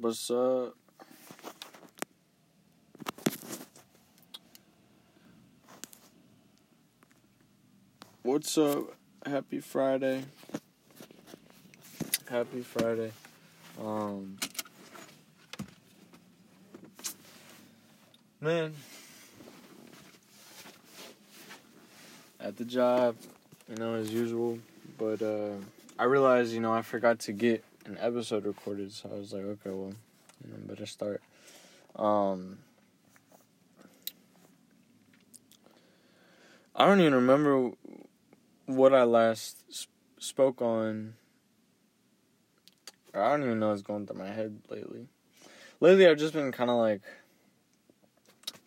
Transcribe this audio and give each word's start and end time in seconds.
What's 0.00 0.30
up? 0.30 0.74
What's 8.22 8.56
up? 8.56 8.94
Happy 9.26 9.60
Friday. 9.60 10.24
Happy 12.30 12.62
Friday. 12.62 13.12
Um 13.78 14.38
Man. 18.40 18.72
At 22.40 22.56
the 22.56 22.64
job, 22.64 23.16
you 23.68 23.76
know, 23.76 23.96
as 23.96 24.10
usual. 24.10 24.60
But 24.96 25.20
uh 25.20 25.56
I 25.98 26.04
realized, 26.04 26.54
you 26.54 26.60
know, 26.60 26.72
I 26.72 26.80
forgot 26.80 27.18
to 27.18 27.32
get 27.32 27.62
an 27.90 27.98
episode 28.00 28.46
recorded, 28.46 28.92
so 28.92 29.10
I 29.12 29.18
was 29.18 29.32
like, 29.32 29.42
okay, 29.42 29.70
well, 29.70 29.92
you 30.44 30.52
know, 30.52 30.58
better 30.66 30.86
start. 30.86 31.20
Um, 31.96 32.58
I 36.74 36.86
don't 36.86 37.00
even 37.00 37.14
remember 37.14 37.72
what 38.66 38.94
I 38.94 39.02
last 39.02 39.64
sp- 39.74 39.90
spoke 40.20 40.62
on. 40.62 41.14
I 43.12 43.30
don't 43.30 43.42
even 43.42 43.58
know 43.58 43.70
what's 43.70 43.82
going 43.82 44.06
through 44.06 44.18
my 44.18 44.30
head 44.30 44.60
lately. 44.68 45.08
Lately, 45.80 46.06
I've 46.06 46.18
just 46.18 46.32
been 46.32 46.52
kind 46.52 46.70
of 46.70 46.76
like 46.76 47.02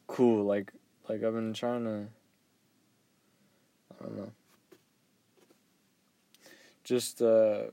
cool, 0.08 0.44
like 0.44 0.74
like 1.08 1.24
I've 1.24 1.34
been 1.34 1.54
trying 1.54 1.86
to. 1.86 2.08
I 3.90 4.04
don't 4.04 4.18
know. 4.18 4.32
Just 6.84 7.22
uh 7.22 7.68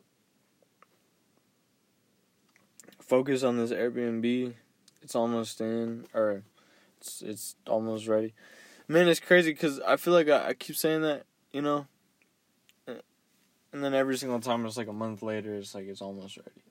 focus 3.11 3.43
on 3.43 3.57
this 3.57 3.73
Airbnb. 3.73 4.55
It's 5.03 5.17
almost 5.17 5.61
in, 5.61 6.07
or 6.15 6.45
it's 6.99 7.23
it's 7.23 7.57
almost 7.67 8.07
ready. 8.07 8.35
Man, 8.87 9.09
it's 9.09 9.19
crazy 9.19 9.53
because 9.53 9.81
I 9.81 9.97
feel 9.97 10.15
like 10.15 10.29
I, 10.29 10.49
I 10.49 10.55
keep 10.55 10.77
saying 10.77 11.03
that, 11.03 11.25
you 11.53 11.61
know, 11.61 11.87
and 13.73 13.85
then 13.85 13.95
every 13.95 14.17
single 14.17 14.41
time 14.41 14.65
it's 14.65 14.77
like 14.77 14.87
a 14.87 14.93
month 14.93 15.23
later, 15.23 15.55
it's 15.55 15.75
like 15.75 15.89
it's 15.89 16.01
almost 16.01 16.37
ready. 16.37 16.63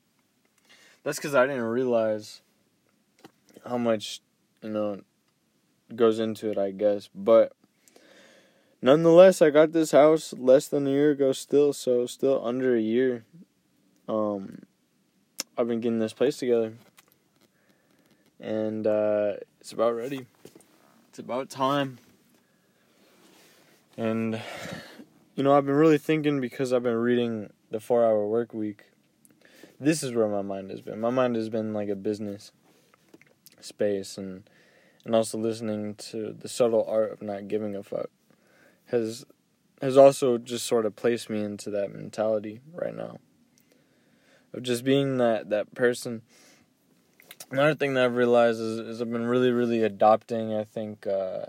That's 1.03 1.17
because 1.17 1.35
I 1.35 1.45
didn't 1.45 1.63
realize 1.63 2.41
how 3.67 3.77
much, 3.77 4.21
you 4.61 4.69
know, 4.69 5.01
goes 5.93 6.19
into 6.19 6.51
it, 6.51 6.57
I 6.57 6.71
guess. 6.71 7.09
But 7.13 7.51
nonetheless, 8.81 9.41
I 9.41 9.49
got 9.49 9.73
this 9.73 9.91
house 9.91 10.33
less 10.37 10.67
than 10.69 10.87
a 10.87 10.91
year 10.91 11.11
ago, 11.11 11.33
still, 11.33 11.73
so 11.73 12.05
still 12.05 12.45
under 12.45 12.75
a 12.75 12.81
year. 12.81 13.25
Um, 14.07 14.63
I've 15.59 15.67
been 15.67 15.81
getting 15.81 15.99
this 15.99 16.13
place 16.13 16.37
together. 16.37 16.71
And 18.39 18.87
uh, 18.87 19.33
it's 19.59 19.73
about 19.73 19.93
ready. 19.93 20.25
It's 21.09 21.19
about 21.19 21.49
time. 21.49 21.97
And, 23.97 24.41
you 25.35 25.43
know, 25.43 25.51
I've 25.51 25.65
been 25.65 25.75
really 25.75 25.97
thinking 25.97 26.39
because 26.39 26.71
I've 26.71 26.83
been 26.83 26.95
reading 26.95 27.49
The 27.71 27.81
Four 27.81 28.05
Hour 28.05 28.25
Work 28.25 28.53
Week. 28.53 28.85
This 29.81 30.01
is 30.01 30.13
where 30.13 30.29
my 30.29 30.41
mind 30.41 30.71
has 30.71 30.79
been. 30.79 31.01
My 31.01 31.09
mind 31.09 31.35
has 31.35 31.49
been 31.49 31.73
like 31.73 31.89
a 31.89 31.95
business 31.95 32.53
space 33.59 34.17
and 34.17 34.43
and 35.03 35.13
also 35.13 35.37
listening 35.37 35.95
to 35.95 36.31
the 36.31 36.47
subtle 36.47 36.85
art 36.87 37.11
of 37.11 37.21
not 37.21 37.49
giving 37.49 37.75
a 37.75 37.83
fuck 37.83 38.09
has 38.85 39.25
has 39.81 39.97
also 39.97 40.37
just 40.37 40.65
sort 40.65 40.85
of 40.85 40.95
placed 40.95 41.29
me 41.29 41.43
into 41.43 41.69
that 41.69 41.93
mentality 41.93 42.61
right 42.73 42.95
now 42.95 43.17
of 44.53 44.63
just 44.63 44.83
being 44.83 45.17
that 45.17 45.49
that 45.49 45.73
person. 45.73 46.21
Another 47.51 47.73
thing 47.73 47.95
that 47.95 48.05
I've 48.05 48.15
realized 48.15 48.59
is, 48.59 48.79
is 48.79 49.01
I've 49.01 49.11
been 49.11 49.25
really 49.25 49.51
really 49.51 49.83
adopting. 49.83 50.53
I 50.53 50.63
think 50.63 51.07
uh, 51.07 51.45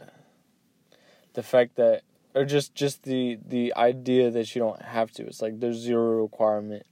the 1.35 1.43
fact 1.43 1.77
that 1.77 2.03
or 2.35 2.45
just 2.45 2.75
just 2.75 3.03
the 3.03 3.39
the 3.45 3.75
idea 3.75 4.31
that 4.31 4.55
you 4.55 4.61
don't 4.61 4.83
have 4.83 5.11
to. 5.13 5.27
It's 5.27 5.43
like 5.43 5.61
there's 5.61 5.77
zero 5.77 6.23
requirement, 6.23 6.87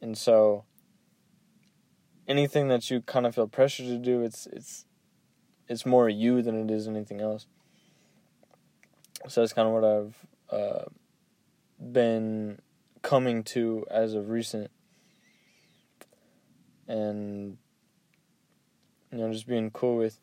and 0.00 0.16
so 0.16 0.64
anything 2.26 2.68
that 2.68 2.90
you 2.90 3.02
kind 3.02 3.26
of 3.26 3.34
feel 3.34 3.46
pressure 3.46 3.84
to 3.84 3.98
do, 3.98 4.22
it's 4.22 4.46
it's 4.46 4.86
it's 5.68 5.84
more 5.84 6.08
you 6.08 6.42
than 6.42 6.56
it 6.56 6.70
is 6.70 6.88
anything 6.88 7.20
else. 7.20 7.46
So 9.28 9.40
that's 9.40 9.52
kind 9.52 9.68
of 9.68 9.74
what 9.74 9.84
I've 9.84 10.26
uh, 10.50 10.84
been 11.92 12.60
coming 13.02 13.42
to 13.44 13.86
as 13.90 14.14
of 14.14 14.30
recent 14.30 14.70
and 16.88 17.58
you 19.12 19.18
know 19.18 19.32
just 19.32 19.46
being 19.46 19.70
cool 19.70 19.96
with 19.96 20.18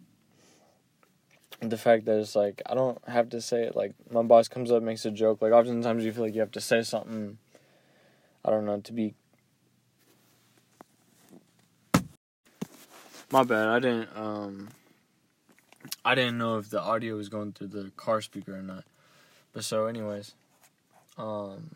the 1.69 1.77
fact 1.77 2.05
that 2.05 2.19
it's 2.19 2.35
like 2.35 2.61
I 2.65 2.73
don't 2.73 2.97
have 3.07 3.29
to 3.29 3.41
say 3.41 3.63
it 3.63 3.75
like 3.75 3.93
my 4.11 4.23
boss 4.23 4.47
comes 4.47 4.71
up 4.71 4.83
makes 4.83 5.05
a 5.05 5.11
joke 5.11 5.41
like 5.41 5.53
oftentimes 5.53 6.03
you 6.03 6.11
feel 6.11 6.23
like 6.23 6.33
you 6.33 6.41
have 6.41 6.51
to 6.51 6.61
say 6.61 6.81
something 6.81 7.37
I 8.43 8.49
don't 8.49 8.65
know 8.65 8.79
to 8.79 8.93
be 8.93 9.15
my 13.31 13.43
bad 13.43 13.69
I 13.69 13.79
didn't 13.79 14.09
um 14.15 14.69
I 16.05 16.15
didn't 16.15 16.37
know 16.37 16.57
if 16.57 16.69
the 16.69 16.81
audio 16.81 17.15
was 17.15 17.29
going 17.29 17.53
through 17.53 17.67
the 17.67 17.91
car 17.95 18.21
speaker 18.21 18.57
or 18.57 18.61
not 18.61 18.83
but 19.53 19.63
so 19.63 19.85
anyways 19.85 20.35
um 21.17 21.69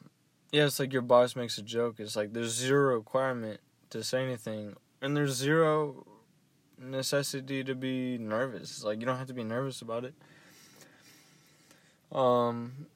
yeah 0.51 0.65
it's 0.65 0.79
like 0.79 0.91
your 0.91 1.01
boss 1.01 1.35
makes 1.35 1.57
a 1.57 1.61
joke 1.61 1.95
it's 1.99 2.15
like 2.15 2.33
there's 2.33 2.53
zero 2.53 2.95
requirement 2.95 3.59
to 3.89 4.03
say 4.03 4.23
anything, 4.23 4.75
and 5.01 5.15
there's 5.15 5.33
zero 5.33 6.05
necessity 6.79 7.63
to 7.63 7.75
be 7.75 8.17
nervous. 8.17 8.83
Like 8.83 8.99
you 8.99 9.05
don't 9.05 9.17
have 9.17 9.27
to 9.27 9.33
be 9.33 9.43
nervous 9.43 9.81
about 9.81 10.05
it. 10.05 10.13
Um, 12.11 12.87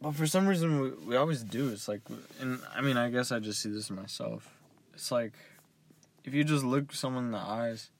but 0.00 0.14
for 0.14 0.26
some 0.26 0.46
reason 0.46 0.80
we, 0.80 0.90
we 0.90 1.16
always 1.16 1.42
do. 1.42 1.70
It's 1.70 1.88
like, 1.88 2.00
and 2.40 2.60
I 2.74 2.80
mean, 2.80 2.96
I 2.96 3.08
guess 3.10 3.32
I 3.32 3.38
just 3.38 3.62
see 3.62 3.70
this 3.70 3.90
in 3.90 3.96
myself. 3.96 4.52
It's 4.94 5.10
like 5.10 5.32
if 6.24 6.34
you 6.34 6.44
just 6.44 6.64
look 6.64 6.92
someone 6.92 7.26
in 7.26 7.30
the 7.32 7.38
eyes 7.38 7.90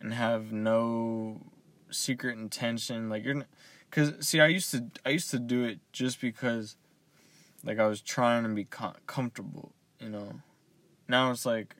and 0.00 0.12
have 0.12 0.52
no 0.52 1.40
secret 1.90 2.36
intention, 2.36 3.08
like 3.08 3.24
you're, 3.24 3.44
because 3.90 4.26
see, 4.26 4.40
I 4.40 4.48
used 4.48 4.70
to 4.72 4.86
I 5.04 5.10
used 5.10 5.30
to 5.30 5.38
do 5.38 5.64
it 5.64 5.78
just 5.92 6.20
because 6.20 6.76
like 7.64 7.78
I 7.78 7.86
was 7.86 8.00
trying 8.00 8.44
to 8.44 8.48
be 8.50 8.64
com- 8.64 8.94
comfortable, 9.06 9.72
you 10.00 10.08
know. 10.08 10.40
Now 11.08 11.30
it's 11.30 11.46
like 11.46 11.74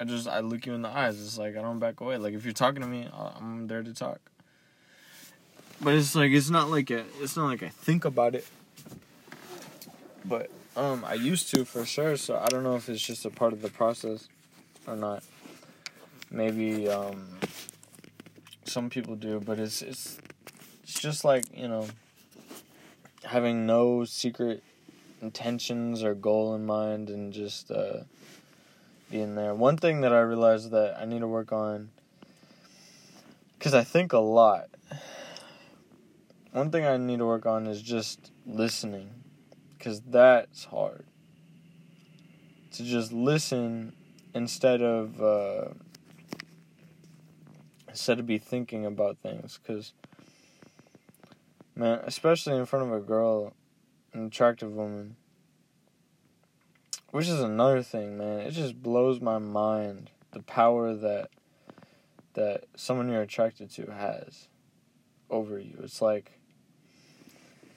I 0.00 0.04
just 0.04 0.26
I 0.26 0.40
look 0.40 0.66
you 0.66 0.74
in 0.74 0.82
the 0.82 0.88
eyes. 0.88 1.20
It's 1.20 1.38
like 1.38 1.56
I 1.56 1.62
don't 1.62 1.78
back 1.78 2.00
away. 2.00 2.16
Like 2.16 2.34
if 2.34 2.44
you're 2.44 2.52
talking 2.52 2.80
to 2.82 2.88
me, 2.88 3.08
I'm 3.12 3.66
there 3.68 3.82
to 3.82 3.94
talk. 3.94 4.20
But 5.80 5.94
it's 5.94 6.14
like 6.14 6.32
it's 6.32 6.50
not 6.50 6.70
like 6.70 6.90
a, 6.90 7.04
it's 7.20 7.36
not 7.36 7.46
like 7.46 7.62
I 7.62 7.68
think 7.68 8.04
about 8.04 8.34
it. 8.34 8.46
But 10.24 10.50
um 10.76 11.04
I 11.04 11.14
used 11.14 11.54
to 11.54 11.64
for 11.64 11.84
sure, 11.84 12.16
so 12.16 12.38
I 12.38 12.46
don't 12.46 12.62
know 12.62 12.76
if 12.76 12.88
it's 12.88 13.02
just 13.02 13.24
a 13.24 13.30
part 13.30 13.52
of 13.52 13.62
the 13.62 13.68
process 13.68 14.28
or 14.86 14.96
not. 14.96 15.22
Maybe 16.30 16.88
um 16.88 17.38
some 18.64 18.90
people 18.90 19.16
do, 19.16 19.40
but 19.40 19.58
it's 19.58 19.82
it's 19.82 20.18
it's 20.82 21.00
just 21.00 21.24
like, 21.24 21.44
you 21.56 21.68
know, 21.68 21.86
having 23.24 23.66
no 23.66 24.04
secret 24.04 24.62
intentions 25.20 26.02
or 26.02 26.14
goal 26.14 26.54
in 26.54 26.66
mind 26.66 27.08
and 27.08 27.32
just 27.32 27.70
uh, 27.70 28.00
being 29.10 29.34
there. 29.34 29.54
One 29.54 29.76
thing 29.76 30.00
that 30.00 30.12
I 30.12 30.20
realized 30.20 30.70
that 30.72 30.96
I 30.98 31.04
need 31.04 31.20
to 31.20 31.28
work 31.28 31.52
on, 31.52 31.90
because 33.58 33.74
I 33.74 33.84
think 33.84 34.12
a 34.12 34.18
lot. 34.18 34.68
One 36.50 36.70
thing 36.70 36.84
I 36.84 36.96
need 36.96 37.18
to 37.18 37.26
work 37.26 37.46
on 37.46 37.66
is 37.66 37.80
just 37.80 38.30
listening, 38.44 39.10
because 39.78 40.00
that's 40.00 40.64
hard. 40.64 41.04
To 42.72 42.84
just 42.84 43.12
listen 43.12 43.92
instead 44.34 44.82
of 44.82 45.22
uh, 45.22 45.68
instead 47.88 48.18
of 48.18 48.26
be 48.26 48.38
thinking 48.38 48.84
about 48.84 49.18
things, 49.18 49.58
because 49.62 49.92
man, 51.74 52.00
especially 52.04 52.56
in 52.56 52.66
front 52.66 52.86
of 52.86 52.92
a 52.92 53.00
girl, 53.00 53.54
an 54.12 54.26
attractive 54.26 54.72
woman. 54.72 55.16
Which 57.10 57.28
is 57.28 57.40
another 57.40 57.82
thing, 57.82 58.16
man. 58.16 58.40
It 58.40 58.52
just 58.52 58.82
blows 58.82 59.20
my 59.20 59.38
mind 59.38 60.10
the 60.32 60.42
power 60.42 60.94
that 60.94 61.28
that 62.34 62.64
someone 62.74 63.10
you're 63.10 63.20
attracted 63.20 63.70
to 63.70 63.92
has 63.92 64.48
over 65.28 65.58
you. 65.58 65.78
It's 65.82 66.00
like 66.00 66.32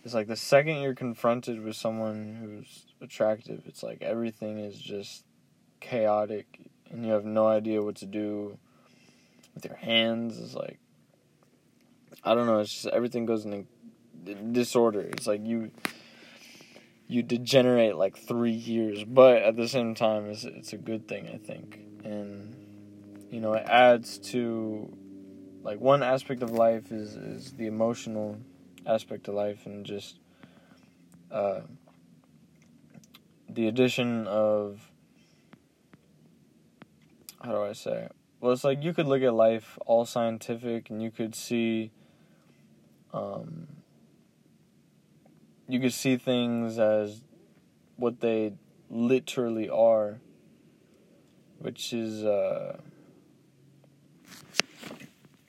it's 0.03 0.13
like 0.13 0.27
the 0.27 0.36
second 0.36 0.77
you're 0.77 0.94
confronted 0.94 1.63
with 1.63 1.75
someone 1.75 2.38
who's 2.39 2.86
attractive, 3.01 3.63
it's 3.65 3.83
like 3.83 4.01
everything 4.01 4.59
is 4.59 4.77
just 4.77 5.25
chaotic 5.80 6.59
and 6.89 7.06
you 7.06 7.12
have 7.12 7.25
no 7.25 7.47
idea 7.47 7.81
what 7.81 7.95
to 7.95 8.06
do 8.06 8.57
with 9.53 9.65
your 9.65 9.75
hands. 9.75 10.39
It's 10.39 10.53
like 10.53 10.80
I 12.24 12.36
don't 12.36 12.45
know, 12.45 12.59
it's 12.59 12.71
just 12.71 12.88
everything 12.88 13.25
goes 13.25 13.45
in 13.45 13.68
disorder. 14.25 15.01
It's 15.01 15.27
like 15.27 15.45
you 15.45 15.72
you 17.07 17.22
degenerate 17.22 17.95
like 17.95 18.18
three 18.18 18.51
years. 18.51 19.04
But 19.04 19.44
at 19.44 19.56
the 19.56 19.68
same 19.68 19.95
time, 19.95 20.30
it's 20.30 20.44
it's 20.44 20.74
a 20.74 20.77
good 20.77 21.07
thing, 21.07 21.30
I 21.33 21.38
think, 21.38 21.80
and 22.04 22.56
you 23.30 23.39
know 23.39 23.54
it 23.54 23.66
adds 23.68 24.18
to 24.31 24.92
like 25.63 25.80
one 25.80 26.04
aspect 26.04 26.44
of 26.44 26.51
life 26.51 26.92
is 26.92 27.16
is 27.16 27.54
the 27.54 27.68
emotional 27.68 28.38
aspect 28.86 29.27
of 29.27 29.36
life 29.36 29.66
and 29.66 29.86
just 29.86 30.19
uh, 31.31 31.62
the 33.50 33.68
addition 33.68 34.28
of 34.28 34.92
how 37.45 37.51
do 37.51 37.62
I 37.62 37.74
say? 37.74 38.07
Well, 38.39 38.51
it's 38.51 38.63
like 38.63 38.83
you 38.83 38.94
could 38.94 39.07
look 39.07 39.21
at 39.21 39.33
life 39.33 39.78
all 39.86 40.06
scientific, 40.06 40.89
and 40.89 41.01
you 41.01 41.12
could 41.12 41.36
see, 41.36 41.92
um, 43.13 43.68
you 45.68 45.80
could 45.80 45.94
see 45.94 46.18
things 46.18 46.78
as 46.78 47.22
what 47.96 48.20
they 48.20 48.54
literally 48.90 49.70
are, 49.70 50.20
which 51.60 51.94
is 51.94 52.24
uh, 52.24 52.78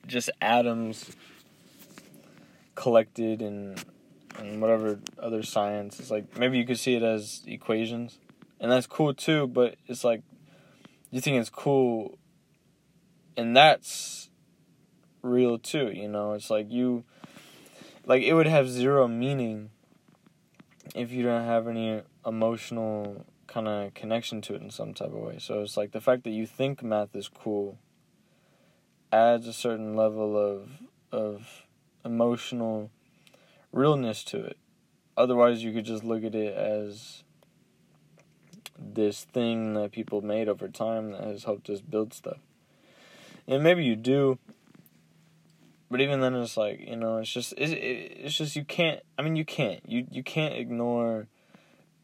just 0.07 0.29
atoms 0.41 1.11
collected 2.75 3.41
in 3.41 3.75
and 4.37 4.61
whatever 4.61 4.99
other 5.19 5.43
science. 5.43 5.99
It's 5.99 6.11
like 6.11 6.37
maybe 6.37 6.57
you 6.57 6.65
could 6.65 6.79
see 6.79 6.95
it 6.95 7.03
as 7.03 7.41
equations, 7.45 8.19
and 8.59 8.71
that's 8.71 8.87
cool 8.87 9.13
too. 9.13 9.47
But 9.47 9.75
it's 9.87 10.03
like 10.03 10.21
you 11.11 11.21
think 11.21 11.39
it's 11.39 11.49
cool, 11.49 12.17
and 13.35 13.55
that's 13.55 14.29
real 15.21 15.57
too. 15.57 15.91
You 15.91 16.07
know, 16.07 16.33
it's 16.33 16.49
like 16.49 16.71
you, 16.71 17.03
like 18.05 18.23
it 18.23 18.33
would 18.33 18.47
have 18.47 18.69
zero 18.69 19.07
meaning 19.07 19.71
if 20.95 21.11
you 21.11 21.23
don't 21.23 21.45
have 21.45 21.67
any 21.67 22.01
emotional 22.25 23.25
kind 23.47 23.67
of 23.67 23.93
connection 23.93 24.41
to 24.41 24.55
it 24.55 24.61
in 24.61 24.69
some 24.69 24.93
type 24.93 25.07
of 25.07 25.19
way. 25.19 25.37
So 25.39 25.61
it's 25.61 25.77
like 25.77 25.91
the 25.91 26.01
fact 26.01 26.23
that 26.23 26.31
you 26.31 26.45
think 26.45 26.83
math 26.83 27.15
is 27.15 27.29
cool 27.29 27.79
adds 29.11 29.47
a 29.47 29.53
certain 29.53 29.95
level 29.95 30.37
of 30.37 30.69
of 31.11 31.65
emotional 32.03 32.91
realness 33.71 34.23
to 34.25 34.43
it. 34.43 34.57
Otherwise, 35.15 35.63
you 35.63 35.73
could 35.73 35.85
just 35.85 36.03
look 36.03 36.23
at 36.23 36.35
it 36.35 36.55
as 36.55 37.23
this 38.77 39.23
thing 39.23 39.73
that 39.73 39.91
people 39.91 40.21
made 40.21 40.47
over 40.47 40.67
time 40.67 41.11
that 41.11 41.23
has 41.23 41.45
helped 41.45 41.69
us 41.69 41.81
build 41.81 42.13
stuff. 42.13 42.37
And 43.47 43.63
maybe 43.63 43.83
you 43.83 43.95
do, 43.95 44.37
but 45.89 46.01
even 46.01 46.19
then, 46.19 46.35
it's 46.35 46.57
like 46.57 46.79
you 46.79 46.95
know, 46.95 47.17
it's 47.17 47.31
just 47.31 47.53
it's, 47.57 47.73
it's 47.75 48.37
just 48.37 48.55
you 48.55 48.65
can't. 48.65 49.01
I 49.17 49.21
mean, 49.21 49.35
you 49.35 49.45
can't 49.45 49.81
you 49.87 50.05
you 50.09 50.23
can't 50.23 50.55
ignore 50.55 51.27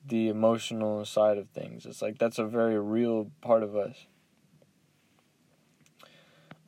the 0.06 0.30
emotional 0.30 1.06
side 1.06 1.38
of 1.38 1.50
things. 1.50 1.86
It's 1.86 2.02
like 2.02 2.18
that's 2.18 2.40
a 2.40 2.46
very 2.46 2.80
real 2.80 3.32
part 3.42 3.64
of 3.64 3.76
us. 3.76 4.06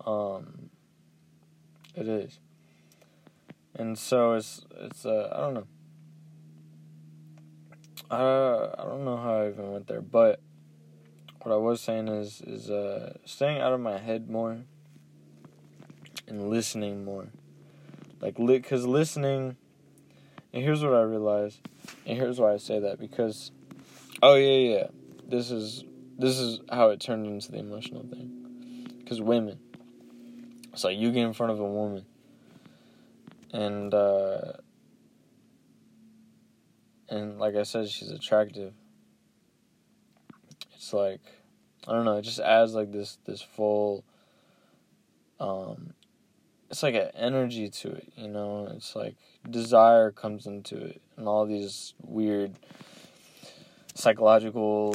Um, 0.06 0.70
it 1.96 2.08
is 2.08 2.40
and 3.76 3.98
so 3.98 4.34
it's 4.34 4.62
it's 4.80 5.06
uh, 5.06 5.30
I 5.34 5.40
don't 5.42 5.54
know. 5.54 5.68
Uh, 8.10 8.76
I 8.78 8.84
don't 8.84 9.04
know 9.04 9.18
how 9.18 9.42
I 9.42 9.50
even 9.50 9.72
went 9.72 9.88
there, 9.88 10.02
but 10.02 10.40
what 11.42 11.54
I 11.54 11.58
was 11.58 11.82
saying 11.82 12.08
is 12.08 12.42
is 12.42 12.70
uh, 12.70 13.18
staying 13.26 13.60
out 13.60 13.74
of 13.74 13.80
my 13.80 13.98
head 13.98 14.30
more 14.30 14.64
and 16.28 16.50
listening 16.50 17.06
more, 17.06 17.28
like 18.22 18.40
li- 18.40 18.60
cause 18.62 18.86
listening. 18.86 19.58
And 20.54 20.64
here's 20.64 20.84
what 20.84 20.94
I 20.94 21.02
realized, 21.02 21.60
and 22.06 22.18
here's 22.18 22.40
why 22.40 22.54
I 22.54 22.58
say 22.58 22.80
that 22.80 23.00
because, 23.00 23.52
oh 24.24 24.36
yeah 24.36 24.76
yeah, 24.76 24.88
this 25.28 25.52
is 25.52 25.84
this 26.18 26.38
is 26.40 26.60
how 26.72 26.90
it 26.90 27.00
turned 27.00 27.28
into 27.28 27.52
the 27.52 27.60
emotional 27.60 28.04
thing, 28.04 28.92
because 29.00 29.22
women. 29.22 29.60
It's 30.74 30.84
like 30.84 30.98
you 30.98 31.12
get 31.12 31.24
in 31.24 31.32
front 31.32 31.54
of 31.54 31.60
a 31.62 31.66
woman 31.66 32.06
and 33.56 33.94
uh, 33.94 34.54
and 37.10 37.40
like 37.40 37.56
I 37.56 37.64
said, 37.64 37.90
she's 37.90 38.12
attractive. 38.12 38.74
It's 40.76 40.92
like 40.92 41.22
I 41.88 41.94
don't 41.94 42.06
know, 42.06 42.18
it 42.18 42.24
just 42.24 42.40
adds 42.40 42.74
like 42.74 42.92
this 42.92 43.18
this 43.26 43.42
full 43.42 44.04
um 45.40 45.94
it's 46.70 46.84
like 46.84 46.96
an 46.96 47.10
energy 47.16 47.70
to 47.70 47.92
it, 47.92 48.12
you 48.16 48.28
know. 48.28 48.68
It's 48.76 48.96
like 48.96 49.16
desire 49.50 50.12
comes 50.12 50.46
into 50.48 50.78
it 50.78 51.02
and 51.18 51.28
all 51.28 51.46
these 51.46 51.94
weird 52.02 52.54
psychological 53.94 54.94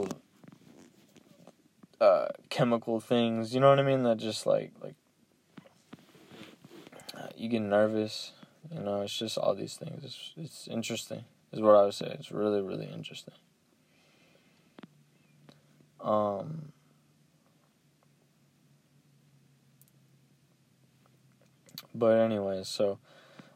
uh 2.00 2.28
chemical 2.48 3.00
things, 3.00 3.54
you 3.54 3.60
know 3.60 3.70
what 3.70 3.78
I 3.78 3.82
mean, 3.82 4.02
that 4.04 4.16
just 4.18 4.46
like 4.46 4.72
like 4.82 4.94
you 7.36 7.48
get 7.48 7.62
nervous 7.62 8.32
you 8.72 8.80
know, 8.80 9.00
it's 9.00 9.16
just 9.16 9.38
all 9.38 9.54
these 9.54 9.76
things. 9.76 10.04
It's 10.04 10.32
it's 10.36 10.68
interesting. 10.68 11.24
Is 11.52 11.60
what 11.60 11.74
I 11.74 11.84
would 11.84 11.94
say. 11.94 12.14
It's 12.18 12.30
really 12.30 12.60
really 12.60 12.86
interesting. 12.86 13.34
Um. 16.00 16.72
But 21.94 22.18
anyway, 22.18 22.62
so 22.64 22.98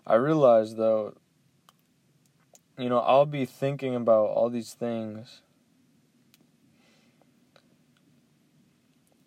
I 0.07 0.15
realized 0.15 0.77
though, 0.77 1.15
you 2.79 2.89
know, 2.89 2.99
I'll 2.99 3.27
be 3.27 3.45
thinking 3.45 3.95
about 3.95 4.27
all 4.27 4.51
these 4.51 4.75
things 4.75 5.41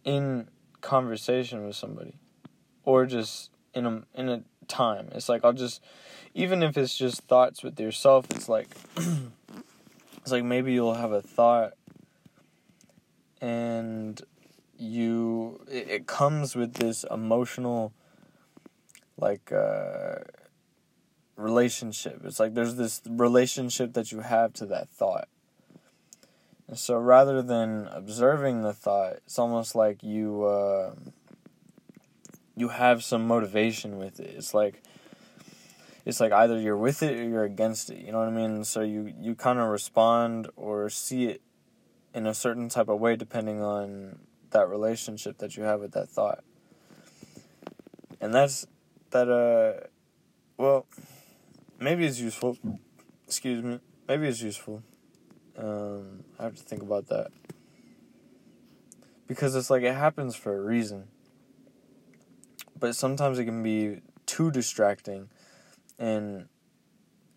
in 0.04 0.48
conversation 0.82 1.66
with 1.66 1.76
somebody 1.76 2.16
or 2.84 3.06
just 3.06 3.52
in 3.74 3.86
a 3.86 4.04
in 4.14 4.30
a 4.30 4.44
time. 4.68 5.10
It's 5.14 5.30
like 5.30 5.44
I'll 5.44 5.54
just 5.54 5.82
even 6.34 6.64
if 6.64 6.78
it's 6.78 6.98
just 6.98 7.24
thoughts 7.24 7.64
with 7.64 7.80
yourself, 7.80 8.26
it's 8.32 8.48
like 8.48 8.68
it's 8.98 10.32
like 10.32 10.44
maybe 10.44 10.74
you'll 10.74 10.94
have 10.94 11.12
a 11.12 11.22
thought 11.22 11.74
and 13.42 14.22
you 14.78 15.62
it, 15.70 15.90
it 15.90 16.08
comes 16.08 16.56
with 16.56 16.76
this 16.76 17.06
emotional 17.10 17.94
like 19.18 19.52
uh 19.52 20.16
relationship. 21.38 22.22
It's 22.26 22.40
like 22.40 22.56
there's 22.56 22.76
this 22.76 23.02
relationship 23.08 23.94
that 23.94 24.12
you 24.12 24.22
have 24.22 24.54
to 24.54 24.66
that 24.68 24.90
thought. 24.90 25.30
And 26.68 26.78
so 26.78 26.98
rather 26.98 27.42
than 27.42 27.88
observing 27.92 28.64
the 28.64 28.74
thought, 28.74 29.14
it's 29.26 29.40
almost 29.40 29.74
like 29.74 30.04
you 30.04 30.44
uh, 30.44 30.96
you 32.56 32.70
have 32.70 33.04
some 33.04 33.26
motivation 33.26 33.98
with 33.98 34.20
it. 34.20 34.34
It's 34.36 34.54
like 34.54 34.82
it's 36.06 36.20
like 36.20 36.34
either 36.34 36.60
you're 36.60 36.78
with 36.78 37.04
it 37.04 37.18
or 37.18 37.24
you're 37.24 37.46
against 37.46 37.90
it. 37.90 38.00
You 38.00 38.12
know 38.12 38.20
what 38.20 38.28
I 38.28 38.32
mean? 38.32 38.66
So 38.66 38.82
you 38.82 39.14
you 39.18 39.36
kind 39.36 39.60
of 39.60 39.70
respond 39.70 40.50
or 40.58 40.90
see 40.90 41.26
it 41.26 41.42
in 42.14 42.26
a 42.26 42.34
certain 42.34 42.68
type 42.68 42.90
of 42.90 43.00
way 43.00 43.16
depending 43.16 43.62
on 43.62 44.20
that 44.52 44.68
relationship 44.68 45.38
that 45.38 45.56
you 45.56 45.64
have 45.64 45.80
with 45.80 45.92
that 45.94 46.10
thought. 46.10 46.44
And 48.20 48.34
that's 48.34 48.66
that 49.12 49.30
uh 49.30 49.88
well 50.58 50.86
maybe 51.80 52.06
it's 52.06 52.20
useful. 52.20 52.58
Excuse 53.26 53.64
me. 53.64 53.80
Maybe 54.08 54.28
it's 54.28 54.42
useful. 54.42 54.84
Um 55.58 56.24
I 56.40 56.44
have 56.44 56.56
to 56.56 56.64
think 56.64 56.82
about 56.82 57.08
that. 57.08 57.32
Because 59.28 59.56
it's 59.56 59.70
like 59.70 59.84
it 59.84 59.94
happens 59.96 60.36
for 60.36 60.58
a 60.58 60.62
reason 60.62 61.08
but 62.80 62.96
sometimes 62.96 63.40
it 63.40 63.46
can 63.46 63.64
be 63.64 64.02
too 64.26 64.52
distracting 64.52 65.30
and 65.98 66.48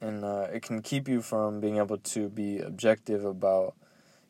and 0.01 0.25
uh, 0.25 0.47
it 0.53 0.63
can 0.63 0.81
keep 0.81 1.09
you 1.09 1.21
from 1.21 1.61
being 1.61 1.77
able 1.77 1.99
to 1.99 2.29
be 2.29 2.59
objective 2.59 3.25
about 3.25 3.75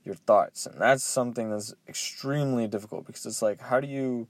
your 0.05 0.15
thoughts 0.15 0.67
and 0.67 0.81
that's 0.81 1.05
something 1.05 1.51
that's 1.51 1.75
extremely 1.89 2.67
difficult 2.67 3.07
because 3.07 3.27
it's 3.27 3.43
like 3.43 3.61
how 3.61 3.81
do 3.81 3.87
you 3.87 4.29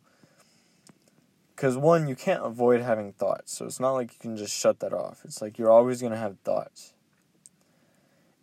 because 1.61 1.77
one 1.77 2.09
you 2.09 2.17
can't 2.17 2.43
avoid 2.43 2.81
having 2.81 3.13
thoughts 3.13 3.53
so 3.53 3.67
it's 3.67 3.79
not 3.79 3.93
like 3.93 4.13
you 4.13 4.19
can 4.19 4.35
just 4.35 4.57
shut 4.57 4.81
that 4.81 4.95
off 4.95 5.21
it's 5.25 5.43
like 5.43 5.59
you're 5.59 5.71
always 5.71 6.01
going 6.01 6.13
to 6.13 6.19
have 6.19 6.39
thoughts 6.39 6.95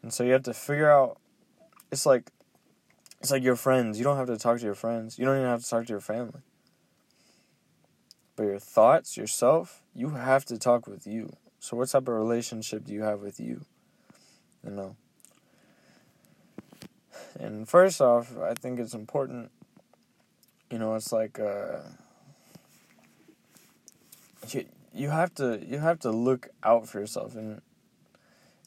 and 0.03 0.13
so 0.13 0.23
you 0.23 0.31
have 0.33 0.43
to 0.43 0.53
figure 0.53 0.91
out 0.91 1.17
it's 1.91 2.05
like 2.05 2.29
it's 3.19 3.31
like 3.31 3.41
your 3.41 3.55
friends 3.55 3.97
you 3.97 4.03
don't 4.03 4.17
have 4.17 4.27
to 4.27 4.37
talk 4.37 4.59
to 4.59 4.65
your 4.65 4.75
friends 4.75 5.17
you 5.17 5.25
don't 5.25 5.37
even 5.37 5.47
have 5.47 5.63
to 5.63 5.69
talk 5.69 5.85
to 5.85 5.93
your 5.93 5.99
family 5.99 6.41
but 8.37 8.43
your 8.43 8.59
thoughts, 8.59 9.17
yourself, 9.17 9.81
you 9.95 10.11
have 10.11 10.45
to 10.45 10.59
talk 10.59 10.85
with 10.87 11.07
you. 11.07 11.35
So, 11.59 11.75
what 11.75 11.89
type 11.89 12.07
of 12.07 12.13
relationship 12.13 12.85
do 12.85 12.93
you 12.93 13.01
have 13.01 13.19
with 13.19 13.39
you? 13.39 13.65
You 14.63 14.71
know? 14.71 14.95
And 17.39 17.67
first 17.67 17.99
off, 17.99 18.37
I 18.37 18.53
think 18.53 18.79
it's 18.79 18.93
important, 18.93 19.49
you 20.69 20.77
know, 20.77 20.93
it's 20.93 21.11
like, 21.11 21.39
uh, 21.39 21.79
you, 24.53 24.65
you 24.93 25.09
have 25.09 25.33
to 25.35 25.59
you 25.65 25.79
have 25.79 25.99
to 25.99 26.11
look 26.11 26.49
out 26.63 26.87
for 26.87 26.99
yourself 26.99 27.35
and 27.35 27.61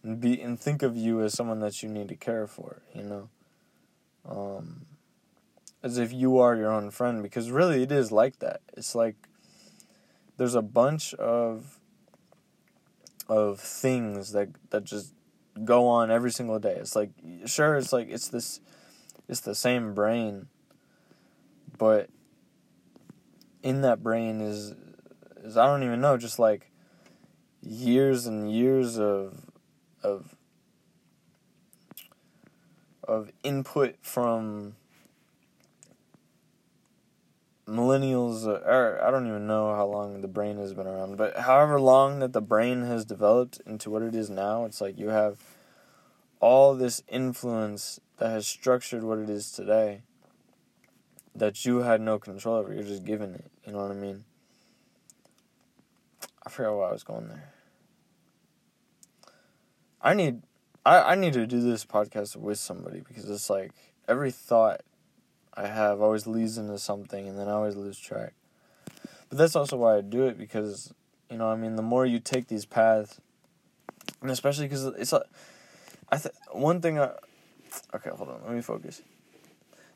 and 0.03 0.21
be 0.21 0.41
and 0.41 0.59
think 0.59 0.83
of 0.83 0.97
you 0.97 1.23
as 1.23 1.35
someone 1.35 1.61
that 1.61 1.83
you 1.83 1.89
need 1.89 2.09
to 2.09 2.17
care 2.17 2.47
for, 2.47 2.83
you 2.95 3.03
know. 3.03 3.29
Um 4.29 4.87
as 5.83 5.97
if 5.97 6.13
you 6.13 6.39
are 6.39 6.57
your 6.57 6.71
own 6.71 6.91
friend 6.91 7.23
because 7.23 7.51
really 7.51 7.83
it 7.83 7.93
is 7.93 8.13
like 8.13 8.39
that. 8.41 8.61
It's 8.77 8.95
like 8.95 9.17
there's 10.37 10.55
a 10.55 10.63
bunch 10.63 11.15
of 11.15 11.79
of 13.29 13.61
things 13.61 14.33
that 14.33 14.49
that 14.71 14.85
just 14.85 15.15
go 15.65 15.87
on 15.87 16.11
every 16.11 16.31
single 16.31 16.59
day. 16.59 16.75
It's 16.75 16.97
like 16.97 17.11
sure 17.47 17.77
it's 17.77 17.93
like 17.93 18.09
it's 18.11 18.29
this 18.29 18.61
it's 19.29 19.41
the 19.41 19.55
same 19.55 19.95
brain 19.95 20.49
but 21.81 22.11
in 23.63 23.81
that 23.81 24.03
brain 24.03 24.41
is 24.41 24.75
is 25.43 25.57
I 25.57 25.67
don't 25.67 25.83
even 25.83 26.01
know 26.01 26.17
just 26.17 26.39
like 26.39 26.71
years 27.63 28.27
and 28.27 28.51
years 28.53 28.99
of 28.99 29.51
of 30.03 30.35
of 33.05 33.31
input 33.43 33.97
from 34.03 34.77
millennials 37.69 38.47
or 38.47 39.01
I 39.03 39.11
don't 39.11 39.27
even 39.27 39.47
know 39.47 39.75
how 39.75 39.87
long 39.87 40.21
the 40.21 40.29
brain 40.29 40.57
has 40.59 40.75
been 40.75 40.87
around, 40.87 41.17
but 41.17 41.39
however 41.39 41.81
long 41.81 42.19
that 42.19 42.33
the 42.33 42.41
brain 42.41 42.83
has 42.83 43.05
developed 43.05 43.61
into 43.65 43.91
what 43.91 44.03
it 44.03 44.15
is 44.15 44.29
now, 44.29 44.65
it's 44.65 44.81
like 44.81 44.99
you 44.99 45.09
have 45.09 45.39
all 46.41 46.75
this 46.75 47.03
influence 47.09 48.01
that 48.19 48.31
has 48.31 48.47
structured 48.47 49.05
what 49.05 49.19
it 49.19 49.31
is 49.31 49.53
today 49.53 50.03
that 51.35 51.65
you 51.65 51.79
had 51.79 52.01
no 52.01 52.19
control 52.19 52.57
over. 52.57 52.73
You're 52.73 52.83
just 52.83 53.05
giving 53.05 53.35
it. 53.35 53.51
You 53.65 53.73
know 53.73 53.83
what 53.83 53.91
I 53.91 53.95
mean? 53.95 54.25
I 56.45 56.51
forgot 56.51 56.77
why 56.77 56.89
I 56.89 56.93
was 56.93 57.05
going 57.05 57.29
there. 57.29 57.53
I 60.01 60.15
need 60.15 60.43
I, 60.85 61.13
I 61.13 61.15
need 61.15 61.35
to 61.35 61.47
do 61.47 61.61
this 61.61 61.85
podcast 61.85 62.37
with 62.37 62.59
somebody 62.59 63.01
because 63.07 63.29
it's 63.29 63.51
like 63.51 63.73
every 64.09 64.31
thought 64.31 64.81
I 65.55 65.67
have 65.67 66.01
always 66.01 66.27
leads 66.27 66.57
into 66.57 66.79
something 66.79 67.29
and 67.29 67.39
then 67.39 67.49
I 67.49 67.53
always 67.53 67.77
lose 67.77 67.99
track. 67.99 68.33
But 69.29 69.39
that's 69.39 69.55
also 69.55 69.77
why 69.77 69.99
I 69.99 70.01
do 70.01 70.27
it 70.27 70.39
because 70.39 70.95
you 71.31 71.37
know, 71.37 71.49
I 71.49 71.57
mean, 71.57 71.77
the 71.77 71.83
more 71.83 72.07
you 72.07 72.19
take 72.19 72.49
these 72.49 72.65
paths 72.65 73.21
and 74.23 74.31
especially 74.31 74.69
cuz 74.69 74.85
it's 74.85 75.13
like 75.13 75.25
I 76.11 76.17
th- 76.17 76.35
one 76.53 76.81
thing 76.81 76.99
I 76.99 77.13
Okay, 77.95 78.11
hold 78.11 78.29
on. 78.31 78.41
Let 78.45 78.55
me 78.55 78.63
focus. 78.63 79.03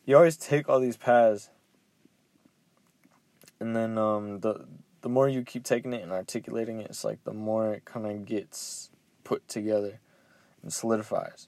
You 0.05 0.17
always 0.17 0.37
take 0.37 0.69
all 0.69 0.81
these 0.81 0.97
paths 0.97 1.49
and 3.59 3.75
then 3.75 3.97
um 3.97 4.41
the 4.41 4.67
the 5.05 5.11
more 5.11 5.29
you 5.29 5.43
keep 5.43 5.65
taking 5.65 5.93
it 5.93 6.03
and 6.03 6.11
articulating 6.11 6.81
it, 6.81 6.87
it's 6.89 7.05
like 7.05 7.23
the 7.25 7.33
more 7.35 7.75
it 7.75 7.85
kind 7.85 8.07
of 8.07 8.25
gets 8.25 8.89
put 9.23 9.47
together 9.47 10.01
and 10.63 10.73
solidifies. 10.73 11.47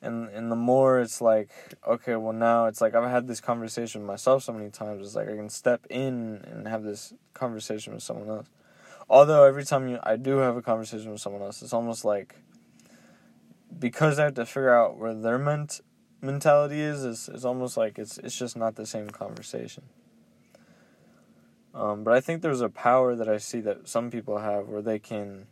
And 0.00 0.28
and 0.28 0.48
the 0.48 0.56
more 0.56 1.00
it's 1.00 1.20
like, 1.20 1.50
okay, 1.84 2.14
well 2.14 2.32
now 2.32 2.66
it's 2.66 2.80
like 2.80 2.94
I've 2.94 3.10
had 3.10 3.26
this 3.26 3.40
conversation 3.40 4.06
myself 4.06 4.44
so 4.44 4.52
many 4.52 4.70
times. 4.70 5.04
It's 5.04 5.16
like 5.16 5.28
I 5.28 5.34
can 5.34 5.48
step 5.48 5.88
in 5.90 6.44
and 6.46 6.68
have 6.68 6.84
this 6.84 7.12
conversation 7.34 7.94
with 7.94 8.04
someone 8.04 8.28
else. 8.28 8.46
Although 9.10 9.42
every 9.42 9.64
time 9.64 9.88
you 9.88 9.98
I 10.04 10.14
do 10.14 10.36
have 10.36 10.56
a 10.56 10.62
conversation 10.62 11.10
with 11.10 11.20
someone 11.20 11.42
else, 11.42 11.62
it's 11.62 11.72
almost 11.72 12.04
like 12.04 12.36
because 13.76 14.20
I 14.20 14.24
have 14.26 14.34
to 14.34 14.46
figure 14.46 14.72
out 14.72 14.98
where 14.98 15.14
their 15.14 15.38
ment 15.38 15.80
mentality 16.20 16.80
is, 16.80 17.04
it's, 17.04 17.28
it's 17.28 17.44
almost 17.44 17.76
like 17.76 17.98
it's 17.98 18.18
it's 18.18 18.38
just 18.38 18.56
not 18.56 18.76
the 18.76 18.86
same 18.86 19.10
conversation. 19.10 19.82
Um, 21.76 22.04
but 22.04 22.14
I 22.14 22.20
think 22.20 22.40
there's 22.40 22.62
a 22.62 22.70
power 22.70 23.14
that 23.14 23.28
I 23.28 23.36
see 23.36 23.60
that 23.60 23.86
some 23.86 24.10
people 24.10 24.38
have 24.38 24.66
where 24.66 24.80
they 24.80 24.98
can 24.98 25.46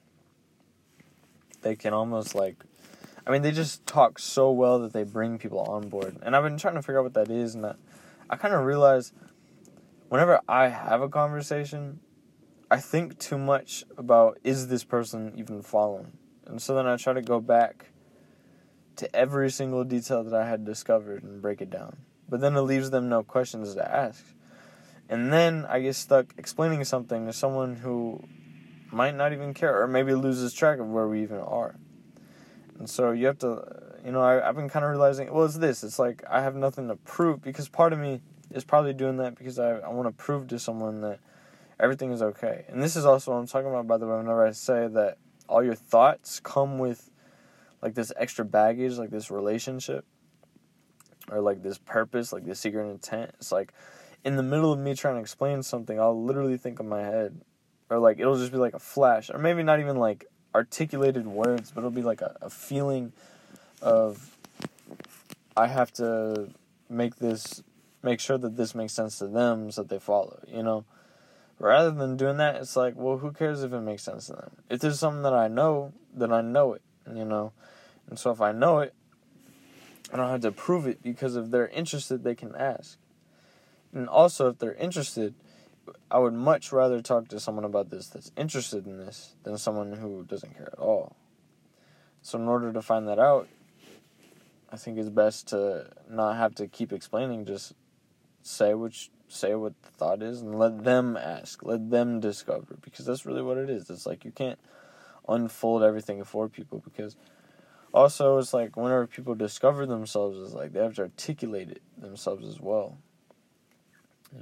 they 1.61 1.77
can 1.77 1.93
almost 1.93 2.35
like 2.35 2.57
I 3.27 3.31
mean 3.31 3.43
they 3.43 3.53
just 3.53 3.87
talk 3.87 4.19
so 4.19 4.51
well 4.51 4.79
that 4.81 4.95
they 4.95 5.05
bring 5.05 5.39
people 5.39 5.61
on 5.61 5.89
board. 5.91 6.17
And 6.23 6.35
I've 6.35 6.43
been 6.43 6.57
trying 6.57 6.75
to 6.77 6.83
figure 6.83 6.99
out 6.99 7.05
what 7.05 7.15
that 7.15 7.31
is 7.31 7.55
and 7.55 7.65
that 7.65 7.77
I 8.31 8.37
kind 8.37 8.55
of 8.55 8.65
realize 8.65 9.13
whenever 10.09 10.41
I 10.49 10.69
have 10.69 11.03
a 11.03 11.11
conversation, 11.11 12.01
I 12.71 12.79
think 12.79 13.19
too 13.19 13.37
much 13.37 13.85
about 13.99 14.39
is 14.43 14.69
this 14.69 14.83
person 14.83 15.35
even 15.37 15.61
following? 15.61 16.17
And 16.47 16.61
so 16.61 16.75
then 16.75 16.87
I 16.87 16.97
try 16.97 17.13
to 17.13 17.23
go 17.23 17.39
back 17.39 17.91
to 18.97 19.15
every 19.15 19.51
single 19.51 19.85
detail 19.85 20.25
that 20.25 20.35
I 20.35 20.49
had 20.49 20.65
discovered 20.65 21.23
and 21.23 21.43
break 21.43 21.61
it 21.61 21.69
down. 21.69 21.99
But 22.31 22.41
then 22.41 22.57
it 22.57 22.63
leaves 22.63 22.91
them 22.91 23.11
no 23.11 23.23
questions 23.23 23.75
to 23.75 23.95
ask. 23.95 24.25
And 25.09 25.33
then 25.33 25.67
I 25.69 25.81
get 25.81 25.95
stuck 25.95 26.35
explaining 26.39 26.85
something 26.85 27.27
to 27.27 27.33
someone 27.33 27.77
who 27.77 28.25
might 28.91 29.15
not 29.15 29.33
even 29.33 29.53
care 29.55 29.83
or 29.83 29.87
maybe 29.87 30.15
loses 30.15 30.55
track 30.55 30.79
of 30.79 30.89
where 30.89 31.09
we 31.09 31.23
even 31.23 31.39
are. 31.39 31.77
And 32.79 32.89
so 32.89 33.13
you 33.13 33.27
have 33.27 33.39
to, 33.41 33.63
you 34.05 34.13
know, 34.13 34.21
I, 34.21 34.49
I've 34.49 34.57
been 34.57 34.69
kind 34.69 34.85
of 34.85 34.91
realizing, 34.91 35.33
well, 35.33 35.45
it's 35.45 35.59
this. 35.59 35.85
It's 35.85 35.99
like 35.99 36.25
I 36.29 36.43
have 36.43 36.55
nothing 36.57 36.89
to 36.89 36.97
prove 36.97 37.43
because 37.43 37.69
part 37.69 37.93
of 37.93 37.99
me 37.99 38.21
is 38.51 38.65
probably 38.65 38.93
doing 38.93 39.19
that 39.19 39.37
because 39.37 39.59
I, 39.59 39.79
I 39.79 39.89
want 39.89 40.09
to 40.09 40.13
prove 40.13 40.49
to 40.49 40.59
someone 40.59 41.01
that 41.03 41.21
everything 41.79 42.13
is 42.13 42.23
okay. 42.23 42.65
And 42.69 42.83
this 42.83 42.97
is 42.97 43.05
also 43.05 43.33
what 43.33 43.39
I'm 43.39 43.47
talking 43.47 43.69
about, 43.69 43.87
by 43.87 43.99
the 43.99 44.07
way, 44.07 44.17
whenever 44.17 44.47
I 44.47 44.53
say 44.53 44.89
that 44.89 45.19
all 45.49 45.63
your 45.63 45.75
thoughts 45.75 46.41
come 46.41 46.79
with 46.79 47.11
like 47.83 47.95
this 47.95 48.13
extra 48.17 48.45
baggage, 48.45 48.95
like 48.95 49.11
this 49.11 49.31
relationship, 49.31 50.07
or 51.31 51.41
like 51.41 51.63
this 51.63 51.79
purpose, 51.79 52.33
like 52.33 52.45
this 52.45 52.61
secret 52.61 52.89
intent. 52.89 53.33
It's 53.39 53.53
like 53.53 53.73
in 54.25 54.37
the 54.37 54.43
middle 54.43 54.73
of 54.73 54.79
me 54.79 54.95
trying 54.95 55.15
to 55.15 55.21
explain 55.21 55.63
something, 55.63 56.01
I'll 56.01 56.21
literally 56.21 56.57
think 56.57 56.81
in 56.81 56.89
my 56.89 57.03
head, 57.03 57.41
or 57.91 57.99
like 57.99 58.19
it'll 58.19 58.39
just 58.39 58.53
be 58.53 58.59
like 58.59 58.75
a 58.75 58.79
flash, 58.79 59.31
or 59.31 59.39
maybe 59.39 59.63
not 59.63 59.81
even 59.81 59.97
like 59.97 60.27
articulated 60.55 61.27
words, 61.27 61.71
but 61.71 61.81
it'll 61.81 61.91
be 61.91 62.03
like 62.03 62.21
a, 62.21 62.37
a 62.41 62.51
feeling 62.51 63.13
of 63.83 64.37
I 65.57 65.67
have 65.67 65.93
to 65.95 66.49
make 66.89 67.17
this 67.17 67.63
make 68.03 68.21
sure 68.21 68.39
that 68.39 68.57
this 68.57 68.75
makes 68.75 68.93
sense 68.93 69.19
to 69.19 69.27
them 69.27 69.71
so 69.71 69.83
that 69.83 69.89
they 69.89 69.99
follow, 69.99 70.41
you 70.47 70.63
know? 70.63 70.85
Rather 71.59 71.91
than 71.91 72.17
doing 72.17 72.37
that, 72.37 72.57
it's 72.57 72.77
like, 72.77 72.95
well, 72.97 73.19
who 73.19 73.33
cares 73.33 73.63
if 73.63 73.73
it 73.73 73.81
makes 73.81 74.03
sense 74.03 74.27
to 74.27 74.33
them? 74.33 74.51
If 74.69 74.81
there's 74.81 74.99
something 74.99 75.23
that 75.23 75.33
I 75.33 75.49
know, 75.49 75.93
then 76.13 76.33
I 76.33 76.43
know 76.43 76.75
it, 76.75 76.83
you 77.13 77.25
know? 77.25 77.53
And 78.09 78.19
so 78.19 78.31
if 78.31 78.41
I 78.41 78.53
know 78.53 78.81
it, 78.81 78.93
I 80.13 80.17
don't 80.17 80.29
have 80.29 80.43
to 80.43 80.53
prove 80.53 80.87
it 80.87 81.03
because 81.03 81.37
if 81.37 81.51
they're 81.51 81.69
interested, 81.69 82.25
they 82.25 82.35
can 82.35 82.55
ask. 82.55 82.99
And 83.95 84.09
also, 84.09 84.49
if 84.49 84.59
they're 84.59 84.75
interested, 84.75 85.35
I 86.11 86.19
would 86.19 86.35
much 86.35 86.73
rather 86.73 87.01
talk 87.01 87.29
to 87.29 87.39
someone 87.39 87.65
about 87.65 87.91
this 87.91 88.09
that's 88.09 88.33
interested 88.37 88.87
in 88.87 88.99
this 88.99 89.37
than 89.45 89.57
someone 89.57 89.93
who 89.93 90.25
doesn't 90.25 90.57
care 90.57 90.69
at 90.73 90.79
all. 90.79 91.17
So, 92.21 92.39
in 92.39 92.49
order 92.49 92.73
to 92.73 92.83
find 92.83 93.07
that 93.07 93.21
out, 93.21 93.49
I 94.73 94.77
think 94.77 94.99
it's 94.99 95.09
best 95.09 95.49
to 95.49 95.91
not 96.11 96.37
have 96.37 96.57
to 96.57 96.67
keep 96.67 96.93
explaining. 96.93 97.45
Just 97.45 97.75
say 98.43 98.75
which 98.75 99.11
say 99.29 99.55
what 99.55 99.81
the 99.83 99.91
thought 99.91 100.23
is 100.23 100.43
and 100.43 100.59
let 100.59 100.85
them 100.85 101.17
ask, 101.17 101.63
let 101.63 101.91
them 101.91 102.21
discover 102.21 102.77
because 102.83 103.07
that's 103.07 103.25
really 103.25 103.43
what 103.43 103.57
it 103.57 103.71
is. 103.71 103.89
It's 103.91 104.07
like 104.07 104.25
you 104.25 104.33
can't 104.33 104.59
unfold 105.29 105.83
everything 105.83 106.23
for 106.25 106.49
people 106.49 106.83
because 106.85 107.17
also 107.93 108.39
it's 108.39 108.53
like 108.53 108.77
whenever 108.77 109.07
people 109.07 109.35
discover 109.35 109.87
themselves 109.87 110.39
it's 110.39 110.53
like 110.53 110.73
they 110.73 110.81
have 110.81 110.95
to 110.95 111.03
articulate 111.03 111.71
it 111.71 111.83
themselves 111.97 112.47
as 112.47 112.61
well 112.61 112.99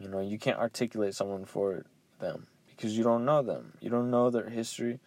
you 0.01 0.09
know 0.09 0.21
you 0.21 0.39
can't 0.39 0.59
articulate 0.59 1.15
someone 1.15 1.45
for 1.45 1.85
them 2.21 2.47
because 2.69 2.97
you 2.97 3.05
don't 3.05 3.25
know 3.25 3.43
them. 3.43 3.75
You 3.81 3.91
don't 3.91 4.11
know 4.11 4.31
their 4.31 4.49
history. 4.49 5.01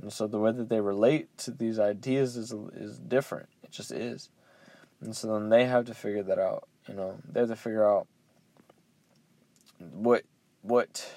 And 0.00 0.12
so 0.12 0.26
the 0.26 0.38
way 0.38 0.50
that 0.52 0.68
they 0.68 0.80
relate 0.80 1.36
to 1.38 1.50
these 1.50 1.78
ideas 1.78 2.36
is 2.36 2.52
is 2.74 2.98
different. 2.98 3.48
It 3.62 3.70
just 3.70 3.92
is. 3.92 4.30
And 5.00 5.16
so 5.16 5.32
then 5.32 5.48
they 5.48 5.64
have 5.64 5.86
to 5.86 5.94
figure 5.94 6.22
that 6.22 6.38
out 6.38 6.68
you 6.88 6.94
know. 6.94 7.18
They 7.30 7.40
have 7.40 7.48
to 7.48 7.56
figure 7.56 7.88
out 7.88 8.06
what 9.78 10.24
what 10.62 11.12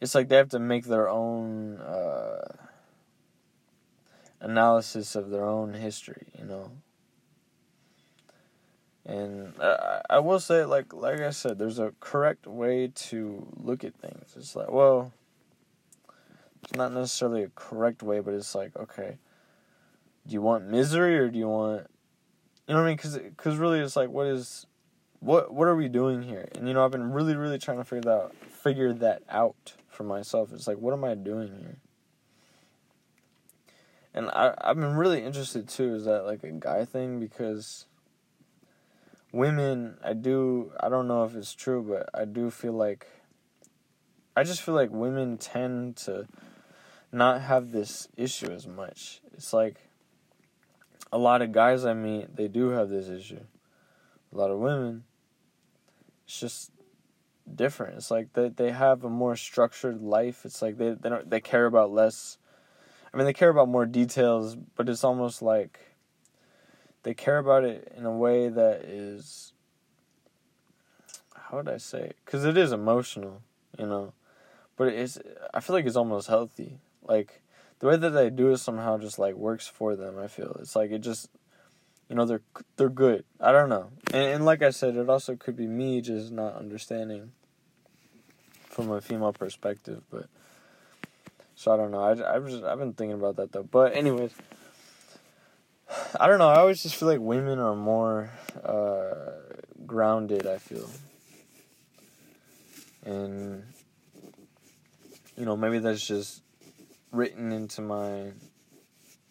it's 0.00 0.14
like 0.14 0.28
they 0.28 0.36
have 0.36 0.50
to 0.50 0.58
make 0.58 0.84
their 0.84 1.08
own 1.08 1.78
uh 1.78 2.52
analysis 4.40 5.16
of 5.16 5.30
their 5.30 5.44
own 5.44 5.74
history, 5.74 6.28
you 6.38 6.44
know. 6.44 6.70
And 9.08 9.54
I, 9.60 10.02
I 10.10 10.18
will 10.18 10.38
say, 10.38 10.64
like 10.64 10.92
like 10.92 11.20
I 11.20 11.30
said, 11.30 11.58
there's 11.58 11.78
a 11.78 11.92
correct 11.98 12.46
way 12.46 12.88
to 12.94 13.46
look 13.56 13.82
at 13.82 13.94
things. 13.94 14.34
It's 14.36 14.54
like, 14.54 14.70
well, 14.70 15.12
it's 16.62 16.74
not 16.74 16.92
necessarily 16.92 17.42
a 17.42 17.50
correct 17.54 18.02
way, 18.02 18.20
but 18.20 18.34
it's 18.34 18.54
like, 18.54 18.76
okay, 18.76 19.16
do 20.26 20.34
you 20.34 20.42
want 20.42 20.68
misery 20.68 21.18
or 21.18 21.30
do 21.30 21.38
you 21.38 21.48
want, 21.48 21.86
you 22.66 22.74
know 22.74 22.80
what 22.80 22.86
I 22.86 22.88
mean? 22.88 22.96
Because 22.96 23.16
because 23.16 23.56
really, 23.56 23.80
it's 23.80 23.96
like, 23.96 24.10
what 24.10 24.26
is, 24.26 24.66
what 25.20 25.54
what 25.54 25.66
are 25.68 25.76
we 25.76 25.88
doing 25.88 26.22
here? 26.22 26.46
And 26.54 26.68
you 26.68 26.74
know, 26.74 26.84
I've 26.84 26.92
been 26.92 27.12
really 27.12 27.34
really 27.34 27.58
trying 27.58 27.78
to 27.78 27.84
figure 27.84 28.02
that 28.02 28.10
out, 28.10 28.34
figure 28.50 28.92
that 28.92 29.22
out 29.30 29.74
for 29.88 30.04
myself. 30.04 30.52
It's 30.52 30.66
like, 30.66 30.78
what 30.78 30.92
am 30.92 31.04
I 31.04 31.14
doing 31.14 31.56
here? 31.58 31.78
and 34.18 34.30
I 34.30 34.54
I've 34.60 34.76
been 34.76 34.96
really 34.96 35.22
interested 35.22 35.68
too. 35.68 35.94
Is 35.94 36.04
that 36.04 36.24
like 36.24 36.42
a 36.42 36.50
guy 36.50 36.84
thing? 36.84 37.20
Because 37.20 37.86
women, 39.32 39.98
I 40.04 40.12
do. 40.12 40.72
I 40.80 40.88
don't 40.88 41.08
know 41.08 41.24
if 41.24 41.34
it's 41.34 41.54
true, 41.54 41.82
but 41.82 42.08
I 42.18 42.24
do 42.24 42.50
feel 42.50 42.72
like. 42.72 43.06
I 44.36 44.44
just 44.44 44.62
feel 44.62 44.74
like 44.74 44.90
women 44.90 45.36
tend 45.36 45.96
to 45.96 46.28
not 47.10 47.40
have 47.40 47.72
this 47.72 48.06
issue 48.16 48.50
as 48.52 48.66
much. 48.66 49.20
it's 49.32 49.52
like 49.52 49.88
a 51.10 51.18
lot 51.18 51.42
of 51.42 51.52
guys 51.52 51.84
I 51.84 51.94
meet, 51.94 52.36
they 52.36 52.48
do 52.48 52.68
have 52.68 52.88
this 52.88 53.08
issue. 53.08 53.40
A 54.32 54.36
lot 54.36 54.50
of 54.50 54.58
women, 54.58 55.04
it's 56.26 56.38
just 56.38 56.70
different. 57.52 57.96
It's 57.96 58.10
like 58.10 58.34
they 58.34 58.50
they 58.50 58.70
have 58.70 59.04
a 59.04 59.10
more 59.10 59.36
structured 59.36 60.02
life. 60.02 60.44
It's 60.44 60.60
like 60.60 60.76
they 60.76 60.90
they 60.90 61.08
don't 61.08 61.30
they 61.30 61.40
care 61.40 61.66
about 61.66 61.90
less. 61.90 62.36
I 63.12 63.16
mean, 63.16 63.24
they 63.24 63.32
care 63.32 63.48
about 63.48 63.68
more 63.68 63.86
details, 63.86 64.54
but 64.54 64.88
it's 64.88 65.02
almost 65.02 65.40
like 65.40 65.80
they 67.02 67.14
care 67.14 67.38
about 67.38 67.64
it 67.64 67.92
in 67.96 68.04
a 68.04 68.12
way 68.12 68.48
that 68.48 68.84
is 68.84 69.52
how 71.50 71.56
would 71.56 71.68
I 71.68 71.78
say? 71.78 72.12
Because 72.24 72.44
it 72.44 72.58
is 72.58 72.72
emotional, 72.72 73.40
you 73.78 73.86
know, 73.86 74.12
but 74.76 74.88
it's 74.88 75.18
I 75.54 75.60
feel 75.60 75.74
like 75.74 75.86
it's 75.86 75.96
almost 75.96 76.28
healthy. 76.28 76.78
Like 77.02 77.40
the 77.78 77.86
way 77.86 77.96
that 77.96 78.10
they 78.10 78.30
do 78.30 78.52
it 78.52 78.58
somehow 78.58 78.98
just 78.98 79.18
like 79.18 79.34
works 79.34 79.66
for 79.66 79.96
them. 79.96 80.18
I 80.18 80.28
feel 80.28 80.56
it's 80.60 80.76
like 80.76 80.90
it 80.90 80.98
just 80.98 81.30
you 82.08 82.16
know 82.16 82.26
they're 82.26 82.42
they're 82.76 82.88
good. 82.88 83.24
I 83.40 83.52
don't 83.52 83.68
know, 83.68 83.90
and, 84.12 84.34
and 84.34 84.44
like 84.44 84.62
I 84.62 84.70
said, 84.70 84.96
it 84.96 85.08
also 85.08 85.36
could 85.36 85.56
be 85.56 85.66
me 85.66 86.00
just 86.00 86.30
not 86.30 86.56
understanding 86.56 87.32
from 88.64 88.90
a 88.90 89.00
female 89.00 89.32
perspective, 89.32 90.02
but 90.10 90.26
so 91.54 91.72
I 91.72 91.76
don't 91.76 91.90
know. 91.90 92.02
I 92.02 92.34
I've 92.34 92.46
just 92.46 92.62
I've 92.62 92.78
been 92.78 92.92
thinking 92.92 93.18
about 93.18 93.36
that 93.36 93.52
though. 93.52 93.62
But 93.62 93.96
anyways, 93.96 94.32
I 96.20 96.26
don't 96.26 96.38
know. 96.38 96.48
I 96.48 96.56
always 96.58 96.82
just 96.82 96.96
feel 96.96 97.08
like 97.08 97.20
women 97.20 97.58
are 97.58 97.74
more 97.74 98.30
uh, 98.64 99.32
grounded. 99.86 100.46
I 100.46 100.58
feel, 100.58 100.88
and 103.04 103.62
you 105.36 105.44
know 105.44 105.56
maybe 105.56 105.78
that's 105.78 106.06
just 106.06 106.42
written 107.12 107.52
into 107.52 107.80
my 107.80 108.32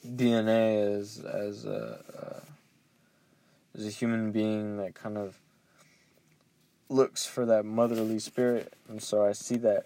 DNA 0.06 1.00
as 1.00 1.20
as 1.20 1.66
a 1.66 2.00
uh, 2.18 2.40
as 3.76 3.86
a 3.86 3.90
human 3.90 4.32
being 4.32 4.78
that 4.78 4.96
kind 4.96 5.18
of 5.18 5.38
looks 6.90 7.26
for 7.26 7.46
that 7.46 7.66
motherly 7.66 8.20
spirit, 8.20 8.74
and 8.88 9.02
so 9.02 9.26
I 9.26 9.34
see 9.34 9.58
that, 9.58 9.86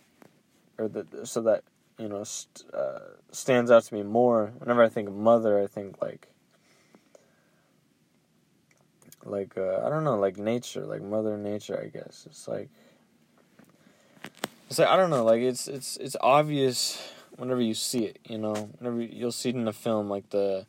or 0.78 0.88
that 0.90 1.28
so 1.28 1.42
that 1.42 1.64
you 1.98 2.08
know 2.08 2.24
st- 2.24 2.74
uh, 2.74 3.00
stands 3.32 3.72
out 3.72 3.84
to 3.84 3.94
me 3.94 4.04
more. 4.04 4.54
Whenever 4.60 4.84
I 4.84 4.90
think 4.90 5.10
of 5.10 5.16
mother, 5.16 5.60
I 5.60 5.68
think 5.68 6.02
like 6.02 6.28
like 9.26 9.58
uh, 9.58 9.82
I 9.86 9.90
don't 9.90 10.04
know, 10.04 10.18
like 10.18 10.38
nature, 10.38 10.86
like 10.86 11.02
Mother 11.02 11.38
Nature. 11.38 11.82
I 11.82 11.88
guess 11.88 12.26
it's 12.30 12.48
like 12.48 12.70
it's 14.70 14.80
like 14.80 14.88
I 14.88 14.96
don't 14.96 15.10
know, 15.10 15.24
like 15.24 15.42
it's 15.42 15.68
it's 15.68 15.98
it's 15.98 16.16
obvious 16.22 17.12
whenever 17.38 17.62
you 17.62 17.74
see 17.74 18.06
it. 18.06 18.20
You 18.28 18.38
know, 18.38 18.70
whenever 18.80 19.02
you'll 19.02 19.32
see 19.32 19.50
it 19.50 19.56
in 19.56 19.68
a 19.68 19.74
film, 19.74 20.10
like 20.10 20.30
the 20.30 20.66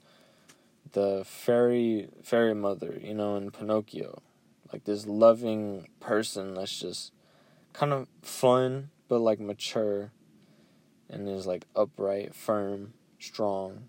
the 0.93 1.23
fairy 1.25 2.09
fairy 2.23 2.55
mother, 2.55 2.99
you 3.03 3.15
know, 3.15 3.37
in 3.37 3.51
Pinocchio, 3.51 4.23
like 4.73 4.85
this 4.85 5.07
loving 5.07 5.89
person 6.01 6.55
that's 6.55 6.79
just 6.79 7.13
kind 7.73 7.93
of 7.93 8.07
fun 8.21 8.91
but 9.09 9.21
like 9.21 9.41
mature 9.41 10.11
and 11.11 11.29
is 11.29 11.47
like 11.47 11.67
upright, 11.77 12.35
firm, 12.35 12.95
strong. 13.19 13.85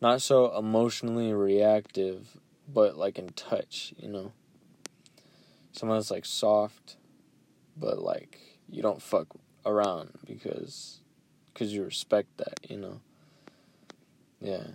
Not 0.00 0.20
so 0.20 0.56
emotionally 0.58 1.32
reactive, 1.32 2.38
but 2.72 2.96
like 2.96 3.18
in 3.18 3.28
touch, 3.30 3.94
you 3.96 4.08
know. 4.08 4.32
Someone 5.72 5.98
that's 5.98 6.10
like 6.10 6.24
soft, 6.24 6.96
but 7.76 7.98
like 7.98 8.38
you 8.68 8.82
don't 8.82 9.02
fuck 9.02 9.28
around 9.64 10.10
because 10.26 11.00
because 11.52 11.72
you 11.72 11.84
respect 11.84 12.36
that, 12.38 12.60
you 12.68 12.76
know. 12.76 13.00
Yeah. 14.40 14.66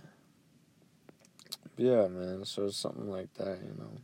Yeah, 1.76 2.06
man. 2.08 2.44
So 2.44 2.66
it's 2.66 2.76
something 2.76 3.10
like 3.10 3.32
that, 3.34 3.58
you 3.62 3.74
know. 3.78 3.98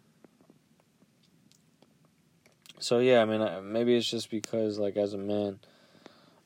So 2.81 2.99
yeah, 3.01 3.23
I 3.23 3.25
mean, 3.25 3.73
maybe 3.73 3.97
it's 3.97 4.09
just 4.09 4.31
because 4.31 4.79
like 4.79 4.97
as 4.97 5.13
a 5.13 5.19
man, 5.19 5.59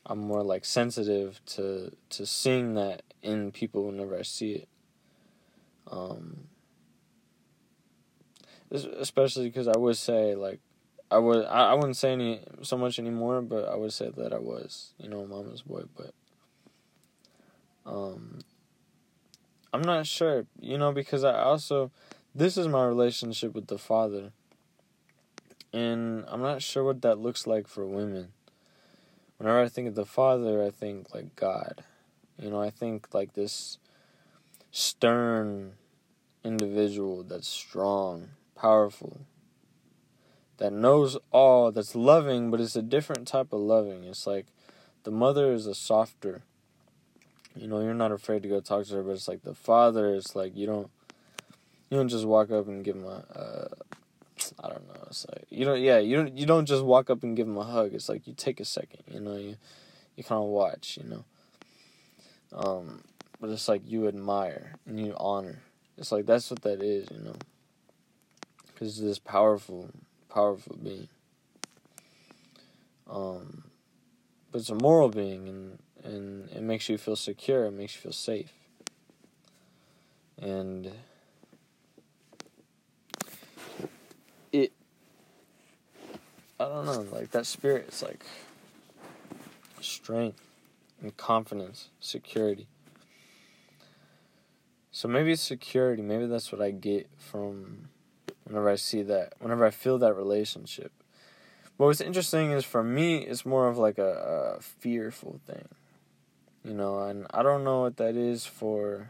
I'm 0.05 0.19
more 0.19 0.43
like 0.43 0.65
sensitive 0.65 1.39
to 1.47 1.95
to 2.09 2.25
seeing 2.25 2.73
that 2.75 3.03
in 3.21 3.51
people 3.51 3.85
whenever 3.85 4.17
I 4.17 4.23
see 4.23 4.53
it. 4.53 4.69
Um, 5.89 6.47
especially 8.73 9.45
because 9.49 9.67
I 9.67 9.77
would 9.77 9.97
say 9.97 10.35
like 10.35 10.59
I 11.11 11.17
would 11.17 11.45
I, 11.45 11.71
I 11.71 11.73
wouldn't 11.73 11.97
say 11.97 12.13
any 12.13 12.41
so 12.61 12.77
much 12.77 12.99
anymore, 12.99 13.41
but 13.41 13.69
I 13.69 13.75
would 13.75 13.93
say 13.93 14.09
that 14.17 14.33
I 14.33 14.39
was, 14.39 14.93
you 14.97 15.09
know, 15.09 15.25
mama's 15.25 15.61
boy, 15.61 15.83
but 15.95 16.13
um 17.85 18.39
I'm 19.73 19.81
not 19.81 20.05
sure, 20.05 20.45
you 20.59 20.77
know, 20.77 20.91
because 20.91 21.23
I 21.23 21.39
also 21.41 21.91
this 22.35 22.57
is 22.57 22.67
my 22.67 22.85
relationship 22.85 23.53
with 23.53 23.67
the 23.67 23.77
father. 23.77 24.31
And 25.71 26.25
I'm 26.27 26.41
not 26.41 26.61
sure 26.61 26.83
what 26.83 27.01
that 27.01 27.17
looks 27.17 27.47
like 27.47 27.67
for 27.67 27.85
women. 27.85 28.29
Whenever 29.37 29.61
I 29.61 29.69
think 29.69 29.87
of 29.87 29.95
the 29.95 30.05
father, 30.05 30.63
I 30.63 30.69
think 30.69 31.13
like 31.13 31.35
God. 31.35 31.83
You 32.39 32.49
know, 32.49 32.61
I 32.61 32.69
think 32.69 33.13
like 33.13 33.33
this 33.33 33.77
stern 34.71 35.73
individual 36.43 37.23
that's 37.23 37.47
strong, 37.47 38.29
powerful, 38.63 39.25
that 40.57 40.71
knows 40.71 41.17
all, 41.31 41.69
that's 41.69 41.95
loving, 41.95 42.49
but 42.49 42.61
it's 42.61 42.77
a 42.77 42.81
different 42.81 43.27
type 43.27 43.51
of 43.51 43.59
loving. 43.59 44.05
It's 44.05 44.25
like 44.25 44.45
the 45.03 45.11
mother 45.11 45.51
is 45.51 45.67
a 45.67 45.75
softer. 45.75 46.43
You 47.55 47.67
know, 47.67 47.81
you're 47.81 47.93
not 47.93 48.13
afraid 48.13 48.41
to 48.43 48.49
go 48.49 48.61
talk 48.61 48.85
to 48.85 48.95
her, 48.95 49.03
but 49.03 49.11
it's 49.11 49.27
like 49.27 49.43
the 49.43 49.53
father. 49.53 50.15
It's 50.15 50.33
like 50.33 50.55
you 50.55 50.65
don't, 50.65 50.89
you 51.89 51.97
don't 51.97 52.07
just 52.07 52.25
walk 52.25 52.51
up 52.51 52.67
and 52.69 52.85
give 52.85 52.95
him 52.95 53.03
a, 53.03 53.25
uh, 53.37 53.67
I 54.63 54.69
don't 54.69 54.87
know. 54.87 55.03
It's 55.07 55.25
like 55.27 55.45
you 55.49 55.65
don't, 55.65 55.81
yeah, 55.81 55.99
you 55.99 56.15
don't, 56.15 56.37
you 56.37 56.45
don't 56.45 56.65
just 56.65 56.85
walk 56.85 57.09
up 57.09 57.21
and 57.23 57.35
give 57.35 57.47
him 57.47 57.57
a 57.57 57.65
hug. 57.65 57.93
It's 57.93 58.07
like 58.07 58.25
you 58.27 58.33
take 58.33 58.61
a 58.61 58.65
second. 58.65 59.03
You 59.11 59.19
know, 59.19 59.35
you, 59.35 59.57
you 60.15 60.23
kind 60.23 60.41
of 60.41 60.47
watch. 60.47 60.97
You 61.01 61.09
know, 61.09 61.25
um, 62.53 63.03
but 63.41 63.49
it's 63.49 63.67
like 63.67 63.81
you 63.85 64.07
admire 64.07 64.75
and 64.87 65.05
you 65.05 65.13
honor. 65.17 65.59
It's 65.97 66.13
like 66.13 66.25
that's 66.25 66.49
what 66.49 66.61
that 66.61 66.81
is. 66.81 67.09
You 67.11 67.19
know, 67.25 67.35
because 68.73 68.99
this 68.99 69.19
powerful 69.19 69.89
powerful 70.29 70.77
being. 70.81 71.07
Um, 73.09 73.63
but 74.51 74.59
it's 74.59 74.69
a 74.69 74.75
moral 74.75 75.09
being, 75.09 75.47
and 75.47 75.79
and 76.03 76.49
it 76.49 76.61
makes 76.61 76.89
you 76.89 76.97
feel 76.97 77.15
secure. 77.15 77.65
It 77.65 77.71
makes 77.71 77.95
you 77.95 78.01
feel 78.01 78.11
safe. 78.11 78.51
And 80.41 80.91
it, 84.51 84.73
I 86.59 86.65
don't 86.65 86.85
know, 86.85 87.05
like 87.11 87.31
that 87.31 87.45
spirit. 87.45 87.85
It's 87.87 88.03
like 88.03 88.25
strength 89.79 90.41
and 91.01 91.15
confidence, 91.15 91.89
security. 91.99 92.67
So 94.91 95.07
maybe 95.07 95.31
it's 95.31 95.41
security. 95.41 96.01
Maybe 96.01 96.25
that's 96.25 96.51
what 96.51 96.61
I 96.61 96.71
get 96.71 97.09
from 97.17 97.89
whenever 98.45 98.69
I 98.69 98.75
see 98.75 99.01
that, 99.03 99.33
whenever 99.39 99.65
I 99.65 99.71
feel 99.71 99.97
that 99.99 100.13
relationship. 100.13 100.91
But 101.77 101.85
what's 101.85 102.01
interesting 102.01 102.51
is 102.51 102.63
for 102.63 102.83
me, 102.83 103.17
it's 103.17 103.45
more 103.45 103.67
of 103.67 103.77
like 103.77 103.97
a, 103.97 104.57
a 104.57 104.61
fearful 104.61 105.39
thing, 105.45 105.67
you 106.63 106.73
know, 106.73 106.99
and 106.99 107.25
I 107.31 107.43
don't 107.43 107.63
know 107.63 107.81
what 107.81 107.97
that 107.97 108.15
is 108.15 108.45
for 108.45 109.09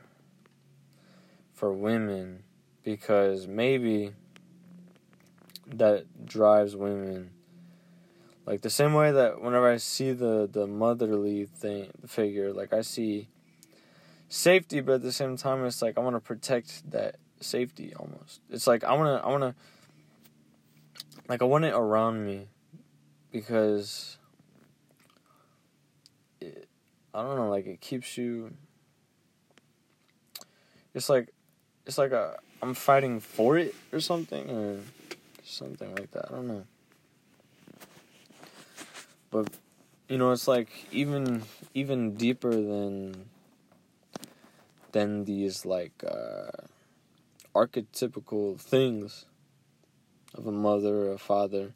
for 1.54 1.72
women 1.72 2.43
because 2.84 3.48
maybe 3.48 4.12
that 5.67 6.26
drives 6.26 6.76
women 6.76 7.30
like 8.46 8.62
the 8.62 8.69
same 8.69 8.93
way 8.93 9.12
that 9.12 9.41
whenever 9.41 9.72
I 9.72 9.78
see 9.78 10.12
the 10.12 10.50
the 10.52 10.67
motherly 10.67 11.46
thing 11.46 11.91
figure, 12.08 12.52
like 12.52 12.74
I 12.74 12.82
see 12.82 13.30
safety, 14.28 14.82
but 14.82 14.93
at 14.96 15.02
the 15.02 15.13
same 15.13 15.38
time, 15.38 15.63
it's 15.65 15.82
like 15.82 15.98
I 15.98 16.02
want 16.02 16.17
to 16.17 16.19
protect 16.19 16.89
that 16.91 17.15
safety 17.44 17.94
almost. 17.96 18.42
It's 18.50 18.68
like 18.68 18.84
I 18.84 18.94
wanna 18.94 19.22
I 19.24 19.30
wanna 19.30 19.56
like 21.28 21.42
I 21.42 21.46
want 21.46 21.66
it 21.66 21.74
around 21.74 22.26
me 22.26 22.48
because 23.32 24.18
it, 26.42 26.68
I 27.14 27.22
don't 27.22 27.36
know 27.36 27.50
like 27.50 27.66
it 27.68 27.82
keeps 27.82 28.18
you 28.18 28.54
it's 30.94 31.10
like 31.10 31.30
it's 31.86 31.98
like 31.98 32.12
a 32.12 32.38
I'm 32.62 32.74
fighting 32.74 33.20
for 33.20 33.58
it 33.58 33.76
or 33.92 34.00
something 34.00 34.50
or 34.50 34.80
something 35.44 35.94
like 35.96 36.12
that. 36.12 36.26
I 36.30 36.36
don't 36.36 36.48
know. 36.48 36.64
But 39.32 39.50
you 40.08 40.18
know, 40.18 40.32
it's 40.32 40.48
like 40.48 40.70
even 40.92 41.44
even 41.74 42.16
deeper 42.16 42.52
than 42.52 43.26
than 44.92 45.26
these 45.26 45.66
like 45.66 46.04
uh 46.08 46.52
archetypical 47.56 48.60
things 48.60 49.26
of 50.34 50.48
a 50.48 50.52
mother 50.52 51.08
or 51.08 51.13
a 51.13 51.18
father 51.18 51.74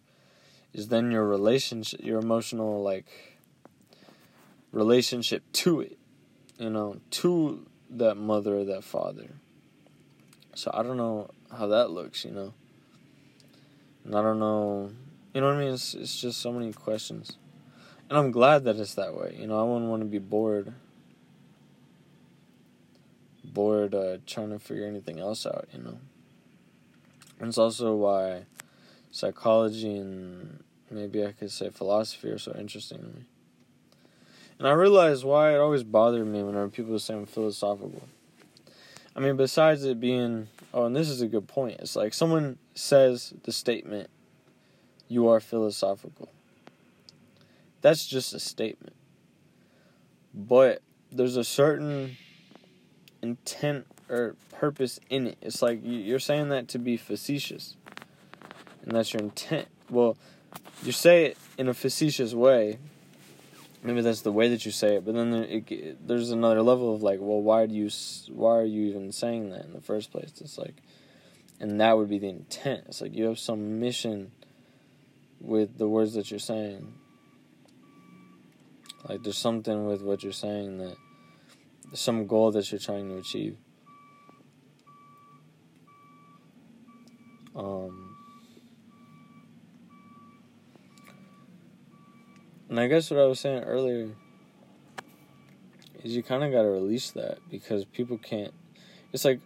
is 0.74 0.88
then 0.88 1.12
your 1.12 1.26
relationship 1.26 2.00
your 2.04 2.20
emotional 2.20 2.82
like 2.82 3.38
relationship 4.72 5.44
to 5.54 5.82
it 5.82 5.98
you 6.60 6.70
know, 6.70 7.00
to 7.12 7.66
that 7.90 8.16
mother 8.16 8.58
or 8.58 8.66
that 8.66 8.84
father. 8.84 9.36
So 10.56 10.72
I 10.74 10.84
don't 10.84 10.98
know 10.98 11.30
how 11.56 11.68
that 11.68 11.92
looks, 11.92 12.26
you 12.26 12.32
know. 12.32 12.54
And 14.04 14.16
I 14.16 14.22
don't 14.22 14.40
know, 14.40 14.92
you 15.34 15.42
know 15.42 15.48
what 15.48 15.58
I 15.58 15.60
mean? 15.60 15.74
It's, 15.74 15.94
it's 15.94 16.20
just 16.20 16.40
so 16.42 16.52
many 16.52 16.74
questions. 16.74 17.38
And 18.10 18.18
I'm 18.18 18.32
glad 18.32 18.64
that 18.64 18.78
it's 18.78 18.96
that 18.96 19.14
way. 19.14 19.38
You 19.40 19.48
know, 19.48 19.60
I 19.60 19.64
wouldn't 19.64 19.90
want 19.90 20.02
to 20.02 20.08
be 20.08 20.20
bored. 20.20 20.74
Bored 23.54 23.96
uh, 23.96 24.18
trying 24.26 24.50
to 24.52 24.60
figure 24.60 24.86
anything 24.86 25.20
else 25.20 25.46
out, 25.46 25.68
you 25.74 25.80
know. 25.80 26.00
And 27.40 27.50
it's 27.50 27.58
also 27.58 27.96
why 27.96 28.44
psychology 29.12 29.98
and 29.98 30.64
maybe 30.92 31.26
I 31.26 31.32
could 31.32 31.52
say 31.52 31.70
philosophy 31.70 32.30
are 32.30 32.38
so 32.38 32.56
interesting 32.58 33.00
to 33.00 33.06
me. 33.06 33.26
And 34.60 34.68
I 34.68 34.72
realize 34.72 35.24
why 35.24 35.54
it 35.54 35.58
always 35.58 35.84
bothered 35.84 36.26
me 36.26 36.42
whenever 36.42 36.68
people 36.70 36.98
say 36.98 37.14
I'm 37.14 37.26
philosophical. 37.26 38.08
I 39.16 39.20
mean, 39.20 39.36
besides 39.36 39.84
it 39.84 40.00
being, 40.00 40.48
oh, 40.74 40.86
and 40.86 40.96
this 40.96 41.10
is 41.10 41.22
a 41.22 41.28
good 41.28 41.48
point. 41.48 41.80
It's 41.80 41.96
like 41.96 42.14
someone 42.14 42.58
says 42.76 43.34
the 43.44 43.52
statement, 43.52 44.10
you 45.08 45.28
are 45.28 45.40
philosophical. 45.40 46.30
That's 47.82 48.08
just 48.08 48.34
a 48.34 48.40
statement. 48.40 48.96
But 50.34 50.82
there's 51.12 51.38
a 51.38 51.44
certain 51.44 52.18
intent 53.30 53.86
or 54.10 54.36
purpose 54.52 55.00
in 55.10 55.28
it. 55.28 55.38
It's 55.42 55.62
like 55.62 55.80
you're 55.84 56.20
saying 56.20 56.50
that 56.50 56.68
to 56.70 56.80
be 56.80 56.98
facetious. 56.98 57.76
And 58.84 58.96
that's 58.96 59.14
your 59.14 59.22
intent. 59.22 59.68
Well, 59.90 60.18
you 60.84 60.92
say 60.92 61.26
it 61.26 61.38
in 61.58 61.68
a 61.68 61.74
facetious 61.74 62.34
way. 62.34 62.78
Maybe 63.84 64.02
that's 64.02 64.22
the 64.22 64.32
way 64.32 64.50
that 64.50 64.66
you 64.66 64.72
say 64.72 64.96
it, 64.96 65.06
but 65.06 65.14
then 65.14 65.32
there, 65.32 65.44
it, 65.44 66.08
there's 66.08 66.32
another 66.32 66.62
level 66.62 66.94
of 66.94 67.04
like, 67.04 67.20
well, 67.22 67.42
why 67.42 67.68
do 67.68 67.76
you, 67.76 67.90
why 68.30 68.58
are 68.58 68.66
you 68.66 68.90
even 68.90 69.12
saying 69.12 69.52
that 69.52 69.66
in 69.66 69.74
the 69.74 69.82
first 69.82 70.12
place? 70.12 70.34
It's 70.42 70.58
like, 70.58 70.74
and 71.60 71.80
that 71.80 71.98
would 71.98 72.10
be 72.10 72.20
the 72.20 72.28
intent. 72.30 72.86
It's 72.88 73.02
like 73.02 73.14
you 73.14 73.26
have 73.26 73.40
some 73.40 73.80
mission 73.80 74.32
with 75.40 75.78
the 75.78 75.88
words 75.88 76.16
that 76.16 76.32
you're 76.32 76.40
saying. 76.40 76.94
Like 79.08 79.24
there's 79.24 79.38
something 79.38 79.86
with 79.86 80.02
what 80.02 80.24
you're 80.24 80.34
saying 80.34 80.80
that 80.80 80.98
some 81.94 82.28
goal 82.28 82.52
that 82.52 82.72
you're 82.72 82.80
trying 82.80 83.10
to 83.10 83.18
achieve. 83.18 83.58
Um, 87.56 88.16
and 92.70 92.80
I 92.80 92.88
guess 92.88 93.10
what 93.10 93.20
I 93.20 93.26
was 93.26 93.40
saying 93.40 93.64
earlier 93.64 94.10
is 96.04 96.16
you 96.16 96.22
kind 96.22 96.44
of 96.44 96.52
got 96.52 96.62
to 96.62 96.70
release 96.70 97.12
that 97.12 97.40
because 97.50 97.86
people 97.86 98.18
can't. 98.18 98.54
It's 99.12 99.26
like, 99.26 99.40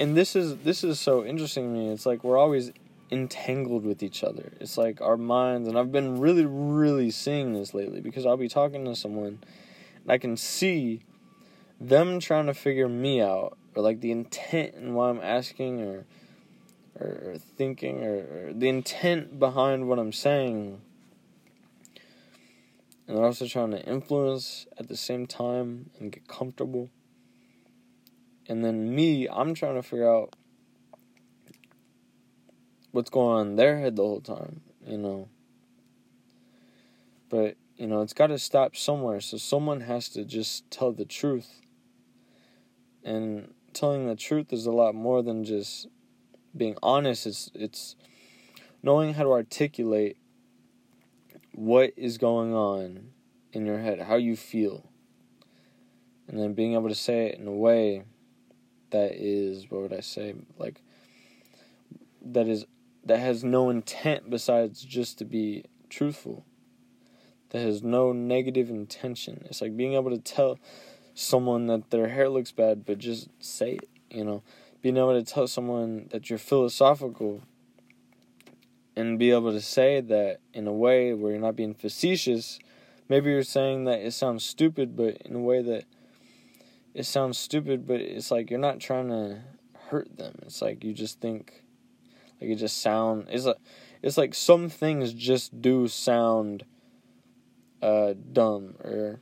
and 0.00 0.16
this 0.16 0.34
is 0.34 0.56
this 0.58 0.82
is 0.82 0.98
so 0.98 1.24
interesting 1.24 1.72
to 1.72 1.78
me. 1.78 1.88
It's 1.90 2.06
like 2.06 2.24
we're 2.24 2.38
always 2.38 2.72
entangled 3.10 3.84
with 3.84 4.02
each 4.02 4.24
other. 4.24 4.52
It's 4.60 4.76
like 4.76 5.00
our 5.00 5.16
minds, 5.16 5.68
and 5.68 5.78
I've 5.78 5.92
been 5.92 6.18
really, 6.18 6.46
really 6.46 7.10
seeing 7.10 7.52
this 7.52 7.72
lately 7.72 8.00
because 8.00 8.26
I'll 8.26 8.36
be 8.36 8.48
talking 8.48 8.84
to 8.86 8.96
someone, 8.96 9.38
and 10.02 10.10
I 10.10 10.18
can 10.18 10.36
see 10.36 11.02
them 11.80 12.20
trying 12.20 12.46
to 12.46 12.54
figure 12.54 12.88
me 12.88 13.20
out, 13.20 13.58
or 13.74 13.82
like 13.82 14.00
the 14.00 14.10
intent 14.10 14.74
and 14.74 14.94
why 14.94 15.10
I'm 15.10 15.20
asking, 15.20 15.80
or 15.80 16.06
or, 16.98 17.06
or 17.06 17.38
thinking, 17.38 18.04
or, 18.04 18.48
or 18.48 18.52
the 18.52 18.68
intent 18.68 19.38
behind 19.38 19.88
what 19.88 19.98
I'm 19.98 20.12
saying. 20.12 20.80
And 23.06 23.16
they're 23.16 23.24
also 23.24 23.46
trying 23.46 23.72
to 23.72 23.84
influence 23.84 24.66
at 24.78 24.88
the 24.88 24.96
same 24.96 25.26
time 25.26 25.90
and 25.98 26.10
get 26.10 26.26
comfortable. 26.26 26.90
And 28.46 28.64
then 28.64 28.94
me, 28.94 29.28
I'm 29.28 29.54
trying 29.54 29.74
to 29.74 29.82
figure 29.82 30.10
out 30.10 30.36
what's 32.92 33.10
going 33.10 33.40
on 33.40 33.46
in 33.48 33.56
their 33.56 33.80
head 33.80 33.96
the 33.96 34.02
whole 34.02 34.20
time, 34.20 34.60
you 34.86 34.96
know. 34.96 35.28
But, 37.28 37.56
you 37.76 37.86
know, 37.86 38.00
it's 38.02 38.12
got 38.12 38.28
to 38.28 38.38
stop 38.38 38.76
somewhere. 38.76 39.20
So 39.20 39.36
someone 39.36 39.80
has 39.82 40.08
to 40.10 40.24
just 40.24 40.70
tell 40.70 40.92
the 40.92 41.04
truth. 41.04 41.60
And 43.04 43.52
telling 43.72 44.06
the 44.06 44.16
truth 44.16 44.52
is 44.52 44.66
a 44.66 44.72
lot 44.72 44.94
more 44.94 45.22
than 45.22 45.44
just 45.44 45.88
being 46.56 46.76
honest. 46.82 47.26
It's 47.26 47.50
it's 47.54 47.96
knowing 48.82 49.14
how 49.14 49.24
to 49.24 49.32
articulate 49.32 50.16
what 51.52 51.92
is 51.96 52.18
going 52.18 52.54
on 52.54 53.10
in 53.52 53.66
your 53.66 53.78
head, 53.78 54.00
how 54.00 54.16
you 54.16 54.36
feel. 54.36 54.90
And 56.26 56.38
then 56.38 56.54
being 56.54 56.74
able 56.74 56.88
to 56.88 56.94
say 56.94 57.26
it 57.26 57.38
in 57.38 57.46
a 57.46 57.52
way 57.52 58.04
that 58.90 59.12
is 59.12 59.70
what 59.70 59.82
would 59.82 59.92
I 59.92 60.00
say? 60.00 60.34
Like 60.56 60.80
that 62.22 62.48
is 62.48 62.64
that 63.04 63.18
has 63.18 63.44
no 63.44 63.68
intent 63.68 64.30
besides 64.30 64.82
just 64.82 65.18
to 65.18 65.24
be 65.24 65.64
truthful. 65.90 66.44
That 67.50 67.60
has 67.60 67.82
no 67.82 68.12
negative 68.12 68.70
intention. 68.70 69.44
It's 69.48 69.60
like 69.60 69.76
being 69.76 69.94
able 69.94 70.10
to 70.10 70.18
tell 70.18 70.58
someone 71.14 71.66
that 71.68 71.90
their 71.90 72.08
hair 72.08 72.28
looks 72.28 72.52
bad, 72.52 72.84
but 72.84 72.98
just 72.98 73.28
say 73.40 73.74
it, 73.74 73.88
you 74.10 74.24
know. 74.24 74.42
Being 74.82 74.96
able 74.98 75.14
to 75.14 75.22
tell 75.22 75.46
someone 75.46 76.08
that 76.10 76.28
you're 76.28 76.38
philosophical 76.38 77.42
and 78.96 79.18
be 79.18 79.30
able 79.30 79.52
to 79.52 79.60
say 79.60 80.00
that 80.00 80.40
in 80.52 80.66
a 80.66 80.72
way 80.72 81.14
where 81.14 81.32
you're 81.32 81.40
not 81.40 81.56
being 81.56 81.74
facetious. 81.74 82.58
Maybe 83.08 83.30
you're 83.30 83.42
saying 83.42 83.84
that 83.84 84.00
it 84.00 84.12
sounds 84.12 84.44
stupid, 84.44 84.96
but 84.96 85.16
in 85.22 85.34
a 85.34 85.40
way 85.40 85.62
that 85.62 85.84
it 86.92 87.04
sounds 87.04 87.38
stupid, 87.38 87.86
but 87.86 88.00
it's 88.00 88.30
like 88.30 88.50
you're 88.50 88.58
not 88.58 88.78
trying 88.78 89.08
to 89.08 89.40
hurt 89.88 90.16
them. 90.16 90.34
It's 90.42 90.62
like 90.62 90.84
you 90.84 90.92
just 90.92 91.20
think 91.20 91.64
like 92.40 92.50
it 92.50 92.56
just 92.56 92.80
sound 92.80 93.26
it's 93.30 93.44
like 93.46 93.58
it's 94.02 94.16
like 94.16 94.34
some 94.34 94.68
things 94.68 95.12
just 95.12 95.60
do 95.60 95.88
sound 95.88 96.64
uh 97.82 98.14
dumb 98.32 98.74
or 98.80 99.20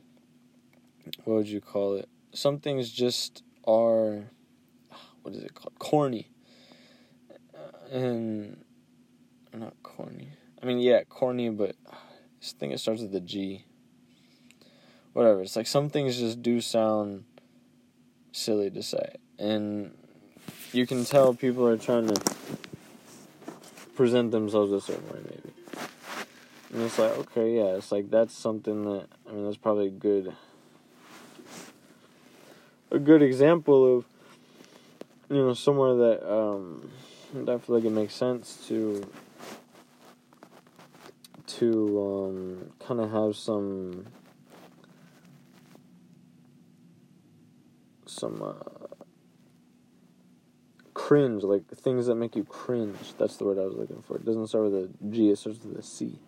what 1.23 1.35
would 1.35 1.47
you 1.47 1.61
call 1.61 1.95
it? 1.95 2.09
Some 2.33 2.59
things 2.59 2.91
just 2.91 3.43
are 3.65 4.23
what 5.21 5.33
is 5.33 5.43
it 5.43 5.53
called? 5.53 5.77
Corny. 5.79 6.29
And 7.91 8.57
not 9.53 9.73
corny. 9.83 10.29
I 10.61 10.65
mean, 10.65 10.79
yeah, 10.79 11.03
corny, 11.03 11.49
but 11.49 11.75
I 11.91 11.95
think 12.41 12.73
it 12.73 12.79
starts 12.79 13.01
with 13.01 13.15
a 13.15 13.21
G. 13.21 13.65
Whatever. 15.13 15.41
It's 15.41 15.55
like 15.55 15.67
some 15.67 15.89
things 15.89 16.17
just 16.17 16.41
do 16.41 16.59
sound 16.59 17.25
silly 18.31 18.71
to 18.71 18.81
say, 18.81 19.15
and 19.37 19.95
you 20.71 20.87
can 20.87 21.05
tell 21.05 21.35
people 21.35 21.67
are 21.67 21.77
trying 21.77 22.07
to 22.07 22.35
present 23.95 24.31
themselves 24.31 24.71
a 24.71 24.81
certain 24.81 25.07
way, 25.09 25.19
maybe. 25.23 25.53
And 26.73 26.81
it's 26.81 26.97
like, 26.97 27.11
okay, 27.19 27.55
yeah, 27.55 27.75
it's 27.75 27.91
like 27.91 28.09
that's 28.09 28.33
something 28.33 28.85
that 28.85 29.07
I 29.29 29.33
mean, 29.33 29.45
that's 29.45 29.57
probably 29.57 29.91
good, 29.91 30.35
a 32.93 32.99
good 32.99 33.23
example 33.23 33.97
of, 33.97 34.05
you 35.29 35.37
know, 35.37 35.53
somewhere 35.53 35.95
that 35.95 36.31
um, 36.31 36.89
I 37.35 37.57
feel 37.57 37.75
like 37.75 37.85
it 37.85 37.89
makes 37.89 38.13
sense 38.13 38.65
to 38.67 39.03
to 41.45 42.01
um, 42.01 42.71
kind 42.79 43.01
of 43.01 43.11
have 43.11 43.35
some 43.35 44.05
some 48.05 48.41
uh, 48.41 48.85
cringe, 50.93 51.43
like 51.43 51.67
things 51.67 52.05
that 52.05 52.15
make 52.15 52.35
you 52.35 52.43
cringe. 52.43 52.95
That's 53.17 53.37
the 53.37 53.45
word 53.45 53.57
I 53.57 53.65
was 53.65 53.73
looking 53.73 54.03
for. 54.03 54.17
It 54.17 54.25
doesn't 54.25 54.47
start 54.47 54.65
with 54.65 54.75
a 54.75 54.89
G, 55.09 55.31
it 55.31 55.39
starts 55.39 55.63
with 55.63 55.77
a 55.77 55.83
C. 55.83 56.19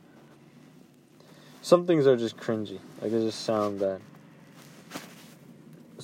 Some 1.62 1.86
things 1.86 2.08
are 2.08 2.18
just 2.18 2.38
cringy, 2.38 2.80
like 3.02 3.12
they 3.12 3.20
just 3.20 3.42
sound 3.42 3.80
bad. 3.80 4.02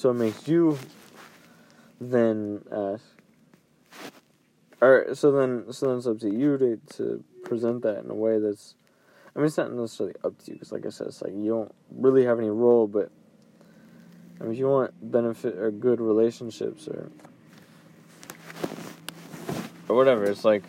So 0.02 0.10
it 0.10 0.16
makes 0.16 0.48
you 0.48 0.80
then 2.00 2.64
ask, 2.72 3.04
or 4.82 5.14
so 5.14 5.32
then 5.32 5.72
so 5.72 5.90
then 5.90 5.98
it's 5.98 6.08
up 6.08 6.18
to 6.22 6.34
you 6.34 6.58
to 6.58 6.78
to 6.98 7.24
present 7.44 7.84
that 7.84 8.04
in 8.04 8.10
a 8.10 8.16
way 8.16 8.40
that's 8.40 8.74
I 9.36 9.38
mean, 9.38 9.46
it's 9.46 9.58
not 9.58 9.72
necessarily 9.72 10.16
up 10.24 10.40
to 10.40 10.48
you 10.48 10.54
because, 10.56 10.72
like 10.72 10.88
I 10.88 10.90
said, 10.90 11.06
it's 11.06 11.22
like 11.22 11.34
you 11.34 11.50
don't 11.50 11.76
really 11.92 12.26
have 12.26 12.40
any 12.40 12.50
role. 12.50 12.88
But 12.88 13.12
I 14.40 14.46
mean, 14.46 14.54
if 14.54 14.58
you 14.58 14.70
want 14.70 14.92
benefit 15.12 15.56
or 15.60 15.70
good 15.70 16.02
relationships 16.02 16.88
or 16.88 17.12
or 19.88 19.96
whatever, 19.96 20.26
it's 20.26 20.44
like 20.44 20.64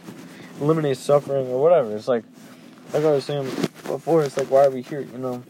eliminate 0.60 0.98
suffering 0.98 1.46
or 1.46 1.62
whatever. 1.62 1.96
It's 1.96 2.06
like 2.06 2.24
like 2.92 3.02
I 3.02 3.12
was 3.12 3.24
saying 3.24 3.44
before. 3.86 4.24
It's 4.24 4.36
like 4.36 4.50
why 4.50 4.66
are 4.66 4.70
we 4.70 4.82
here? 4.82 5.00
You 5.00 5.16
know, 5.16 5.42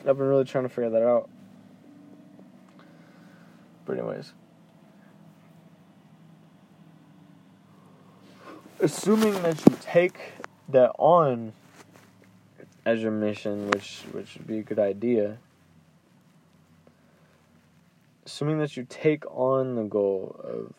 I've 0.00 0.18
been 0.18 0.26
really 0.26 0.44
trying 0.44 0.64
to 0.64 0.68
figure 0.68 0.90
that 0.90 1.06
out. 1.06 1.30
But 3.86 3.98
anyways. 3.98 4.32
Assuming 8.80 9.42
that 9.42 9.64
you 9.64 9.76
take 9.80 10.18
that 10.68 10.92
on 10.98 11.54
as 12.84 13.00
your 13.00 13.12
mission, 13.12 13.70
which 13.70 14.02
which 14.12 14.34
would 14.36 14.46
be 14.46 14.58
a 14.58 14.62
good 14.62 14.78
idea. 14.78 15.38
assuming 18.26 18.58
that 18.58 18.76
you 18.76 18.84
take 18.88 19.24
on 19.30 19.76
the 19.76 19.84
goal 19.84 20.38
of 20.44 20.74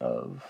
of 0.00 0.44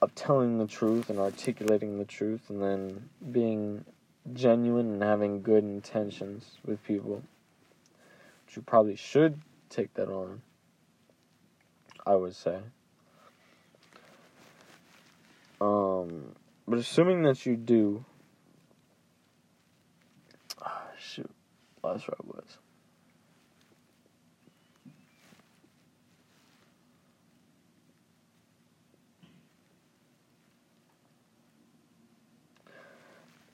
of 0.00 0.14
telling 0.14 0.58
the 0.58 0.66
truth 0.66 1.10
and 1.10 1.18
articulating 1.18 1.98
the 1.98 2.04
truth 2.04 2.48
and 2.48 2.62
then 2.62 3.10
being 3.32 3.84
genuine 4.32 4.94
and 4.94 5.02
having 5.02 5.42
good 5.42 5.62
intentions 5.62 6.52
with 6.64 6.82
people. 6.84 7.22
You 8.54 8.62
probably 8.62 8.96
should 8.96 9.40
take 9.70 9.94
that 9.94 10.08
on. 10.08 10.42
I 12.04 12.14
would 12.14 12.34
say. 12.34 12.58
Um, 15.60 16.34
but 16.66 16.78
assuming 16.80 17.22
that 17.22 17.46
you 17.46 17.56
do, 17.56 18.04
ah, 20.60 20.82
shoot, 20.98 21.30
that's 21.82 22.06
where 22.08 22.16
I 22.20 22.26
was. 22.26 22.58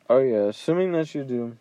Oh 0.09 0.21
yeah, 0.21 0.49
assuming 0.49 0.93
that 0.93 1.15
you 1.15 1.25
do. 1.25 1.59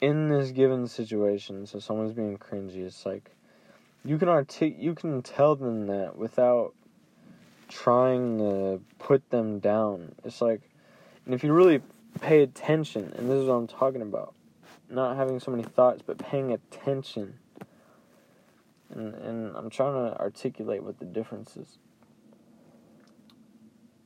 In 0.00 0.28
this 0.30 0.50
given 0.50 0.86
situation, 0.86 1.66
so 1.66 1.78
someone's 1.78 2.12
being 2.12 2.38
cringy, 2.38 2.78
it's 2.78 3.04
like 3.04 3.30
you 4.04 4.16
can 4.18 4.28
artic 4.28 4.76
you 4.78 4.94
can 4.94 5.22
tell 5.22 5.56
them 5.56 5.86
that 5.88 6.16
without 6.16 6.74
trying 7.68 8.38
to 8.38 8.80
put 8.98 9.28
them 9.30 9.58
down. 9.58 10.14
It's 10.24 10.40
like 10.40 10.62
and 11.26 11.34
if 11.34 11.44
you 11.44 11.52
really 11.52 11.82
pay 12.20 12.42
attention, 12.42 13.12
and 13.16 13.30
this 13.30 13.36
is 13.36 13.46
what 13.46 13.54
I'm 13.54 13.66
talking 13.66 14.02
about, 14.02 14.34
not 14.88 15.16
having 15.16 15.38
so 15.38 15.50
many 15.50 15.64
thoughts, 15.64 16.02
but 16.04 16.18
paying 16.18 16.52
attention. 16.52 17.34
And 18.88 19.14
and 19.14 19.56
I'm 19.56 19.68
trying 19.68 19.94
to 19.94 20.18
articulate 20.18 20.82
what 20.82 20.98
the 20.98 21.04
difference 21.04 21.56
is 21.56 21.78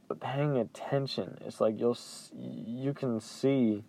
but 0.08 0.20
paying 0.20 0.56
attention 0.58 1.38
it's 1.44 1.60
like 1.60 1.78
you'll 1.78 1.96
you 2.36 2.92
can 2.92 3.20
see 3.20 3.82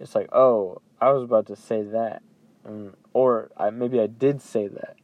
it's 0.00 0.14
like 0.14 0.28
oh 0.32 0.80
i 1.00 1.10
was 1.10 1.22
about 1.22 1.46
to 1.46 1.56
say 1.56 1.82
that. 1.82 2.22
And, 2.64 2.94
or 3.14 3.50
I, 3.56 3.70
maybe 3.70 4.00
i 4.00 4.06
did 4.06 4.42
say 4.42 4.68
that. 4.68 4.96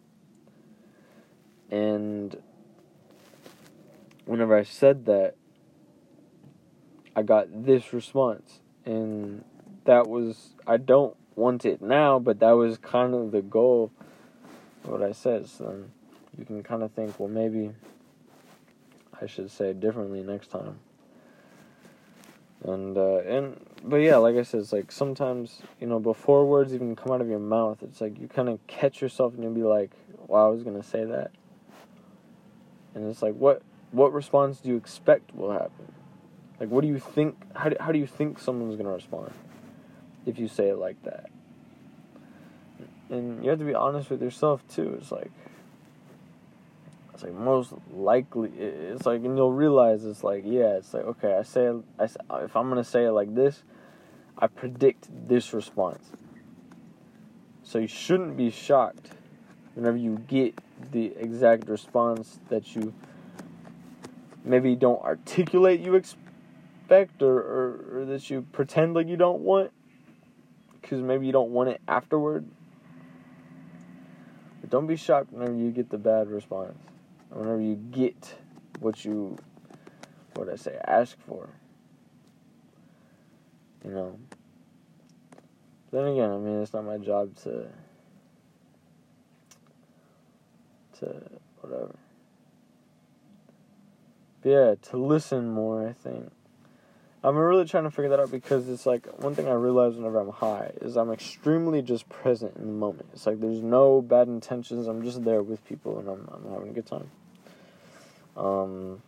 And 1.70 2.37
whenever 4.26 4.57
i 4.57 4.62
said 4.62 5.07
that 5.07 5.35
i 7.16 7.22
got 7.22 7.46
this 7.64 7.92
response. 7.92 8.61
And 8.85 9.44
that 9.85 10.07
was 10.07 10.50
i 10.66 10.76
don't 10.76 11.16
want 11.37 11.64
it 11.64 11.83
now 11.83 12.18
but 12.18 12.38
that 12.40 12.52
was 12.52 12.78
kind 12.78 13.12
of 13.12 13.33
the 13.33 13.42
goal 13.42 13.90
of 14.85 14.90
what 14.90 15.02
i 15.02 15.12
said. 15.12 15.48
So 15.48 15.85
you 16.38 16.44
can 16.44 16.62
kind 16.62 16.83
of 16.83 16.92
think 16.92 17.18
well 17.18 17.28
maybe 17.28 17.70
I 19.20 19.26
should 19.26 19.50
say 19.50 19.72
differently 19.72 20.22
next 20.22 20.48
time. 20.48 20.78
And 22.62 22.96
uh, 22.96 23.18
and 23.18 23.61
but 23.87 23.97
yeah, 23.97 24.16
like 24.16 24.37
I 24.37 24.42
said, 24.42 24.61
it's 24.61 24.73
like 24.73 24.90
sometimes 24.90 25.61
you 25.79 25.87
know 25.87 26.01
before 26.01 26.47
words 26.47 26.73
even 26.75 26.97
come 26.97 27.12
out 27.12 27.20
of 27.20 27.29
your 27.29 27.38
mouth, 27.38 27.83
it's 27.83 28.01
like 28.01 28.18
you 28.18 28.29
kind 28.29 28.49
of 28.49 28.66
catch 28.66 29.03
yourself 29.03 29.35
and 29.35 29.42
you'll 29.42 29.53
be 29.53 29.62
like, 29.62 29.90
"Wow, 30.27 30.47
I 30.47 30.51
was 30.51 30.62
gonna 30.62 30.83
say 30.83 31.05
that." 31.05 31.31
And 32.94 33.09
it's 33.09 33.23
like, 33.23 33.35
what 33.35 33.62
what 33.92 34.12
response 34.12 34.61
do 34.61 34.70
you 34.70 34.77
expect 34.77 35.35
will 35.35 35.53
happen? 35.53 35.92
Like, 36.59 36.70
what 36.70 36.81
do 36.81 36.88
you 36.88 36.99
think? 36.99 37.37
How 37.55 37.68
do, 37.68 37.77
how 37.79 37.92
do 37.92 37.99
you 37.99 38.07
think 38.07 38.38
someone's 38.38 38.77
gonna 38.77 38.90
respond 38.90 39.33
if 40.25 40.38
you 40.38 40.49
say 40.49 40.68
it 40.68 40.77
like 40.77 41.03
that? 41.03 41.31
And 43.11 43.44
you 43.44 43.51
have 43.51 43.59
to 43.59 43.64
be 43.66 43.75
honest 43.75 44.09
with 44.09 44.23
yourself 44.23 44.66
too. 44.66 44.97
It's 44.99 45.12
like 45.12 45.31
it's 47.12 47.23
like 47.23 47.35
most 47.35 47.73
likely 47.92 48.51
it's 48.51 49.07
like 49.07 49.23
and 49.25 49.37
you'll 49.37 49.53
realize 49.53 50.05
it's 50.05 50.25
like 50.25 50.42
yeah 50.44 50.77
it's 50.77 50.92
like 50.92 51.05
okay 51.05 51.35
i 51.35 51.42
say 51.42 51.70
I, 51.99 52.05
if 52.40 52.57
i'm 52.57 52.68
gonna 52.68 52.83
say 52.83 53.05
it 53.05 53.12
like 53.12 53.33
this 53.35 53.62
i 54.38 54.47
predict 54.47 55.09
this 55.29 55.53
response 55.53 56.11
so 57.62 57.79
you 57.79 57.87
shouldn't 57.87 58.37
be 58.37 58.51
shocked 58.51 59.11
whenever 59.75 59.97
you 59.97 60.18
get 60.29 60.59
the 60.92 61.12
exact 61.16 61.68
response 61.68 62.40
that 62.49 62.75
you 62.75 62.92
maybe 64.44 64.75
don't 64.75 65.03
articulate 65.03 65.81
you 65.81 65.94
expect 65.94 67.23
or, 67.23 67.38
or, 67.38 68.01
or 68.01 68.05
that 68.05 68.29
you 68.31 68.47
pretend 68.53 68.94
like 68.94 69.09
you 69.09 69.16
don't 69.16 69.40
want 69.40 69.70
because 70.81 71.01
maybe 71.01 71.27
you 71.27 71.33
don't 71.33 71.51
want 71.51 71.68
it 71.68 71.81
afterward 71.88 72.47
but 74.61 74.70
don't 74.70 74.87
be 74.87 74.97
shocked 74.97 75.33
whenever 75.33 75.55
you 75.55 75.70
get 75.70 75.88
the 75.90 75.99
bad 75.99 76.29
response 76.29 76.77
whenever 77.35 77.61
you 77.61 77.75
get 77.75 78.37
what 78.81 79.05
you, 79.05 79.37
what 80.35 80.49
I 80.49 80.57
say, 80.57 80.79
ask 80.87 81.16
for. 81.27 81.49
You 83.85 83.90
know. 83.90 84.18
Then 85.92 86.07
again, 86.07 86.31
I 86.31 86.38
mean, 86.38 86.61
it's 86.61 86.73
not 86.73 86.85
my 86.85 86.99
job 86.99 87.37
to, 87.44 87.68
to 90.99 91.23
whatever. 91.61 91.94
But 94.42 94.49
yeah, 94.49 94.75
to 94.90 94.97
listen 94.97 95.51
more, 95.51 95.87
I 95.87 95.92
think. 95.92 96.33
I'm 97.23 97.37
really 97.37 97.64
trying 97.64 97.85
to 97.85 97.90
figure 97.90 98.11
that 98.11 98.20
out 98.20 98.31
because 98.31 98.68
it's 98.68 98.85
like 98.85 99.07
one 99.23 99.35
thing 99.35 99.49
I 99.49 99.53
realize 99.53 99.94
whenever 99.94 100.20
I'm 100.20 100.29
high 100.29 100.73
is 100.83 100.97
I'm 100.97 101.11
extremely 101.11 101.81
just 101.81 102.07
present 102.11 102.57
in 102.57 102.66
the 102.66 102.73
moment. 102.73 103.09
It's 103.14 103.27
like 103.27 103.40
there's 103.40 103.62
no 103.62 104.03
bad 104.03 104.29
intentions. 104.29 104.87
I'm 104.87 105.03
just 105.03 105.25
there 105.25 105.42
with 105.42 105.64
people 105.64 105.99
and 105.99 106.09
I'm 106.09 106.29
I'm 106.31 106.53
having 106.53 106.68
a 106.68 106.73
good 106.73 106.87
time. 106.87 107.11
Um, 108.37 109.03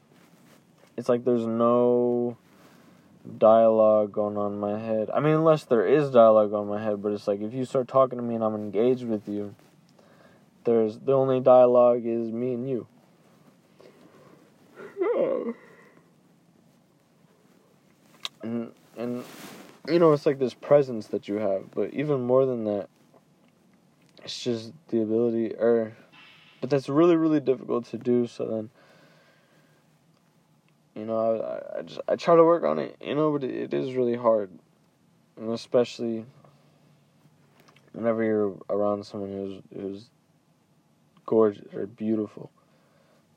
it's 0.96 1.10
like 1.10 1.24
there's 1.24 1.46
no 1.46 2.38
dialogue 3.38 4.12
going 4.12 4.36
on 4.36 4.54
in 4.54 4.58
my 4.58 4.78
head. 4.78 5.10
I 5.12 5.20
mean, 5.20 5.34
unless 5.34 5.64
there 5.64 5.86
is 5.86 6.10
dialogue 6.10 6.52
on 6.52 6.68
my 6.68 6.82
head, 6.82 7.02
but 7.02 7.12
it's 7.12 7.26
like 7.26 7.40
if 7.40 7.52
you 7.52 7.64
start 7.64 7.88
talking 7.88 8.18
to 8.18 8.24
me 8.24 8.34
and 8.34 8.44
I'm 8.44 8.54
engaged 8.54 9.04
with 9.04 9.28
you, 9.28 9.54
there's 10.64 10.98
the 10.98 11.12
only 11.12 11.40
dialogue 11.40 12.02
is 12.04 12.30
me 12.30 12.54
and 12.54 12.68
you. 12.68 12.86
Hmm. 14.98 15.50
And 18.42 18.72
and 18.96 19.24
you 19.88 19.98
know, 19.98 20.12
it's 20.12 20.26
like 20.26 20.38
this 20.38 20.54
presence 20.54 21.08
that 21.08 21.28
you 21.28 21.36
have, 21.36 21.70
but 21.72 21.92
even 21.92 22.22
more 22.22 22.46
than 22.46 22.64
that, 22.64 22.88
it's 24.24 24.42
just 24.42 24.72
the 24.88 25.02
ability 25.02 25.54
or 25.54 25.96
but 26.60 26.70
that's 26.70 26.88
really 26.88 27.16
really 27.16 27.40
difficult 27.40 27.86
to 27.86 27.98
do, 27.98 28.26
so 28.26 28.46
then 28.46 28.70
you 30.96 31.04
know, 31.04 31.40
I, 31.42 31.78
I 31.78 31.82
just 31.82 32.00
I 32.08 32.16
try 32.16 32.34
to 32.34 32.42
work 32.42 32.64
on 32.64 32.78
it, 32.78 32.96
you 33.02 33.14
know, 33.14 33.30
but 33.30 33.44
it, 33.44 33.54
it 33.54 33.74
is 33.74 33.94
really 33.94 34.16
hard, 34.16 34.50
and 35.36 35.52
especially 35.52 36.24
whenever 37.92 38.24
you're 38.24 38.56
around 38.70 39.04
someone 39.04 39.30
who's 39.30 39.62
who's 39.74 40.10
gorgeous 41.26 41.66
or 41.74 41.86
beautiful, 41.86 42.50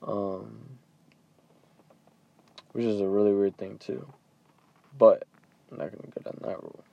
um, 0.08 0.62
which 2.72 2.86
is 2.86 3.02
a 3.02 3.08
really 3.08 3.34
weird 3.34 3.58
thing 3.58 3.78
too. 3.78 4.08
But 4.98 5.28
I'm 5.70 5.80
not 5.80 5.92
gonna 5.92 6.14
go 6.16 6.32
down 6.32 6.40
that 6.42 6.64
road 6.64 6.84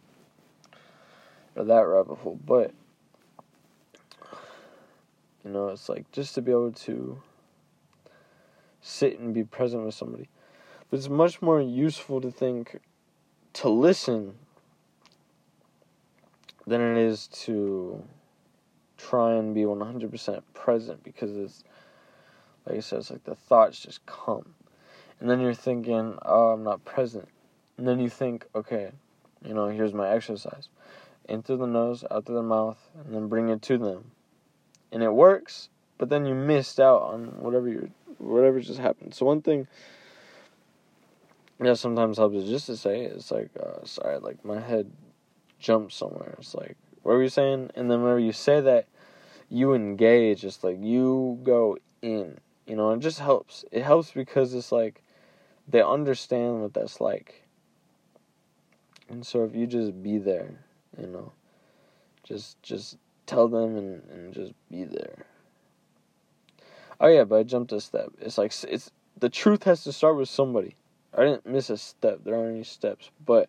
or 1.55 1.65
that 1.65 1.87
rabbit 1.87 2.17
hole. 2.17 2.41
But 2.45 2.73
you 5.45 5.53
know, 5.53 5.69
it's 5.69 5.89
like 5.89 6.11
just 6.11 6.35
to 6.35 6.43
be 6.43 6.51
able 6.51 6.73
to 6.73 7.23
sit 8.81 9.21
and 9.21 9.33
be 9.33 9.45
present 9.45 9.85
with 9.85 9.95
somebody 9.95 10.29
but 10.91 10.99
it's 10.99 11.09
much 11.09 11.43
more 11.43 11.61
useful 11.61 12.21
to 12.21 12.31
think 12.31 12.81
to 13.55 13.69
listen 13.69 14.35
than 16.67 16.81
it 16.81 16.99
is 16.99 17.29
to 17.29 18.03
try 18.97 19.35
and 19.35 19.55
be 19.55 19.63
100% 19.63 20.43
present 20.55 21.03
because 21.05 21.37
it's 21.37 21.65
like 22.67 22.79
I 22.79 22.81
said, 22.81 22.99
it's 22.99 23.11
like 23.11 23.25
the 23.25 23.35
thoughts 23.35 23.81
just 23.81 24.05
come. 24.07 24.55
And 25.21 25.31
then 25.31 25.41
you're 25.41 25.55
thinking, 25.55 26.19
oh, 26.23 26.49
I'm 26.49 26.65
not 26.65 26.85
present. 26.85 27.29
And 27.79 27.87
then 27.87 28.01
you 28.01 28.09
think, 28.11 28.47
okay, 28.55 28.91
you 29.45 29.55
know, 29.55 29.69
here's 29.69 29.95
my 29.95 30.11
exercise. 30.11 30.69
In 31.29 31.43
through 31.43 31.59
the 31.59 31.67
nose, 31.67 32.05
out 32.11 32.27
through 32.27 32.37
the 32.37 32.43
mouth, 32.43 32.79
and 33.05 33.15
then 33.15 33.29
bring 33.29 33.49
it 33.49 33.63
to 33.63 33.79
them. 33.79 34.11
And 34.93 35.03
it 35.03 35.13
works, 35.13 35.69
but 35.99 36.09
then 36.09 36.27
you 36.27 36.35
missed 36.35 36.81
out 36.81 37.03
on 37.03 37.41
whatever 37.41 37.69
you 37.69 37.91
whatever 38.19 38.61
just 38.61 38.79
happened. 38.79 39.15
So 39.15 39.27
one 39.27 39.43
thing 39.43 39.67
yeah, 41.63 41.75
sometimes 41.75 42.19
helps 42.19 42.45
just 42.45 42.67
to 42.67 42.77
say 42.77 43.05
it's 43.05 43.31
like, 43.31 43.51
uh, 43.59 43.85
sorry, 43.85 44.19
like 44.19 44.45
my 44.45 44.61
head 44.61 44.91
jumps 45.59 45.95
somewhere. 45.95 46.35
It's 46.39 46.55
like, 46.55 46.77
what 47.03 47.15
were 47.15 47.23
you 47.23 47.29
saying? 47.29 47.71
And 47.75 47.91
then 47.91 48.03
whenever 48.03 48.21
you 48.21 48.33
say 48.33 48.61
that, 48.61 48.87
you 49.49 49.73
engage. 49.73 50.45
It's 50.45 50.63
like 50.63 50.79
you 50.81 51.39
go 51.43 51.79
in. 52.03 52.39
You 52.67 52.77
know, 52.77 52.91
it 52.91 53.01
just 53.01 53.21
helps. 53.21 53.65
It 53.71 53.83
helps 53.83 54.11
because 54.11 54.53
it's 54.55 54.73
like 54.73 55.03
they 55.69 55.83
understand 55.83 56.63
what 56.63 56.75
that's 56.75 57.01
like. 57.01 57.43
And 59.09 59.25
so 59.25 59.45
if 59.45 59.55
you 59.55 59.67
just 59.67 60.03
be 60.03 60.19
there, 60.19 60.59
you 61.01 61.07
know, 61.07 61.33
just 62.25 62.61
just 62.63 62.99
tell 63.27 63.49
them 63.49 63.77
and, 63.77 64.03
and 64.11 64.35
just 64.35 64.53
be 64.71 64.85
there. 64.85 65.25
Oh 67.01 67.09
yeah, 67.09 67.25
but 67.25 67.37
I 67.37 67.43
jumped 67.45 67.73
a 67.73 67.81
step. 67.81 68.11
It's 68.21 68.37
like 68.37 68.53
it's 68.69 68.91
the 69.19 69.29
truth 69.29 69.63
has 69.65 69.85
to 69.85 69.93
start 69.93 70.17
with 70.17 70.29
somebody. 70.29 70.75
I 71.15 71.25
didn't 71.25 71.47
miss 71.47 71.71
a 71.71 71.77
step. 71.77 72.21
There 72.25 72.35
aren't 72.35 72.55
any 72.55 72.65
steps, 72.65 73.11
but 73.25 73.49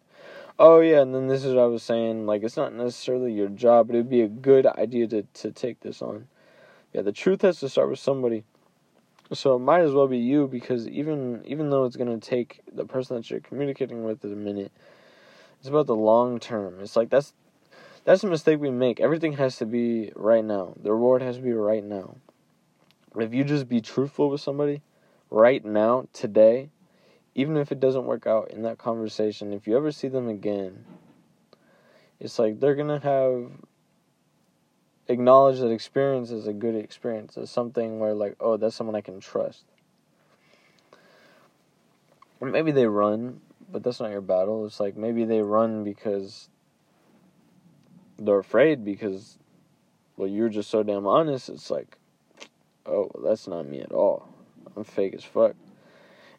oh 0.59 0.79
yeah, 0.79 1.01
and 1.01 1.13
then 1.13 1.27
this 1.27 1.43
is 1.43 1.53
what 1.53 1.63
I 1.63 1.67
was 1.67 1.83
saying. 1.83 2.25
Like 2.25 2.43
it's 2.43 2.57
not 2.57 2.73
necessarily 2.73 3.33
your 3.33 3.49
job, 3.49 3.87
but 3.87 3.95
it'd 3.95 4.09
be 4.09 4.21
a 4.21 4.27
good 4.27 4.65
idea 4.65 5.07
to 5.07 5.23
to 5.23 5.51
take 5.51 5.81
this 5.81 6.01
on. 6.01 6.27
Yeah, 6.93 7.01
the 7.01 7.11
truth 7.11 7.41
has 7.41 7.59
to 7.59 7.69
start 7.69 7.89
with 7.89 7.99
somebody. 7.99 8.43
So 9.33 9.55
it 9.55 9.59
might 9.59 9.81
as 9.81 9.91
well 9.91 10.07
be 10.07 10.17
you 10.17 10.47
because 10.47 10.87
even 10.87 11.43
even 11.45 11.69
though 11.69 11.83
it's 11.85 11.97
gonna 11.97 12.19
take 12.19 12.61
the 12.71 12.85
person 12.85 13.17
that 13.17 13.29
you're 13.29 13.41
communicating 13.41 14.03
with 14.03 14.23
a 14.23 14.27
minute, 14.27 14.71
it's 15.59 15.67
about 15.67 15.87
the 15.87 15.95
long 15.95 16.39
term. 16.39 16.79
It's 16.79 16.95
like 16.95 17.09
that's 17.09 17.33
that's 18.05 18.23
a 18.23 18.27
mistake 18.27 18.61
we 18.61 18.71
make. 18.71 19.01
Everything 19.01 19.33
has 19.33 19.57
to 19.57 19.65
be 19.65 20.13
right 20.15 20.45
now. 20.45 20.75
The 20.81 20.93
reward 20.93 21.21
has 21.21 21.35
to 21.35 21.41
be 21.41 21.51
right 21.51 21.83
now. 21.83 22.15
If 23.17 23.33
you 23.33 23.43
just 23.43 23.67
be 23.67 23.81
truthful 23.81 24.29
with 24.29 24.39
somebody 24.39 24.81
right 25.29 25.63
now, 25.65 26.07
today, 26.13 26.69
even 27.37 27.55
if 27.55 27.71
it 27.71 27.79
doesn't 27.79 28.05
work 28.05 28.25
out 28.25 28.49
in 28.49 28.63
that 28.63 28.79
conversation, 28.79 29.53
if 29.53 29.67
you 29.67 29.77
ever 29.77 29.91
see 29.91 30.07
them 30.07 30.27
again, 30.27 30.83
it's 32.19 32.39
like 32.39 32.59
they're 32.59 32.75
gonna 32.75 32.99
have 32.99 33.51
acknowledge 35.07 35.59
that 35.59 35.69
experience 35.69 36.31
is 36.31 36.47
a 36.47 36.51
good 36.51 36.75
experience. 36.75 37.37
It's 37.37 37.51
something 37.51 37.99
where 37.99 38.15
like, 38.15 38.35
oh, 38.39 38.57
that's 38.57 38.75
someone 38.75 38.95
I 38.95 39.01
can 39.01 39.19
trust. 39.19 39.65
Or 42.39 42.49
maybe 42.49 42.71
they 42.71 42.87
run, 42.87 43.39
but 43.71 43.83
that's 43.83 43.99
not 43.99 44.09
your 44.09 44.21
battle. 44.21 44.65
It's 44.65 44.79
like 44.79 44.97
maybe 44.97 45.23
they 45.23 45.43
run 45.43 45.83
because 45.83 46.49
they're 48.17 48.39
afraid 48.39 48.83
because 48.83 49.37
well 50.17 50.27
you're 50.27 50.49
just 50.49 50.71
so 50.71 50.81
damn 50.81 51.05
honest. 51.05 51.49
It's 51.49 51.69
like, 51.69 51.99
oh, 52.87 53.11
that's 53.23 53.47
not 53.47 53.67
me 53.67 53.79
at 53.81 53.91
all. 53.91 54.27
I'm 54.75 54.83
fake 54.83 55.13
as 55.13 55.23
fuck. 55.23 55.55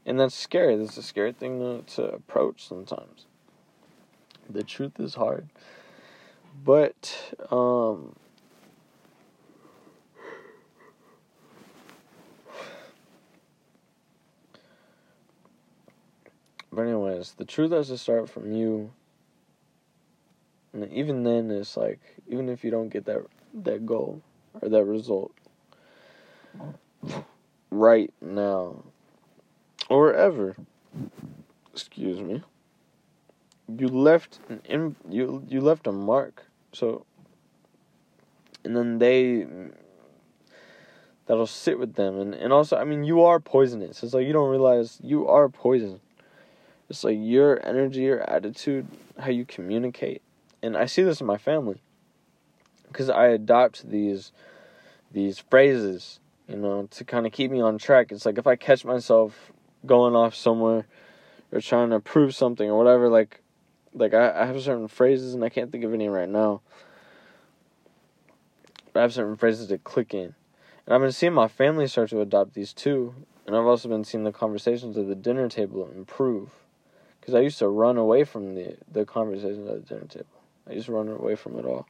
And 0.08 0.18
that's 0.18 0.34
scary. 0.34 0.74
That's 0.74 0.96
a 0.96 1.02
scary 1.02 1.34
thing 1.34 1.60
to, 1.60 1.82
to 1.96 2.04
approach 2.04 2.66
sometimes. 2.66 3.26
The 4.48 4.64
truth 4.64 4.98
is 4.98 5.14
hard. 5.14 5.50
But 6.64 7.34
um 7.50 8.16
But 16.72 16.82
anyways, 16.82 17.32
the 17.32 17.44
truth 17.44 17.72
has 17.72 17.88
to 17.88 17.98
start 17.98 18.30
from 18.30 18.52
you. 18.52 18.92
And 20.72 20.90
even 20.90 21.22
then 21.22 21.50
it's 21.50 21.76
like 21.76 22.00
even 22.26 22.48
if 22.48 22.64
you 22.64 22.70
don't 22.70 22.88
get 22.88 23.04
that 23.04 23.26
that 23.52 23.84
goal 23.84 24.22
or 24.62 24.70
that 24.70 24.84
result 24.84 25.32
right 27.70 28.12
now 28.22 28.84
or 29.88 30.12
ever 30.14 30.56
excuse 31.72 32.20
me 32.20 32.42
you 33.76 33.88
left 33.88 34.40
an 34.48 34.60
Im- 34.64 34.96
you 35.08 35.44
you 35.48 35.60
left 35.60 35.86
a 35.86 35.92
mark 35.92 36.44
so 36.72 37.04
and 38.64 38.76
then 38.76 38.98
they 38.98 39.46
that'll 41.26 41.46
sit 41.46 41.78
with 41.78 41.94
them 41.94 42.18
and 42.18 42.34
and 42.34 42.52
also 42.52 42.76
I 42.76 42.84
mean 42.84 43.04
you 43.04 43.22
are 43.22 43.38
poisonous 43.40 44.02
it's 44.02 44.14
like 44.14 44.26
you 44.26 44.32
don't 44.32 44.50
realize 44.50 44.98
you 45.02 45.28
are 45.28 45.48
poison 45.48 46.00
it's 46.88 47.04
like 47.04 47.18
your 47.20 47.64
energy, 47.66 48.00
your 48.00 48.28
attitude, 48.28 48.86
how 49.18 49.30
you 49.30 49.44
communicate. 49.44 50.22
And 50.62 50.76
I 50.76 50.86
see 50.86 51.02
this 51.02 51.20
in 51.20 51.26
my 51.26 51.36
family. 51.36 51.82
Because 52.86 53.10
I 53.10 53.26
adopt 53.26 53.88
these 53.90 54.32
these 55.12 55.38
phrases, 55.38 56.20
you 56.48 56.56
know, 56.56 56.86
to 56.90 57.04
kind 57.04 57.26
of 57.26 57.32
keep 57.32 57.50
me 57.50 57.60
on 57.60 57.78
track. 57.78 58.10
It's 58.10 58.24
like 58.24 58.38
if 58.38 58.46
I 58.46 58.56
catch 58.56 58.84
myself 58.84 59.52
going 59.86 60.14
off 60.14 60.34
somewhere 60.34 60.86
or 61.52 61.60
trying 61.60 61.90
to 61.90 62.00
prove 62.00 62.34
something 62.34 62.68
or 62.68 62.78
whatever, 62.78 63.08
like 63.08 63.42
like 63.94 64.14
I, 64.14 64.42
I 64.42 64.46
have 64.46 64.60
certain 64.62 64.88
phrases 64.88 65.34
and 65.34 65.44
I 65.44 65.48
can't 65.48 65.72
think 65.72 65.84
of 65.84 65.94
any 65.94 66.08
right 66.08 66.28
now. 66.28 66.60
But 68.92 69.00
I 69.00 69.02
have 69.02 69.14
certain 69.14 69.36
phrases 69.36 69.68
to 69.68 69.78
click 69.78 70.14
in. 70.14 70.34
And 70.86 70.94
I've 70.94 71.00
been 71.00 71.12
seeing 71.12 71.34
my 71.34 71.48
family 71.48 71.86
start 71.86 72.10
to 72.10 72.20
adopt 72.20 72.54
these 72.54 72.72
too. 72.72 73.14
And 73.46 73.56
I've 73.56 73.66
also 73.66 73.88
been 73.88 74.04
seeing 74.04 74.24
the 74.24 74.32
conversations 74.32 74.96
at 74.98 75.08
the 75.08 75.14
dinner 75.14 75.48
table 75.48 75.88
improve 75.94 76.50
because 77.20 77.34
I 77.34 77.40
used 77.40 77.58
to 77.58 77.68
run 77.68 77.96
away 77.96 78.24
from 78.24 78.54
the 78.54 78.76
the 78.90 79.04
conversations 79.04 79.68
at 79.68 79.86
the 79.86 79.94
dinner 79.94 80.06
table. 80.06 80.26
I 80.68 80.72
used 80.74 80.86
to 80.86 80.92
run 80.92 81.08
away 81.08 81.34
from 81.34 81.58
it 81.58 81.64
all 81.64 81.86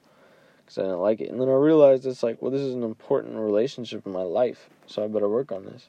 because 0.59 0.79
I 0.79 0.83
didn't 0.83 1.01
like 1.01 1.21
it. 1.21 1.31
And 1.31 1.41
then 1.41 1.49
I 1.49 1.55
realized 1.55 2.07
it's 2.07 2.23
like, 2.23 2.41
well, 2.41 2.51
this 2.51 2.61
is 2.61 2.75
an 2.75 2.83
important 2.83 3.37
relationship 3.37 4.07
in 4.07 4.13
my 4.13 4.23
life, 4.23 4.69
so 4.87 5.03
I 5.03 5.09
better 5.09 5.29
work 5.29 5.51
on 5.51 5.65
this. 5.65 5.89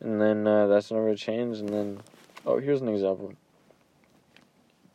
And 0.00 0.20
then 0.20 0.46
uh, 0.46 0.66
that's 0.66 0.90
never 0.90 1.14
changed. 1.14 1.60
And 1.60 1.68
then, 1.68 2.00
oh, 2.44 2.58
here's 2.58 2.80
an 2.80 2.88
example. 2.88 3.34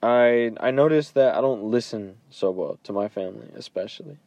I 0.03 0.51
I 0.59 0.71
noticed 0.71 1.13
that 1.13 1.35
I 1.35 1.41
don't 1.41 1.63
listen 1.63 2.17
so 2.29 2.51
well 2.51 2.79
to 2.83 2.93
my 2.93 3.07
family, 3.07 3.47
especially. 3.55 4.17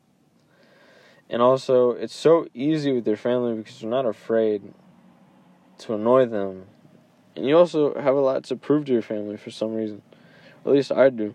And 1.29 1.41
also, 1.41 1.91
it's 1.91 2.15
so 2.15 2.47
easy 2.55 2.93
with 2.93 3.07
your 3.07 3.17
family 3.17 3.55
because 3.55 3.83
you're 3.83 3.91
not 3.91 4.07
afraid 4.07 4.75
to 5.79 5.95
annoy 5.95 6.27
them 6.27 6.67
and 7.37 7.47
you 7.47 7.57
also 7.57 7.95
have 7.95 8.15
a 8.15 8.21
lot 8.21 8.45
to 8.45 8.57
prove 8.57 8.85
to 8.87 8.93
your 8.93 9.03
family 9.03 9.37
for 9.37 9.51
some 9.51 9.75
reason. 9.75 10.03
At 10.65 10.73
least 10.73 10.93
I 10.93 11.11
do. 11.11 11.35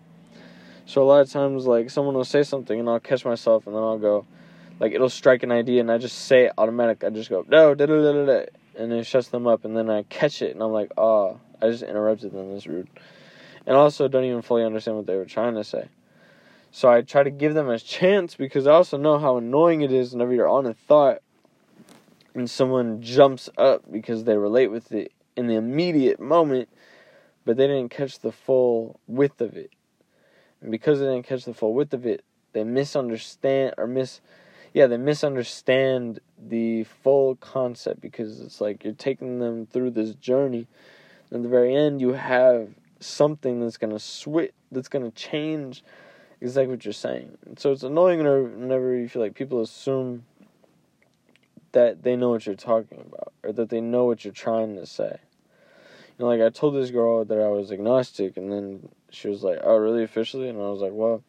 So 0.86 1.02
a 1.02 1.04
lot 1.04 1.20
of 1.20 1.30
times, 1.30 1.66
like 1.66 1.90
someone 1.90 2.14
will 2.14 2.24
say 2.24 2.42
something, 2.42 2.78
and 2.78 2.88
I'll 2.88 3.00
catch 3.00 3.24
myself, 3.24 3.66
and 3.66 3.76
then 3.76 3.82
I'll 3.82 3.98
go, 3.98 4.26
like 4.80 4.92
it'll 4.92 5.10
strike 5.10 5.42
an 5.42 5.52
idea, 5.52 5.80
and 5.80 5.90
I 5.90 5.98
just 5.98 6.18
say 6.18 6.46
it 6.46 6.52
automatic. 6.58 7.04
I 7.04 7.10
just 7.10 7.30
go 7.30 7.44
no, 7.48 7.74
da 7.74 7.86
da 7.86 8.02
da 8.02 8.24
da 8.24 8.44
and 8.80 8.92
it 8.92 9.04
shuts 9.04 9.28
them 9.28 9.46
up, 9.46 9.64
and 9.64 9.76
then 9.76 9.90
I 9.90 10.04
catch 10.04 10.42
it, 10.42 10.54
and 10.54 10.62
I'm 10.62 10.72
like, 10.72 10.90
oh, 10.96 11.38
I 11.60 11.68
just 11.68 11.82
interrupted 11.82 12.32
them. 12.32 12.52
That's 12.52 12.66
rude. 12.66 12.88
And 13.66 13.76
also, 13.76 14.08
don't 14.08 14.24
even 14.24 14.42
fully 14.42 14.64
understand 14.64 14.96
what 14.96 15.06
they 15.06 15.16
were 15.16 15.26
trying 15.26 15.54
to 15.54 15.64
say. 15.64 15.88
So 16.72 16.88
I 16.88 17.02
try 17.02 17.22
to 17.22 17.30
give 17.30 17.54
them 17.54 17.68
a 17.68 17.78
chance 17.78 18.36
because 18.36 18.66
I 18.66 18.72
also 18.72 18.96
know 18.96 19.18
how 19.18 19.36
annoying 19.36 19.82
it 19.82 19.92
is 19.92 20.12
whenever 20.12 20.32
you're 20.32 20.48
on 20.48 20.66
a 20.66 20.74
thought 20.74 21.18
and 22.34 22.48
someone 22.48 23.02
jumps 23.02 23.50
up 23.58 23.82
because 23.90 24.24
they 24.24 24.36
relate 24.36 24.68
with 24.68 24.92
it 24.92 25.12
in 25.36 25.48
the 25.48 25.56
immediate 25.56 26.20
moment, 26.20 26.68
but 27.44 27.56
they 27.56 27.66
didn't 27.66 27.90
catch 27.90 28.20
the 28.20 28.30
full 28.30 29.00
width 29.08 29.40
of 29.40 29.56
it. 29.56 29.70
And 30.60 30.70
because 30.70 31.00
they 31.00 31.06
didn't 31.06 31.26
catch 31.26 31.44
the 31.44 31.54
full 31.54 31.74
width 31.74 31.92
of 31.92 32.06
it, 32.06 32.24
they 32.52 32.62
misunderstand 32.62 33.74
or 33.76 33.86
miss 33.86 34.20
yeah, 34.72 34.86
they 34.86 34.96
misunderstand 34.96 36.20
the 36.38 36.84
full 36.84 37.36
concept 37.36 38.00
because 38.00 38.40
it's 38.40 38.60
like 38.60 38.84
you're 38.84 38.92
taking 38.92 39.38
them 39.38 39.66
through 39.66 39.90
this 39.90 40.14
journey. 40.14 40.66
And 41.30 41.38
at 41.38 41.42
the 41.42 41.48
very 41.48 41.74
end 41.74 42.00
you 42.00 42.12
have 42.12 42.68
something 43.00 43.60
that's 43.60 43.76
gonna 43.76 43.98
switch 43.98 44.52
that's 44.70 44.88
gonna 44.88 45.10
change 45.10 45.82
exactly 46.40 46.74
what 46.74 46.84
you're 46.84 46.92
saying. 46.92 47.36
So 47.58 47.72
it's 47.72 47.82
annoying 47.82 48.18
whenever 48.18 48.94
you 48.94 49.08
feel 49.08 49.22
like 49.22 49.34
people 49.34 49.60
assume 49.60 50.24
that 51.72 52.02
they 52.02 52.16
know 52.16 52.30
what 52.30 52.46
you're 52.46 52.54
talking 52.54 53.00
about 53.00 53.32
or 53.42 53.52
that 53.52 53.68
they 53.68 53.80
know 53.80 54.04
what 54.04 54.24
you're 54.24 54.32
trying 54.32 54.76
to 54.76 54.86
say. 54.86 55.18
You 56.18 56.24
know, 56.24 56.26
like 56.26 56.40
I 56.40 56.50
told 56.50 56.74
this 56.74 56.90
girl 56.90 57.24
that 57.24 57.38
I 57.38 57.48
was 57.48 57.72
agnostic, 57.72 58.36
and 58.36 58.52
then 58.52 58.88
she 59.10 59.28
was 59.28 59.42
like, 59.42 59.60
"Oh, 59.62 59.76
really 59.76 60.02
officially?" 60.02 60.48
And 60.48 60.58
I 60.58 60.68
was 60.68 60.80
like, 60.80 60.92
"Well, 60.92 61.22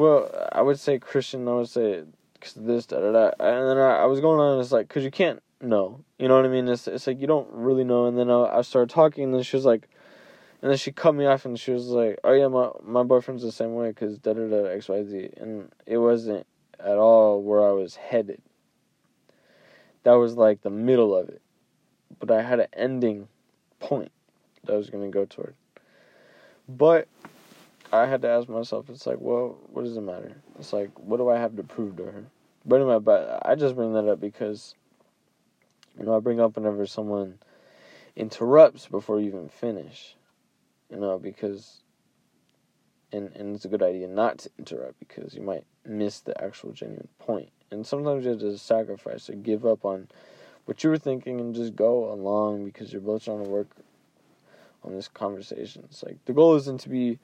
well, 0.00 0.48
I 0.52 0.62
would 0.62 0.78
say 0.78 0.98
Christian. 0.98 1.46
I 1.48 1.52
would 1.52 1.68
say 1.68 2.04
cause 2.40 2.54
this, 2.54 2.86
da 2.86 3.00
da 3.00 3.12
da." 3.12 3.30
And 3.38 3.68
then 3.68 3.78
I, 3.78 4.02
I 4.02 4.04
was 4.06 4.20
going 4.20 4.40
on, 4.40 4.60
it's 4.60 4.72
like, 4.72 4.88
"Cause 4.88 5.04
you 5.04 5.10
can't 5.10 5.42
know." 5.60 6.04
You 6.18 6.28
know 6.28 6.36
what 6.36 6.46
I 6.46 6.48
mean? 6.48 6.68
It's 6.68 6.88
it's 6.88 7.06
like 7.06 7.20
you 7.20 7.26
don't 7.26 7.48
really 7.52 7.84
know. 7.84 8.06
And 8.06 8.18
then 8.18 8.30
I, 8.30 8.58
I 8.58 8.62
started 8.62 8.90
talking, 8.90 9.24
and 9.24 9.34
then 9.34 9.42
she 9.42 9.56
was 9.56 9.64
like, 9.64 9.88
and 10.62 10.70
then 10.70 10.78
she 10.78 10.92
cut 10.92 11.14
me 11.14 11.26
off, 11.26 11.44
and 11.44 11.58
she 11.58 11.70
was 11.70 11.86
like, 11.88 12.18
"Oh 12.24 12.32
yeah, 12.32 12.48
my 12.48 12.70
my 12.82 13.02
boyfriend's 13.02 13.42
the 13.42 13.52
same 13.52 13.74
way, 13.74 13.92
cause 13.92 14.18
da 14.18 14.32
da 14.32 14.48
da, 14.48 14.64
X, 14.64 14.88
Y, 14.88 15.04
Z. 15.04 15.30
And 15.36 15.70
it 15.86 15.98
wasn't 15.98 16.46
at 16.78 16.96
all 16.96 17.42
where 17.42 17.66
I 17.66 17.72
was 17.72 17.94
headed 17.96 18.40
that 20.02 20.12
was 20.12 20.36
like 20.36 20.62
the 20.62 20.70
middle 20.70 21.14
of 21.14 21.28
it. 21.28 21.42
But 22.18 22.30
I 22.30 22.42
had 22.42 22.60
an 22.60 22.68
ending 22.72 23.28
point 23.78 24.12
that 24.64 24.74
I 24.74 24.76
was 24.76 24.90
going 24.90 25.04
to 25.04 25.10
go 25.10 25.24
toward. 25.24 25.54
But 26.68 27.08
I 27.92 28.06
had 28.06 28.22
to 28.22 28.28
ask 28.28 28.48
myself, 28.48 28.88
it's 28.88 29.06
like, 29.06 29.18
well, 29.20 29.58
what 29.72 29.84
does 29.84 29.96
it 29.96 30.00
matter? 30.00 30.36
It's 30.58 30.72
like, 30.72 30.90
what 30.98 31.16
do 31.16 31.28
I 31.28 31.38
have 31.38 31.56
to 31.56 31.62
prove 31.62 31.96
to 31.96 32.04
her? 32.04 32.24
But 32.64 32.76
anyway, 32.76 32.98
but 32.98 33.42
I 33.44 33.54
just 33.54 33.74
bring 33.74 33.94
that 33.94 34.08
up 34.08 34.20
because, 34.20 34.74
you 35.98 36.04
know, 36.04 36.16
I 36.16 36.20
bring 36.20 36.40
up 36.40 36.56
whenever 36.56 36.86
someone 36.86 37.38
interrupts 38.14 38.86
before 38.86 39.20
you 39.20 39.28
even 39.28 39.48
finish. 39.48 40.14
You 40.90 40.98
know, 40.98 41.18
because, 41.18 41.82
and, 43.12 43.30
and 43.34 43.54
it's 43.54 43.64
a 43.64 43.68
good 43.68 43.82
idea 43.82 44.08
not 44.08 44.38
to 44.38 44.50
interrupt 44.58 44.98
because 44.98 45.34
you 45.34 45.42
might 45.42 45.64
miss 45.84 46.20
the 46.20 46.40
actual 46.42 46.72
genuine 46.72 47.08
point. 47.18 47.50
And 47.70 47.86
sometimes 47.86 48.24
you 48.24 48.32
have 48.32 48.40
to 48.40 48.58
sacrifice 48.58 49.30
or 49.30 49.34
give 49.34 49.64
up 49.64 49.84
on 49.84 50.08
what 50.64 50.82
you 50.82 50.90
were 50.90 50.98
thinking 50.98 51.40
and 51.40 51.54
just 51.54 51.76
go 51.76 52.12
along 52.12 52.64
because 52.64 52.92
you're 52.92 53.00
both 53.00 53.24
trying 53.24 53.42
to 53.42 53.48
work 53.48 53.68
on 54.84 54.94
this 54.94 55.08
conversation. 55.08 55.82
It's 55.84 56.02
like 56.02 56.24
the 56.24 56.32
goal 56.32 56.56
isn't 56.56 56.80
to 56.80 56.88
be 56.88 57.18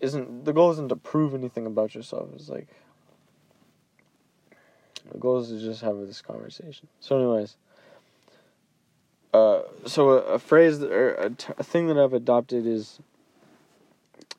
isn't 0.00 0.44
the 0.44 0.52
goal 0.52 0.70
isn't 0.72 0.88
to 0.88 0.96
prove 0.96 1.34
anything 1.34 1.66
about 1.66 1.94
yourself. 1.94 2.30
It's 2.34 2.48
like 2.48 2.68
the 5.10 5.18
goal 5.18 5.38
is 5.38 5.48
to 5.48 5.60
just 5.60 5.82
have 5.82 5.98
this 5.98 6.22
conversation. 6.22 6.88
So, 7.00 7.18
anyways, 7.18 7.56
uh, 9.32 9.62
so 9.86 10.10
a, 10.10 10.16
a 10.34 10.38
phrase 10.38 10.78
that, 10.78 10.92
or 10.92 11.14
a, 11.14 11.30
t- 11.30 11.52
a 11.58 11.64
thing 11.64 11.88
that 11.88 11.98
I've 11.98 12.12
adopted 12.12 12.66
is 12.66 13.00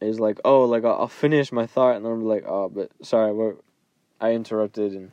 is 0.01 0.19
like, 0.19 0.39
oh, 0.45 0.65
like 0.65 0.83
I'll, 0.83 1.01
I'll 1.01 1.07
finish 1.07 1.51
my 1.51 1.65
thought 1.65 1.95
and 1.95 2.05
then 2.05 2.11
I'm 2.11 2.25
like, 2.25 2.43
oh, 2.47 2.69
but 2.69 2.91
sorry, 3.01 3.33
what 3.33 3.57
I 4.19 4.31
interrupted 4.31 4.93
and 4.93 5.11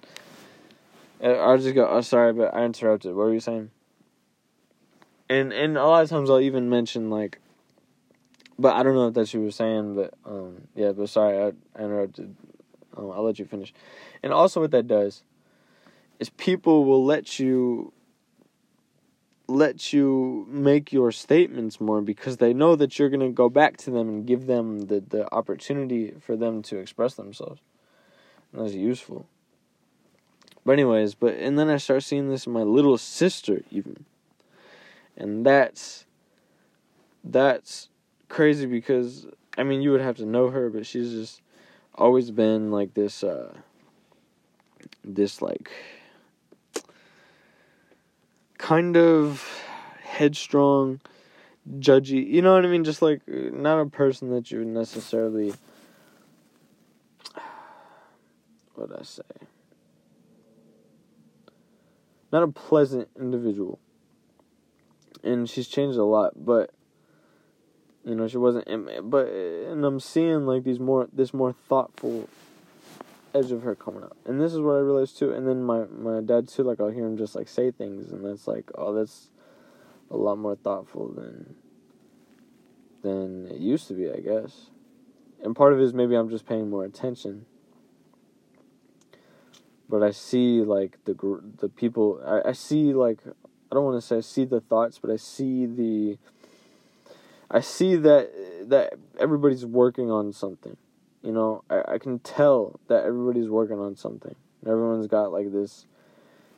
uh, 1.22 1.34
I'll 1.34 1.58
just 1.58 1.74
go, 1.74 1.88
oh, 1.88 2.00
sorry, 2.00 2.32
but 2.32 2.54
I 2.54 2.64
interrupted. 2.64 3.14
What 3.14 3.26
were 3.26 3.34
you 3.34 3.40
saying? 3.40 3.70
And 5.28 5.52
and 5.52 5.76
a 5.76 5.86
lot 5.86 6.02
of 6.02 6.10
times 6.10 6.28
I'll 6.30 6.40
even 6.40 6.68
mention 6.68 7.10
like, 7.10 7.38
but 8.58 8.74
I 8.74 8.82
don't 8.82 8.94
know 8.94 9.08
if 9.08 9.14
that's 9.14 9.32
what 9.32 9.40
you 9.40 9.44
were 9.44 9.50
saying, 9.50 9.94
but 9.94 10.14
um, 10.24 10.68
yeah, 10.74 10.92
but 10.92 11.08
sorry, 11.08 11.38
I, 11.38 11.52
I 11.78 11.84
interrupted. 11.84 12.34
Um, 12.96 13.10
I'll 13.10 13.24
let 13.24 13.38
you 13.38 13.44
finish. 13.44 13.72
And 14.22 14.32
also, 14.32 14.60
what 14.60 14.70
that 14.72 14.86
does 14.86 15.22
is 16.20 16.30
people 16.30 16.84
will 16.84 17.04
let 17.04 17.38
you 17.38 17.92
let 19.48 19.92
you 19.92 20.46
make 20.48 20.92
your 20.92 21.12
statements 21.12 21.80
more 21.80 22.00
because 22.00 22.38
they 22.38 22.54
know 22.54 22.76
that 22.76 22.98
you're 22.98 23.10
going 23.10 23.20
to 23.20 23.28
go 23.28 23.48
back 23.48 23.76
to 23.76 23.90
them 23.90 24.08
and 24.08 24.26
give 24.26 24.46
them 24.46 24.86
the, 24.86 25.00
the 25.00 25.32
opportunity 25.34 26.14
for 26.20 26.36
them 26.36 26.62
to 26.62 26.78
express 26.78 27.14
themselves. 27.14 27.60
And 28.52 28.62
that's 28.62 28.74
useful. 28.74 29.26
But 30.64 30.72
anyways, 30.72 31.14
but 31.14 31.34
and 31.34 31.58
then 31.58 31.68
I 31.68 31.76
start 31.76 32.02
seeing 32.02 32.28
this 32.28 32.46
in 32.46 32.52
my 32.52 32.62
little 32.62 32.96
sister 32.96 33.62
even. 33.70 34.04
And 35.16 35.44
that's 35.44 36.06
that's 37.24 37.88
crazy 38.32 38.64
because 38.64 39.26
I 39.58 39.62
mean 39.62 39.82
you 39.82 39.92
would 39.92 40.00
have 40.00 40.16
to 40.16 40.26
know 40.26 40.48
her, 40.48 40.70
but 40.70 40.86
she's 40.86 41.10
just 41.10 41.42
always 41.94 42.30
been 42.30 42.70
like 42.70 42.94
this 42.94 43.22
uh 43.22 43.54
this 45.04 45.42
like 45.42 45.70
kind 48.56 48.96
of 48.96 49.46
headstrong, 50.02 51.00
judgy. 51.78 52.26
You 52.26 52.40
know 52.40 52.54
what 52.54 52.64
I 52.64 52.68
mean? 52.68 52.84
Just 52.84 53.02
like 53.02 53.20
not 53.28 53.78
a 53.78 53.86
person 53.86 54.30
that 54.30 54.50
you 54.50 54.60
would 54.60 54.68
necessarily. 54.68 55.52
What 58.74 58.98
I 58.98 59.02
say? 59.02 59.22
Not 62.32 62.42
a 62.42 62.48
pleasant 62.48 63.10
individual. 63.20 63.78
And 65.22 65.48
she's 65.48 65.68
changed 65.68 65.98
a 65.98 66.04
lot, 66.04 66.32
but 66.34 66.70
you 68.04 68.14
know 68.14 68.28
she 68.28 68.38
wasn't. 68.38 68.66
But 69.10 69.28
and 69.28 69.84
I'm 69.84 70.00
seeing 70.00 70.46
like 70.46 70.64
these 70.64 70.80
more 70.80 71.08
this 71.12 71.32
more 71.32 71.52
thoughtful 71.52 72.28
edge 73.34 73.50
of 73.50 73.62
her 73.62 73.74
coming 73.74 74.02
up, 74.02 74.16
And 74.26 74.40
this 74.40 74.52
is 74.52 74.60
what 74.60 74.72
I 74.72 74.80
realized 74.80 75.18
too. 75.18 75.32
And 75.32 75.46
then 75.46 75.62
my 75.62 75.84
my 75.86 76.20
dad 76.20 76.48
too. 76.48 76.62
Like 76.62 76.80
I'll 76.80 76.90
hear 76.90 77.06
him 77.06 77.16
just 77.16 77.34
like 77.34 77.48
say 77.48 77.70
things, 77.70 78.10
and 78.10 78.24
that's 78.24 78.46
like, 78.46 78.70
oh, 78.74 78.92
that's 78.92 79.28
a 80.10 80.16
lot 80.16 80.38
more 80.38 80.56
thoughtful 80.56 81.08
than 81.08 81.56
than 83.02 83.48
it 83.48 83.58
used 83.58 83.88
to 83.88 83.94
be, 83.94 84.10
I 84.10 84.20
guess. 84.20 84.70
And 85.42 85.56
part 85.56 85.72
of 85.72 85.80
it 85.80 85.82
is 85.82 85.94
maybe 85.94 86.14
I'm 86.14 86.30
just 86.30 86.46
paying 86.46 86.70
more 86.70 86.84
attention. 86.84 87.46
But 89.88 90.02
I 90.02 90.10
see 90.10 90.62
like 90.62 90.98
the 91.04 91.14
the 91.58 91.68
people. 91.68 92.20
I, 92.24 92.50
I 92.50 92.52
see 92.52 92.92
like 92.92 93.18
I 93.26 93.74
don't 93.74 93.84
want 93.84 94.00
to 94.00 94.06
say 94.06 94.18
I 94.18 94.20
see 94.20 94.44
the 94.44 94.60
thoughts, 94.60 94.98
but 94.98 95.10
I 95.10 95.16
see 95.16 95.66
the. 95.66 96.18
I 97.52 97.60
see 97.60 97.94
that 97.96 98.68
that 98.70 98.94
everybody's 99.20 99.64
working 99.64 100.10
on 100.10 100.32
something 100.32 100.76
you 101.22 101.32
know, 101.32 101.62
I, 101.70 101.94
I 101.94 101.98
can 101.98 102.18
tell 102.18 102.80
that 102.88 103.04
everybody's 103.04 103.48
working 103.48 103.78
on 103.78 103.96
something. 103.96 104.34
Everyone's 104.66 105.06
got 105.06 105.32
like 105.32 105.52
this 105.52 105.86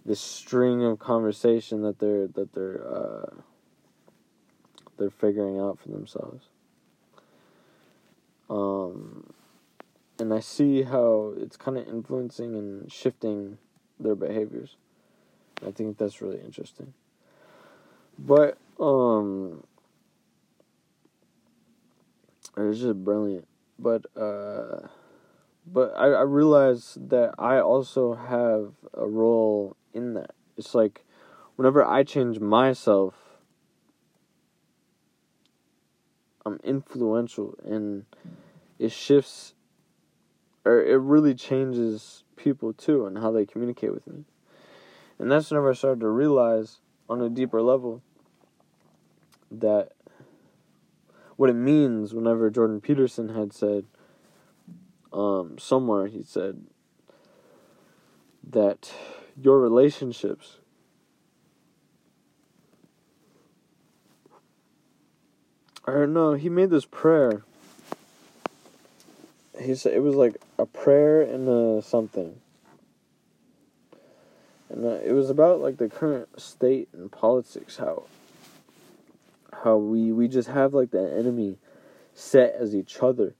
this 0.06 0.20
string 0.20 0.84
of 0.84 0.98
conversation 0.98 1.82
that 1.82 1.98
they're 1.98 2.26
that 2.28 2.52
they're 2.54 2.86
uh, 2.86 3.34
they're 4.98 5.10
figuring 5.10 5.58
out 5.58 5.78
for 5.78 5.88
themselves. 5.88 6.46
Um, 8.48 9.32
and 10.18 10.32
I 10.32 10.40
see 10.40 10.82
how 10.82 11.34
it's 11.36 11.56
kind 11.56 11.76
of 11.76 11.88
influencing 11.88 12.54
and 12.54 12.90
shifting 12.90 13.58
their 13.98 14.14
behaviors. 14.14 14.76
I 15.66 15.70
think 15.70 15.98
that's 15.98 16.20
really 16.20 16.40
interesting. 16.40 16.92
But 18.18 18.58
um, 18.78 19.64
it's 22.56 22.80
just 22.80 23.02
brilliant 23.04 23.46
but 23.78 24.06
uh, 24.16 24.88
but 25.66 25.94
I, 25.96 26.06
I 26.06 26.22
realize 26.22 26.98
that 27.00 27.34
I 27.38 27.58
also 27.58 28.14
have 28.14 28.72
a 28.92 29.06
role 29.06 29.76
in 29.92 30.14
that. 30.14 30.30
It's 30.56 30.74
like 30.74 31.04
whenever 31.56 31.84
I 31.84 32.04
change 32.04 32.38
myself, 32.38 33.14
I'm 36.46 36.60
influential 36.62 37.58
and 37.64 38.04
it 38.78 38.92
shifts 38.92 39.54
or 40.64 40.82
it 40.82 40.96
really 40.96 41.34
changes 41.34 42.24
people 42.36 42.72
too 42.72 43.06
and 43.06 43.18
how 43.18 43.30
they 43.30 43.46
communicate 43.46 43.92
with 43.92 44.06
me. 44.06 44.24
And 45.18 45.30
that's 45.30 45.50
whenever 45.50 45.70
I 45.70 45.74
started 45.74 46.00
to 46.00 46.08
realize 46.08 46.78
on 47.08 47.20
a 47.20 47.28
deeper 47.28 47.62
level 47.62 48.02
that 49.50 49.92
what 51.36 51.50
it 51.50 51.54
means 51.54 52.14
whenever 52.14 52.50
Jordan 52.50 52.80
Peterson 52.80 53.30
had 53.30 53.52
said 53.52 53.84
um, 55.12 55.58
somewhere 55.58 56.06
he 56.06 56.22
said 56.22 56.64
that 58.48 58.92
your 59.36 59.58
relationships 59.58 60.58
or 65.86 66.06
no 66.06 66.34
he 66.34 66.48
made 66.48 66.70
this 66.70 66.84
prayer. 66.84 67.42
He 69.60 69.74
said 69.74 69.94
it 69.94 70.02
was 70.02 70.16
like 70.16 70.36
a 70.58 70.66
prayer 70.66 71.22
and 71.22 71.48
a 71.48 71.82
something. 71.82 72.40
And 74.68 74.84
uh, 74.84 74.98
it 75.04 75.12
was 75.12 75.30
about 75.30 75.60
like 75.60 75.76
the 75.76 75.88
current 75.88 76.40
state 76.40 76.88
and 76.92 77.10
politics 77.12 77.76
how 77.76 78.04
how 79.64 79.78
we 79.78 80.12
we 80.12 80.28
just 80.28 80.48
have 80.48 80.74
like 80.74 80.90
the 80.90 81.12
enemy 81.18 81.58
set 82.12 82.54
as 82.54 82.74
each 82.74 82.98
other. 83.00 83.34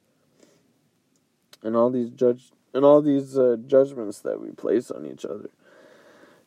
And 1.62 1.76
all 1.76 1.90
these 1.90 2.10
judge 2.10 2.50
and 2.72 2.84
all 2.84 3.00
these 3.00 3.38
uh, 3.38 3.56
judgments 3.66 4.20
that 4.20 4.40
we 4.40 4.50
place 4.50 4.90
on 4.90 5.06
each 5.06 5.24
other. 5.24 5.50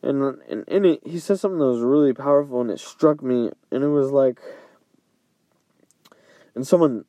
And 0.02 0.40
and 0.48 0.64
in 0.68 0.84
it 0.84 1.06
he 1.06 1.18
said 1.18 1.38
something 1.38 1.58
that 1.58 1.64
was 1.64 1.80
really 1.80 2.12
powerful 2.12 2.60
and 2.60 2.70
it 2.70 2.80
struck 2.80 3.22
me. 3.22 3.50
And 3.70 3.82
it 3.82 3.88
was 3.88 4.10
like 4.10 4.40
and 6.54 6.66
someone 6.66 7.04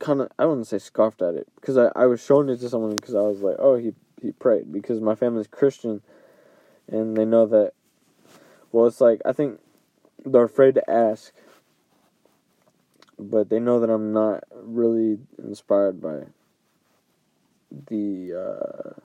kind 0.00 0.20
of 0.20 0.28
I 0.38 0.46
wouldn't 0.46 0.66
say 0.66 0.78
scoffed 0.78 1.22
at 1.22 1.34
it 1.34 1.48
because 1.56 1.78
I, 1.78 1.90
I 1.96 2.06
was 2.06 2.22
showing 2.24 2.48
it 2.48 2.60
to 2.60 2.68
someone 2.68 2.96
because 2.96 3.14
I 3.14 3.20
was 3.20 3.40
like 3.40 3.56
oh 3.58 3.76
he 3.76 3.94
he 4.20 4.32
prayed 4.32 4.72
because 4.72 5.00
my 5.00 5.14
family's 5.14 5.46
Christian. 5.46 6.02
And 6.90 7.16
they 7.16 7.24
know 7.24 7.46
that 7.46 7.72
well 8.72 8.86
it's 8.86 9.00
like 9.00 9.20
I 9.24 9.32
think 9.32 9.60
they're 10.24 10.44
afraid 10.44 10.74
to 10.74 10.90
ask 10.90 11.32
but 13.18 13.48
they 13.48 13.58
know 13.58 13.80
that 13.80 13.90
I'm 13.90 14.12
not 14.12 14.44
really 14.52 15.18
inspired 15.38 16.00
by 16.00 16.20
the 17.88 18.34
uh, 18.34 19.00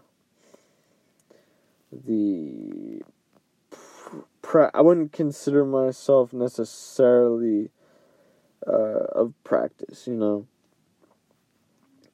the 1.92 3.02
pra- 4.42 4.72
I 4.74 4.82
wouldn't 4.82 5.12
consider 5.12 5.66
myself 5.66 6.34
necessarily 6.34 7.70
uh, 8.66 9.06
of 9.16 9.34
practice, 9.44 10.08
you 10.08 10.16
know. 10.16 10.48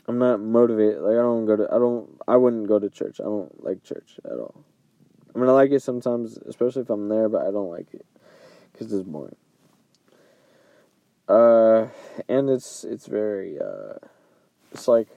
I'm 0.07 0.17
not 0.17 0.39
motivated. 0.39 1.01
Like 1.01 1.13
I 1.13 1.21
don't 1.21 1.45
go 1.45 1.55
to. 1.55 1.67
I 1.69 1.77
don't. 1.77 2.09
I 2.27 2.35
wouldn't 2.35 2.67
go 2.67 2.79
to 2.79 2.89
church. 2.89 3.19
I 3.19 3.25
don't 3.25 3.63
like 3.63 3.83
church 3.83 4.19
at 4.25 4.31
all. 4.31 4.63
I 5.35 5.37
mean, 5.37 5.47
I 5.47 5.51
like 5.51 5.69
it 5.71 5.83
sometimes, 5.83 6.37
especially 6.37 6.81
if 6.81 6.89
I'm 6.89 7.09
there, 7.09 7.29
but 7.29 7.45
I 7.45 7.51
don't 7.51 7.69
like 7.69 7.93
it 7.93 8.05
because 8.71 8.91
it's 8.91 9.07
boring. 9.07 9.35
Uh, 11.29 11.87
and 12.27 12.49
it's 12.49 12.83
it's 12.83 13.05
very 13.05 13.59
uh, 13.59 13.93
it's 14.71 14.87
like 14.87 15.07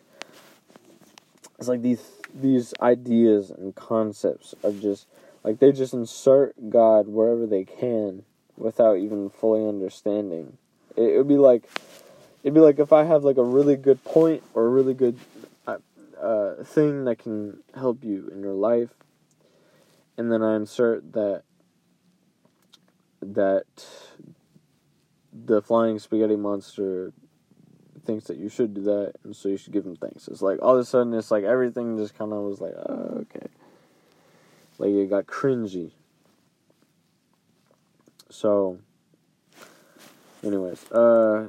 it's 1.58 1.68
like 1.68 1.80
these 1.80 2.02
these 2.34 2.74
ideas 2.82 3.50
and 3.50 3.74
concepts 3.74 4.54
of 4.62 4.80
just 4.80 5.06
like 5.42 5.58
they 5.58 5.72
just 5.72 5.94
insert 5.94 6.54
God 6.68 7.08
wherever 7.08 7.46
they 7.46 7.64
can 7.64 8.24
without 8.58 8.98
even 8.98 9.30
fully 9.30 9.66
understanding. 9.66 10.58
It 10.96 11.16
would 11.16 11.28
be 11.28 11.38
like 11.38 11.64
it'd 12.42 12.52
be 12.52 12.60
like 12.60 12.78
if 12.78 12.92
I 12.92 13.04
have 13.04 13.24
like 13.24 13.38
a 13.38 13.44
really 13.44 13.76
good 13.76 14.04
point 14.04 14.42
or 14.52 14.66
a 14.66 14.68
really 14.68 14.94
good 14.94 15.18
uh, 15.66 15.78
uh, 16.20 16.62
thing 16.62 17.04
that 17.04 17.20
can 17.20 17.62
help 17.74 18.04
you 18.04 18.28
in 18.30 18.42
your 18.42 18.52
life, 18.52 18.90
and 20.18 20.30
then 20.30 20.42
I 20.42 20.56
insert 20.56 21.14
that 21.14 21.44
that 23.22 23.64
the 25.32 25.62
flying 25.62 25.98
spaghetti 25.98 26.36
monster 26.36 27.12
thinks 28.04 28.26
that 28.26 28.36
you 28.36 28.48
should 28.48 28.74
do 28.74 28.82
that, 28.82 29.14
and 29.24 29.34
so 29.34 29.48
you 29.48 29.56
should 29.56 29.72
give 29.72 29.86
him 29.86 29.96
thanks. 29.96 30.28
It's 30.28 30.42
like 30.42 30.60
all 30.60 30.74
of 30.74 30.80
a 30.80 30.84
sudden, 30.84 31.14
it's 31.14 31.30
like 31.30 31.44
everything 31.44 31.96
just 31.96 32.16
kind 32.16 32.32
of 32.32 32.42
was 32.42 32.60
like, 32.60 32.74
oh, 32.76 33.22
okay, 33.22 33.46
like 34.78 34.90
it 34.90 35.10
got 35.10 35.26
cringy. 35.26 35.92
So, 38.28 38.78
anyways, 40.42 40.90
uh. 40.90 41.46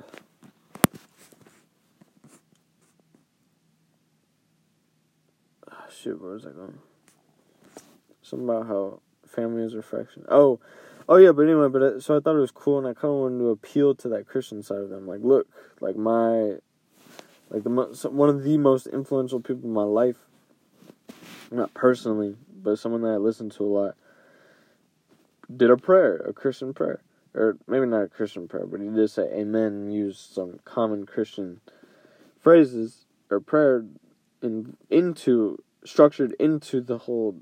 ah, 5.69 5.86
Shit, 5.89 6.21
where 6.21 6.34
was 6.34 6.45
I 6.45 6.51
going? 6.51 6.77
Something 8.21 8.47
about 8.47 8.67
how 8.67 8.99
family 9.25 9.63
is 9.63 9.75
reflection. 9.75 10.25
Oh, 10.29 10.59
oh 11.07 11.17
yeah, 11.17 11.31
but 11.31 11.43
anyway, 11.43 11.67
but 11.69 11.81
uh, 11.81 11.99
so 11.99 12.17
I 12.17 12.19
thought 12.19 12.35
it 12.35 12.39
was 12.39 12.51
cool, 12.51 12.77
and 12.77 12.87
I 12.87 12.93
kind 12.93 13.13
of 13.13 13.19
wanted 13.19 13.39
to 13.39 13.49
appeal 13.49 13.95
to 13.95 14.09
that 14.09 14.27
Christian 14.27 14.63
side 14.63 14.79
of 14.79 14.89
them. 14.89 15.07
Like, 15.07 15.21
look, 15.21 15.47
like 15.79 15.95
my, 15.95 16.57
like 17.49 17.63
the 17.63 17.69
most, 17.69 18.05
one 18.05 18.29
of 18.29 18.43
the 18.43 18.57
most 18.57 18.87
influential 18.87 19.39
people 19.39 19.65
in 19.65 19.73
my 19.73 19.83
life, 19.83 20.17
not 21.51 21.73
personally, 21.73 22.35
but 22.55 22.79
someone 22.79 23.01
that 23.01 23.09
I 23.13 23.17
listen 23.17 23.49
to 23.51 23.63
a 23.63 23.65
lot, 23.65 23.95
did 25.55 25.69
a 25.69 25.77
prayer, 25.77 26.17
a 26.17 26.33
Christian 26.33 26.73
prayer, 26.73 27.01
or 27.33 27.57
maybe 27.67 27.85
not 27.85 28.03
a 28.03 28.07
Christian 28.07 28.47
prayer, 28.47 28.65
but 28.65 28.79
he 28.79 28.87
did 28.87 29.09
say 29.09 29.23
Amen 29.33 29.73
and 29.73 29.93
used 29.93 30.33
some 30.33 30.59
common 30.63 31.05
Christian 31.05 31.61
phrases 32.39 33.05
or 33.29 33.39
prayer 33.39 33.85
in 34.41 34.75
into 34.89 35.61
structured 35.85 36.33
into 36.39 36.81
the 36.81 36.99
whole 36.99 37.39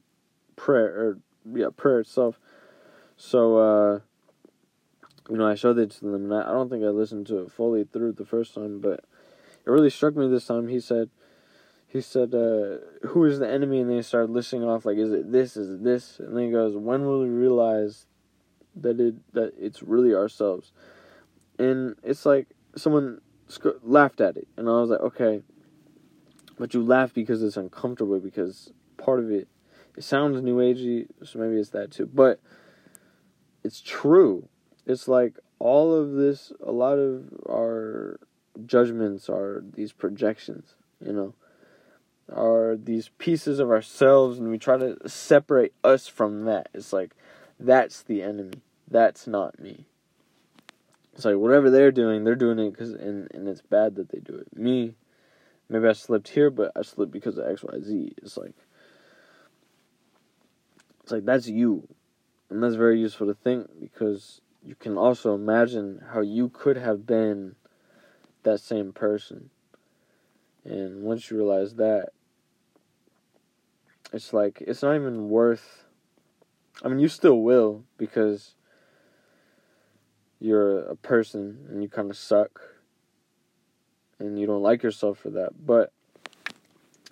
prayer 0.56 0.88
or 0.88 1.18
yeah 1.54 1.68
prayer 1.76 2.00
itself. 2.00 2.40
So 3.22 3.58
uh, 3.58 4.00
you 5.30 5.38
know, 5.38 5.48
I 5.48 5.54
showed 5.54 5.78
it 5.78 5.92
to 5.92 6.02
them, 6.02 6.16
and 6.16 6.34
I, 6.34 6.52
don't 6.52 6.70
think 6.70 6.84
I 6.84 6.88
listened 6.88 7.28
to 7.28 7.44
it 7.44 7.52
fully 7.52 7.84
through 7.84 8.14
the 8.14 8.26
first 8.26 8.56
time, 8.56 8.80
but 8.82 9.06
it 9.64 9.70
really 9.70 9.92
struck 9.92 10.16
me 10.16 10.28
this 10.28 10.48
time. 10.48 10.68
He 10.68 10.80
said, 10.80 11.12
he 11.88 12.02
said, 12.02 12.34
uh, 12.34 12.78
"Who 13.10 13.26
is 13.26 13.38
the 13.38 13.48
enemy?" 13.48 13.80
And 13.80 13.92
then 13.92 13.98
he 13.98 14.02
started 14.02 14.32
listing 14.32 14.64
off 14.64 14.86
like, 14.86 14.98
"Is 14.98 15.12
it 15.12 15.32
this? 15.32 15.56
Is 15.56 15.70
it 15.70 15.84
this?" 15.84 16.20
And 16.20 16.36
then 16.36 16.46
he 16.46 16.52
goes, 16.52 16.76
"When 16.76 17.06
will 17.06 17.22
we 17.22 17.30
realize 17.30 18.08
that 18.76 19.00
it 19.00 19.16
that 19.34 19.54
it's 19.56 19.84
really 19.84 20.16
ourselves?" 20.16 20.72
And 21.60 21.98
it's 22.02 22.26
like 22.26 22.48
someone 22.76 23.22
sc- 23.48 23.84
laughed 23.84 24.20
at 24.20 24.36
it, 24.36 24.48
and 24.58 24.68
I 24.68 24.82
was 24.82 24.90
like, 24.90 25.02
"Okay." 25.02 25.44
But 26.58 26.74
you 26.74 26.84
laugh 26.84 27.14
because 27.14 27.44
it's 27.44 27.58
uncomfortable 27.58 28.20
because 28.20 28.74
part 28.98 29.20
of 29.20 29.30
it 29.30 29.48
it 29.96 30.04
sounds 30.04 30.42
new 30.42 30.58
agey, 30.58 31.08
so 31.24 31.38
maybe 31.38 31.58
it's 31.58 31.70
that 31.70 31.92
too. 31.92 32.08
But 32.08 32.40
it's 33.64 33.82
true. 33.82 34.48
It's 34.86 35.08
like 35.08 35.38
all 35.60 35.94
of 35.94 36.14
this, 36.14 36.52
a 36.62 36.72
lot 36.72 36.98
of 36.98 37.26
our 37.48 38.20
judgments 38.66 39.30
are 39.30 39.64
these 39.74 39.92
projections, 39.92 40.76
you 41.06 41.14
know, 41.14 41.34
are 42.32 42.76
these 42.76 43.10
pieces 43.18 43.60
of 43.60 43.70
ourselves, 43.70 44.40
and 44.40 44.50
we 44.50 44.58
try 44.58 44.78
to 44.78 44.98
separate 45.08 45.74
us 45.84 46.08
from 46.08 46.46
that. 46.46 46.70
It's 46.74 46.94
like 46.94 47.16
that's 47.60 48.02
the 48.02 48.24
enemy. 48.24 48.62
That's 48.90 49.28
not 49.28 49.60
me. 49.60 49.86
It's 51.14 51.26
like 51.26 51.36
whatever 51.36 51.70
they're 51.70 51.92
doing, 51.92 52.24
they're 52.24 52.36
doing 52.36 52.60
it 52.60 52.72
because, 52.72 52.94
and 52.94 53.30
and 53.34 53.48
it's 53.48 53.62
bad 53.62 53.96
that 53.96 54.10
they 54.10 54.20
do 54.20 54.36
it. 54.36 54.58
Me, 54.58 54.96
maybe 55.70 55.88
I 55.88 55.94
slipped 55.94 56.30
here, 56.30 56.50
but 56.50 56.72
I 56.76 56.82
slipped 56.84 57.12
because 57.12 57.38
of 57.38 57.48
X, 57.48 57.64
Y, 57.64 57.80
Z. 57.84 58.14
It's 58.24 58.38
like 58.38 58.56
it's 61.04 61.12
like 61.12 61.26
that's 61.26 61.48
you. 61.48 61.88
And 62.52 62.62
that's 62.62 62.76
very 62.76 63.00
useful 63.00 63.28
to 63.28 63.34
think 63.34 63.70
because 63.80 64.42
you 64.62 64.76
can 64.76 64.98
also 64.98 65.34
imagine 65.34 66.02
how 66.12 66.20
you 66.20 66.50
could 66.50 66.76
have 66.76 67.08
been 67.08 67.56
that 68.44 68.60
same 68.60 68.92
person. 68.92 69.50
And 70.66 71.04
once 71.04 71.32
you 71.32 71.38
realize 71.38 71.76
that, 71.76 72.10
it's 74.12 74.34
like 74.34 74.62
it's 74.68 74.84
not 74.84 74.96
even 74.96 75.30
worth 75.30 75.86
I 76.84 76.90
mean 76.90 77.00
you 77.00 77.08
still 77.08 77.40
will 77.40 77.86
because 77.98 78.56
you're 80.38 80.80
a 80.80 80.98
person 80.98 81.68
and 81.70 81.82
you 81.82 81.88
kind 81.88 82.10
of 82.10 82.18
suck 82.18 82.60
and 84.20 84.38
you 84.38 84.46
don't 84.46 84.62
like 84.62 84.84
yourself 84.84 85.20
for 85.20 85.30
that, 85.30 85.66
but 85.66 85.94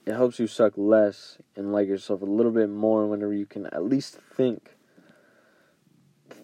it 0.06 0.14
helps 0.14 0.38
you 0.38 0.48
suck 0.48 0.74
less 0.76 1.38
and 1.56 1.72
like 1.72 1.88
yourself 1.88 2.22
a 2.22 2.26
little 2.26 2.52
bit 2.52 2.70
more 2.70 3.08
whenever 3.08 3.34
you 3.34 3.46
can 3.46 3.68
at 3.68 3.86
least 3.86 4.18
think 4.36 4.76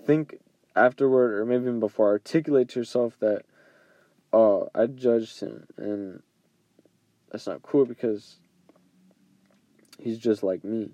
think 0.05 0.39
afterward 0.75 1.39
or 1.39 1.45
maybe 1.45 1.63
even 1.63 1.79
before 1.79 2.09
articulate 2.09 2.69
to 2.69 2.79
yourself 2.79 3.17
that 3.19 3.43
oh 4.33 4.69
i 4.75 4.85
judged 4.85 5.39
him. 5.39 5.65
And 5.77 6.21
that's 7.31 7.47
not 7.47 7.63
cool 7.63 7.85
because 7.85 8.37
he's 9.99 10.17
just 10.17 10.43
like 10.43 10.63
me. 10.63 10.91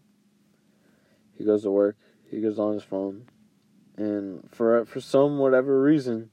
He 1.38 1.44
goes 1.44 1.64
to 1.64 1.72
work. 1.72 1.98
He 2.30 2.42
goes 2.42 2.60
on 2.60 2.74
his 2.74 2.84
phone. 2.84 3.26
And 3.98 4.50
for 4.52 4.86
for 4.86 5.02
some 5.02 5.38
whatever 5.38 5.82
reason 5.82 6.30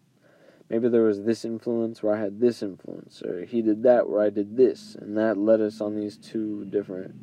maybe 0.68 0.88
there 0.88 1.02
was 1.02 1.22
this 1.22 1.44
influence 1.44 2.02
where 2.02 2.14
I 2.14 2.20
had 2.20 2.40
this 2.40 2.62
influence, 2.62 3.22
or 3.22 3.44
he 3.44 3.62
did 3.62 3.82
that 3.84 4.08
where 4.08 4.22
I 4.22 4.30
did 4.30 4.56
this, 4.56 4.94
and 4.94 5.16
that 5.16 5.38
led 5.38 5.60
us 5.60 5.80
on 5.80 5.96
these 5.96 6.16
two 6.16 6.64
different 6.66 7.14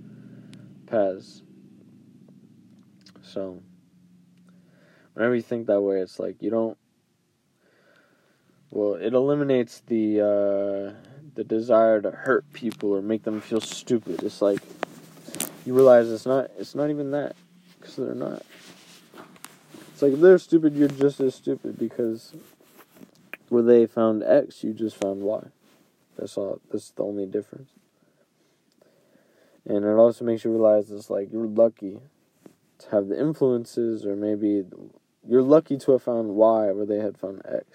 paths. 0.88 1.44
So, 3.22 3.62
whenever 5.16 5.36
you 5.36 5.42
think 5.42 5.66
that 5.68 5.82
way, 5.82 6.00
it's 6.00 6.20
like 6.20 6.42
you 6.42 6.52
don't. 6.52 6.78
Well, 8.70 8.94
it 8.94 9.14
eliminates 9.14 9.82
the 9.88 10.22
uh, 10.22 11.10
the 11.34 11.44
desire 11.44 12.02
to 12.02 12.12
hurt 12.12 12.46
people 12.54 12.92
or 12.92 13.02
make 13.02 13.24
them 13.24 13.42
feel 13.42 13.62
stupid. 13.62 14.22
It's 14.22 14.42
like 14.42 14.60
you 15.66 15.74
realize 15.74 16.12
it's 16.12 16.26
not. 16.26 16.52
It's 16.60 16.76
not 16.76 16.90
even 16.92 17.12
that, 17.12 17.36
because 17.80 17.96
they're 17.96 18.14
not. 18.14 18.44
It's 19.94 20.02
like 20.02 20.14
if 20.14 20.20
they're 20.20 20.38
stupid, 20.38 20.76
you're 20.76 20.90
just 20.90 21.20
as 21.22 21.36
stupid 21.36 21.80
because 21.80 22.36
where 23.50 23.64
they 23.64 23.86
found 23.86 24.24
X, 24.24 24.64
you 24.64 24.74
just 24.74 24.98
found 24.98 25.22
Y. 25.22 25.48
That's 26.18 26.38
all. 26.38 26.60
That's 26.72 26.92
the 26.92 27.04
only 27.04 27.26
difference. 27.26 27.72
And 29.66 29.84
it 29.84 29.96
also 29.96 30.26
makes 30.26 30.44
you 30.44 30.52
realize 30.52 30.92
it's 30.92 31.10
like 31.10 31.32
you're 31.32 31.48
lucky 31.48 32.00
to 32.80 32.90
have 32.92 33.08
the 33.08 33.20
influences, 33.20 34.06
or 34.06 34.16
maybe 34.16 34.64
you're 35.28 35.42
lucky 35.42 35.78
to 35.78 35.92
have 35.94 36.04
found 36.04 36.30
Y 36.30 36.72
where 36.72 36.86
they 36.86 37.00
had 37.00 37.18
found 37.18 37.42
X. 37.46 37.66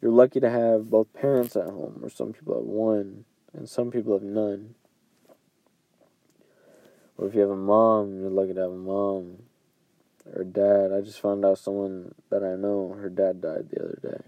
You're 0.00 0.12
lucky 0.12 0.40
to 0.40 0.50
have 0.50 0.90
both 0.90 1.12
parents 1.12 1.56
at 1.56 1.66
home, 1.66 2.00
or 2.02 2.10
some 2.10 2.32
people 2.32 2.54
have 2.54 2.64
one, 2.64 3.24
and 3.52 3.68
some 3.68 3.90
people 3.90 4.12
have 4.12 4.22
none. 4.22 4.74
Or 7.16 7.26
if 7.26 7.34
you 7.34 7.40
have 7.40 7.50
a 7.50 7.56
mom, 7.56 8.20
you're 8.20 8.30
lucky 8.30 8.54
to 8.54 8.60
have 8.60 8.70
a 8.70 8.76
mom 8.76 9.38
or 10.34 10.44
dad. 10.44 10.92
I 10.92 11.00
just 11.00 11.20
found 11.20 11.44
out 11.44 11.58
someone 11.58 12.14
that 12.30 12.44
I 12.44 12.54
know, 12.54 12.96
her 13.00 13.08
dad 13.08 13.40
died 13.40 13.70
the 13.70 13.82
other 13.82 13.98
day. 14.02 14.22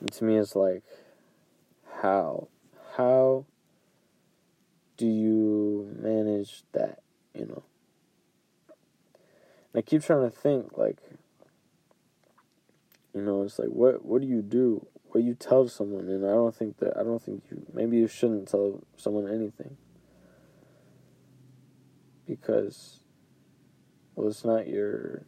And 0.00 0.10
to 0.12 0.24
me, 0.24 0.36
it's 0.36 0.56
like, 0.56 0.82
how? 2.00 2.48
How 2.96 3.44
do 4.96 5.06
you 5.06 5.94
manage 6.00 6.62
that, 6.72 7.00
you 7.34 7.46
know? 7.46 7.62
I 9.74 9.80
keep 9.80 10.02
trying 10.02 10.30
to 10.30 10.36
think, 10.36 10.76
like, 10.76 10.98
you 13.14 13.22
know, 13.22 13.42
it's 13.42 13.58
like, 13.58 13.68
what, 13.68 14.04
what 14.04 14.20
do 14.20 14.26
you 14.26 14.42
do? 14.42 14.86
What 15.10 15.24
you 15.24 15.34
tell 15.34 15.68
someone? 15.68 16.08
And 16.08 16.24
I 16.24 16.30
don't 16.30 16.54
think 16.54 16.78
that, 16.78 16.96
I 16.96 17.02
don't 17.02 17.22
think 17.22 17.44
you, 17.50 17.66
maybe 17.72 17.96
you 17.96 18.08
shouldn't 18.08 18.48
tell 18.48 18.82
someone 18.96 19.28
anything. 19.28 19.76
Because 22.26 23.02
well, 24.14 24.28
it's 24.28 24.44
not 24.44 24.68
your. 24.68 25.24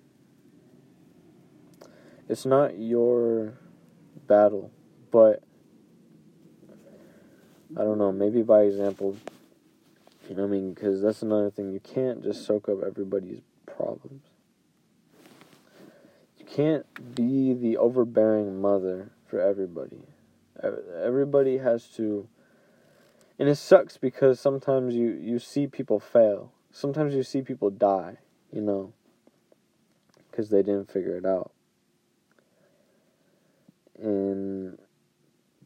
It's 2.28 2.46
not 2.46 2.78
your 2.78 3.54
battle, 4.26 4.70
but 5.10 5.42
I 7.76 7.82
don't 7.82 7.98
know. 7.98 8.12
Maybe 8.12 8.42
by 8.42 8.62
example, 8.62 9.16
you 10.28 10.36
know 10.36 10.42
what 10.42 10.48
I 10.48 10.52
mean? 10.52 10.72
Because 10.72 11.02
that's 11.02 11.22
another 11.22 11.50
thing. 11.50 11.72
You 11.72 11.80
can't 11.80 12.22
just 12.22 12.46
soak 12.46 12.68
up 12.68 12.82
everybody's 12.82 13.40
problems. 13.66 14.22
Can't 16.54 17.14
be 17.14 17.52
the 17.52 17.76
overbearing 17.76 18.60
mother 18.60 19.10
for 19.26 19.40
everybody. 19.40 20.02
Everybody 20.62 21.58
has 21.58 21.86
to. 21.96 22.28
And 23.38 23.48
it 23.48 23.56
sucks 23.56 23.96
because 23.96 24.38
sometimes 24.38 24.94
you, 24.94 25.08
you 25.10 25.40
see 25.40 25.66
people 25.66 25.98
fail. 25.98 26.52
Sometimes 26.70 27.14
you 27.14 27.24
see 27.24 27.42
people 27.42 27.70
die 27.70 28.18
you 28.54 28.60
know, 28.60 28.92
because 30.30 30.48
they 30.48 30.62
didn't 30.62 30.90
figure 30.90 31.16
it 31.16 31.26
out. 31.26 31.50
And 34.00 34.78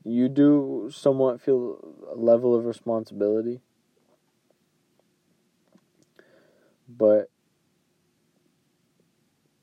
you 0.04 0.30
do 0.30 0.90
somewhat 0.90 1.42
feel 1.42 1.78
a 2.10 2.16
level 2.16 2.54
of 2.54 2.64
responsibility, 2.64 3.60
but 6.88 7.30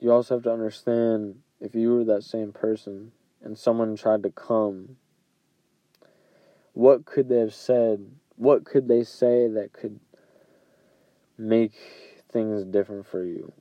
you 0.06 0.12
also 0.12 0.36
have 0.36 0.44
to 0.44 0.54
understand 0.54 1.40
if 1.60 1.74
you 1.74 1.96
were 1.96 2.04
that 2.04 2.24
same 2.24 2.52
person 2.52 3.12
and 3.44 3.58
someone 3.58 3.96
tried 3.96 4.22
to 4.22 4.30
come, 4.30 4.98
what 6.74 7.06
could 7.06 7.28
they 7.28 7.40
have 7.40 7.56
said? 7.56 8.06
What 8.36 8.66
could 8.66 8.88
they 8.88 9.04
say 9.04 9.48
that 9.48 9.74
could 9.74 10.00
make 11.40 11.74
things 12.32 12.64
different 12.66 13.08
for 13.08 13.24
you? 13.24 13.52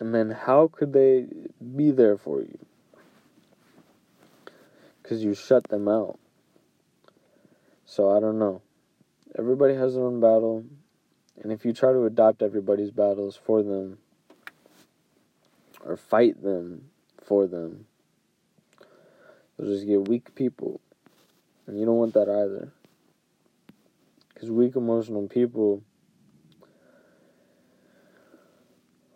And 0.00 0.12
then 0.12 0.32
how 0.32 0.66
could 0.66 0.92
they 0.92 1.26
be 1.76 1.92
there 1.92 2.16
for 2.16 2.40
you? 2.40 2.58
Because 5.00 5.22
you 5.22 5.32
shut 5.32 5.68
them 5.68 5.86
out. 5.86 6.18
So 7.84 8.10
I 8.10 8.18
don't 8.18 8.40
know. 8.40 8.62
Everybody 9.38 9.74
has 9.74 9.94
their 9.94 10.02
own 10.02 10.18
battle. 10.18 10.64
And 11.40 11.52
if 11.52 11.64
you 11.64 11.72
try 11.72 11.92
to 11.92 12.04
adopt 12.04 12.42
everybody's 12.42 12.90
battles 12.90 13.36
for 13.36 13.62
them, 13.62 13.98
or 15.84 15.96
fight 15.96 16.42
them 16.42 16.90
for 17.22 17.46
them, 17.46 17.86
you'll 19.58 19.68
just 19.68 19.86
get 19.86 20.08
weak 20.08 20.34
people. 20.34 20.80
And 21.66 21.78
you 21.78 21.86
don't 21.86 21.96
want 21.96 22.14
that 22.14 22.28
either. 22.28 22.72
Because 24.32 24.50
weak 24.50 24.76
emotional 24.76 25.28
people, 25.28 25.82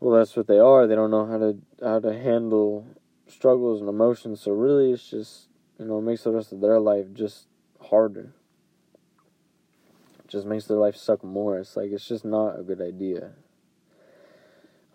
well, 0.00 0.18
that's 0.18 0.36
what 0.36 0.46
they 0.46 0.58
are. 0.58 0.86
They 0.86 0.94
don't 0.94 1.10
know 1.10 1.26
how 1.26 1.38
to 1.38 1.58
how 1.82 2.00
to 2.00 2.12
handle 2.12 2.86
struggles 3.26 3.80
and 3.80 3.88
emotions. 3.88 4.40
So 4.40 4.52
really, 4.52 4.92
it's 4.92 5.10
just 5.10 5.48
you 5.78 5.86
know 5.86 5.98
it 5.98 6.02
makes 6.02 6.22
the 6.22 6.32
rest 6.32 6.52
of 6.52 6.60
their 6.60 6.78
life 6.78 7.06
just 7.12 7.48
harder. 7.80 8.32
Just 10.28 10.46
makes 10.46 10.64
their 10.64 10.76
life 10.76 10.96
suck 10.96 11.22
more. 11.22 11.58
It's 11.58 11.76
like 11.76 11.90
it's 11.90 12.06
just 12.06 12.24
not 12.24 12.58
a 12.58 12.62
good 12.62 12.80
idea. 12.80 13.32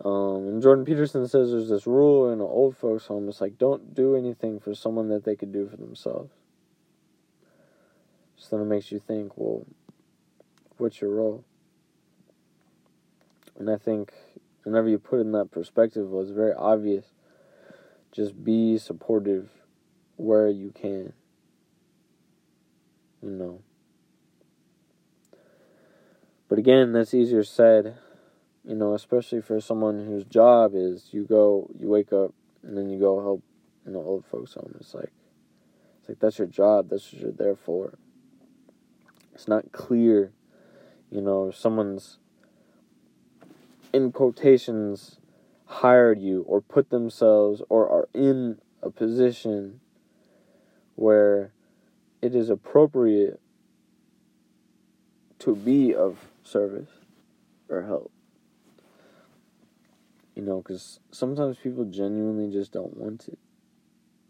Um, 0.04 0.48
and 0.48 0.62
Jordan 0.62 0.84
Peterson 0.84 1.28
says 1.28 1.50
there's 1.50 1.68
this 1.68 1.86
rule 1.86 2.28
in 2.28 2.34
an 2.34 2.40
old 2.40 2.76
folks' 2.76 3.06
home. 3.06 3.28
It's 3.28 3.40
like 3.40 3.56
don't 3.56 3.94
do 3.94 4.16
anything 4.16 4.58
for 4.58 4.74
someone 4.74 5.08
that 5.08 5.24
they 5.24 5.36
could 5.36 5.52
do 5.52 5.68
for 5.68 5.76
themselves. 5.76 6.32
So 8.36 8.56
then 8.56 8.66
it 8.66 8.68
makes 8.68 8.90
you 8.90 8.98
think, 8.98 9.36
well, 9.36 9.64
what's 10.78 11.00
your 11.00 11.10
role? 11.10 11.44
And 13.56 13.70
I 13.70 13.76
think 13.76 14.12
whenever 14.64 14.88
you 14.88 14.98
put 14.98 15.18
it 15.18 15.22
in 15.22 15.32
that 15.32 15.52
perspective, 15.52 16.08
well, 16.08 16.22
it's 16.22 16.30
very 16.32 16.52
obvious. 16.52 17.06
Just 18.10 18.42
be 18.42 18.78
supportive 18.78 19.48
where 20.16 20.48
you 20.48 20.72
can. 20.74 21.12
You 23.22 23.30
know. 23.30 23.60
But 26.52 26.58
again, 26.58 26.92
that's 26.92 27.14
easier 27.14 27.44
said, 27.44 27.96
you 28.62 28.74
know, 28.74 28.92
especially 28.92 29.40
for 29.40 29.58
someone 29.58 30.04
whose 30.04 30.26
job 30.26 30.72
is 30.74 31.08
you 31.10 31.24
go, 31.24 31.70
you 31.80 31.88
wake 31.88 32.12
up, 32.12 32.34
and 32.62 32.76
then 32.76 32.90
you 32.90 32.98
go 33.00 33.22
help, 33.22 33.42
you 33.86 33.92
know, 33.92 34.00
old 34.00 34.26
folks 34.26 34.52
home. 34.52 34.74
It's 34.78 34.92
like, 34.92 35.12
it's 35.98 36.10
like 36.10 36.18
that's 36.18 36.36
your 36.36 36.46
job. 36.46 36.90
That's 36.90 37.10
what 37.10 37.22
you're 37.22 37.32
there 37.32 37.56
for. 37.56 37.94
It's 39.32 39.48
not 39.48 39.72
clear, 39.72 40.32
you 41.10 41.22
know, 41.22 41.48
if 41.48 41.56
someone's 41.56 42.18
in 43.94 44.12
quotations 44.12 45.16
hired 45.64 46.20
you 46.20 46.42
or 46.42 46.60
put 46.60 46.90
themselves 46.90 47.62
or 47.70 47.88
are 47.88 48.10
in 48.12 48.58
a 48.82 48.90
position 48.90 49.80
where 50.96 51.54
it 52.20 52.34
is 52.34 52.50
appropriate 52.50 53.40
to 55.38 55.56
be 55.56 55.94
of 55.94 56.28
service 56.44 56.90
or 57.68 57.82
help. 57.82 58.10
You 60.34 60.42
know, 60.42 60.58
because 60.58 61.00
sometimes 61.10 61.56
people 61.58 61.84
genuinely 61.84 62.50
just 62.50 62.72
don't 62.72 62.96
want 62.96 63.28
it. 63.28 63.38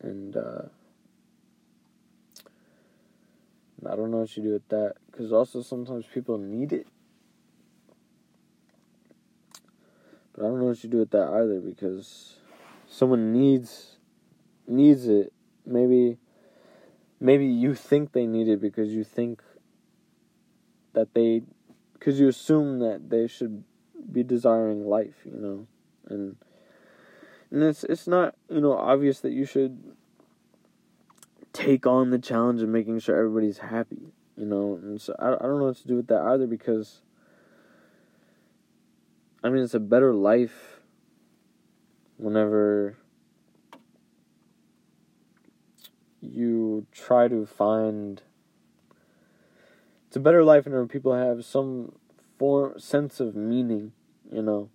And, 0.00 0.36
uh, 0.36 0.62
I 3.86 3.96
don't 3.96 4.10
know 4.10 4.18
what 4.18 4.36
you 4.36 4.42
do 4.42 4.52
with 4.52 4.68
that. 4.68 4.94
Because 5.10 5.32
also 5.32 5.62
sometimes 5.62 6.06
people 6.12 6.38
need 6.38 6.72
it. 6.72 6.86
But 10.32 10.44
I 10.44 10.48
don't 10.48 10.60
know 10.60 10.66
what 10.66 10.82
you 10.82 10.90
do 10.90 10.98
with 10.98 11.10
that 11.10 11.28
either 11.28 11.60
because 11.60 12.36
someone 12.88 13.32
needs 13.32 13.96
needs 14.66 15.06
it. 15.06 15.32
Maybe 15.66 16.18
maybe 17.20 17.46
you 17.46 17.74
think 17.74 18.12
they 18.12 18.26
need 18.26 18.48
it 18.48 18.60
because 18.60 18.90
you 18.90 19.04
think 19.04 19.42
that 20.94 21.14
they 21.14 21.42
because 22.02 22.18
you 22.18 22.26
assume 22.26 22.80
that 22.80 23.10
they 23.10 23.28
should 23.28 23.62
be 24.10 24.24
desiring 24.24 24.88
life, 24.88 25.14
you 25.24 25.38
know. 25.38 25.66
And 26.08 26.34
and 27.52 27.62
it's 27.62 27.84
it's 27.84 28.08
not, 28.08 28.34
you 28.48 28.60
know, 28.60 28.72
obvious 28.72 29.20
that 29.20 29.30
you 29.30 29.44
should 29.44 29.94
take 31.52 31.86
on 31.86 32.10
the 32.10 32.18
challenge 32.18 32.60
of 32.60 32.68
making 32.68 32.98
sure 32.98 33.16
everybody's 33.16 33.58
happy, 33.58 34.12
you 34.36 34.44
know. 34.44 34.80
And 34.82 35.00
so 35.00 35.14
I 35.16 35.28
I 35.28 35.46
don't 35.46 35.60
know 35.60 35.66
what 35.66 35.76
to 35.76 35.86
do 35.86 35.94
with 35.94 36.08
that 36.08 36.22
either 36.22 36.48
because 36.48 37.02
I 39.44 39.50
mean, 39.50 39.62
it's 39.62 39.74
a 39.74 39.78
better 39.80 40.12
life 40.12 40.80
whenever 42.16 42.98
you 46.20 46.84
try 46.90 47.28
to 47.28 47.46
find. 47.46 48.22
It's 50.12 50.18
a 50.18 50.20
better 50.20 50.44
life 50.44 50.66
whenever 50.66 50.86
people 50.86 51.14
have 51.14 51.42
some 51.42 51.94
form 52.38 52.78
sense 52.78 53.18
of 53.18 53.34
meaning. 53.34 53.92
You 54.30 54.42
know, 54.42 54.68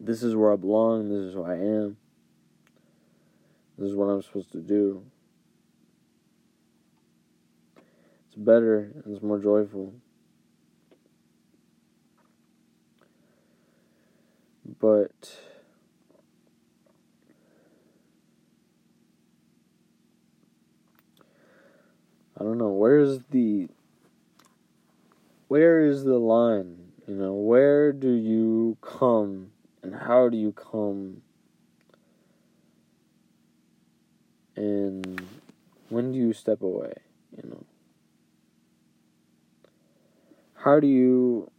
this 0.00 0.22
is 0.22 0.34
where 0.34 0.54
I 0.54 0.56
belong. 0.56 1.10
This 1.10 1.18
is 1.18 1.34
who 1.34 1.44
I 1.44 1.56
am. 1.56 1.98
This 3.76 3.90
is 3.90 3.94
what 3.94 4.06
I'm 4.06 4.22
supposed 4.22 4.50
to 4.52 4.62
do. 4.62 5.04
It's 7.76 8.36
better 8.38 8.90
and 9.04 9.14
it's 9.14 9.22
more 9.22 9.38
joyful. 9.38 9.92
but 14.80 15.38
I 22.40 22.44
don't 22.44 22.56
know 22.56 22.70
where's 22.70 23.20
the 23.30 23.68
where 25.52 25.80
is 25.80 26.04
the 26.04 26.16
line? 26.16 26.78
You 27.06 27.14
know 27.14 27.34
where 27.34 27.92
do 27.92 28.10
you 28.10 28.78
come 28.80 29.50
and 29.82 29.94
how 29.94 30.30
do 30.30 30.36
you 30.38 30.52
come 30.52 31.20
and 34.56 35.20
when 35.90 36.12
do 36.12 36.16
you 36.16 36.32
step 36.32 36.62
away 36.62 36.94
you 37.36 37.50
know? 37.50 37.64
How 40.54 40.80
do 40.80 40.86
you 40.86 41.50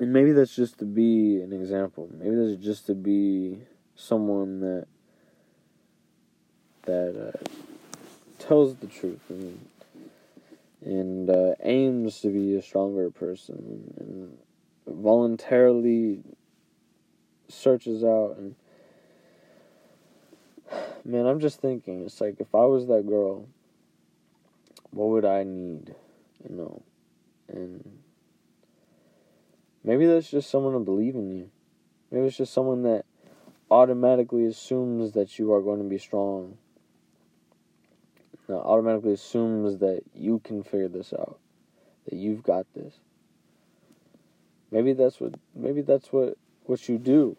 and 0.00 0.12
maybe 0.12 0.32
that's 0.32 0.56
just 0.56 0.80
to 0.80 0.84
be 0.84 1.40
an 1.40 1.52
example. 1.52 2.10
Maybe 2.12 2.34
that's 2.34 2.60
just 2.60 2.86
to 2.86 2.94
be 2.96 3.58
someone 3.94 4.58
that 4.62 4.86
that 6.86 7.14
uh, 7.28 7.38
tells 8.40 8.74
the 8.74 8.88
truth 8.88 9.20
and 10.88 11.30
uh, 11.30 11.54
aims 11.62 12.20
to 12.20 12.28
be 12.28 12.56
a 12.56 12.62
stronger 12.62 13.10
person 13.10 13.94
and, 13.98 14.38
voluntarily 14.90 16.22
searches 17.48 18.02
out 18.02 18.36
and 18.38 18.54
man 21.04 21.26
i'm 21.26 21.40
just 21.40 21.60
thinking 21.60 22.02
it's 22.06 22.22
like 22.22 22.36
if 22.40 22.54
i 22.54 22.64
was 22.64 22.86
that 22.86 23.06
girl 23.06 23.46
what 24.92 25.08
would 25.08 25.26
i 25.26 25.42
need 25.42 25.94
you 26.48 26.56
know 26.56 26.82
and 27.48 27.98
Maybe 29.88 30.04
that's 30.04 30.30
just 30.30 30.50
someone 30.50 30.74
to 30.74 30.80
believe 30.80 31.14
in 31.14 31.30
you. 31.30 31.50
Maybe 32.10 32.26
it's 32.26 32.36
just 32.36 32.52
someone 32.52 32.82
that 32.82 33.06
automatically 33.70 34.44
assumes 34.44 35.12
that 35.12 35.38
you 35.38 35.50
are 35.54 35.62
going 35.62 35.78
to 35.78 35.88
be 35.88 35.96
strong. 35.96 36.58
Now, 38.48 38.56
automatically 38.56 39.12
assumes 39.12 39.78
that 39.78 40.02
you 40.14 40.40
can 40.42 40.62
figure 40.62 40.88
this 40.88 41.12
out, 41.12 41.38
that 42.06 42.14
you've 42.14 42.42
got 42.42 42.66
this. 42.74 42.94
Maybe 44.70 44.94
that's 44.94 45.20
what 45.20 45.34
maybe 45.54 45.82
that's 45.82 46.12
what 46.12 46.36
what 46.64 46.88
you 46.88 46.98
do. 46.98 47.36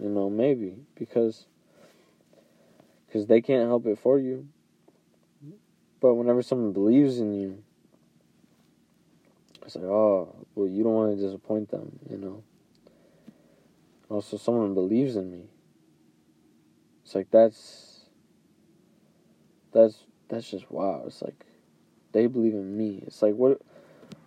You 0.00 0.08
know, 0.08 0.30
maybe 0.30 0.76
because 0.96 1.46
because 3.06 3.26
they 3.26 3.40
can't 3.40 3.68
help 3.68 3.86
it 3.86 3.98
for 3.98 4.18
you. 4.18 4.48
But 6.00 6.14
whenever 6.14 6.42
someone 6.42 6.72
believes 6.72 7.18
in 7.18 7.32
you, 7.32 7.62
it's 9.64 9.76
like, 9.76 9.84
oh, 9.84 10.34
well, 10.54 10.68
you 10.68 10.82
don't 10.82 10.92
want 10.92 11.16
to 11.16 11.24
disappoint 11.24 11.70
them, 11.70 11.98
you 12.10 12.18
know. 12.18 12.42
Also, 14.10 14.36
someone 14.36 14.74
believes 14.74 15.16
in 15.16 15.30
me. 15.30 15.44
It's 17.04 17.14
like 17.14 17.30
that's 17.30 17.93
that's 19.74 20.04
that's 20.28 20.50
just 20.50 20.70
wow. 20.70 21.02
It's 21.06 21.20
like 21.20 21.44
they 22.12 22.26
believe 22.26 22.54
in 22.54 22.78
me. 22.78 23.02
It's 23.06 23.20
like 23.20 23.34
what 23.34 23.60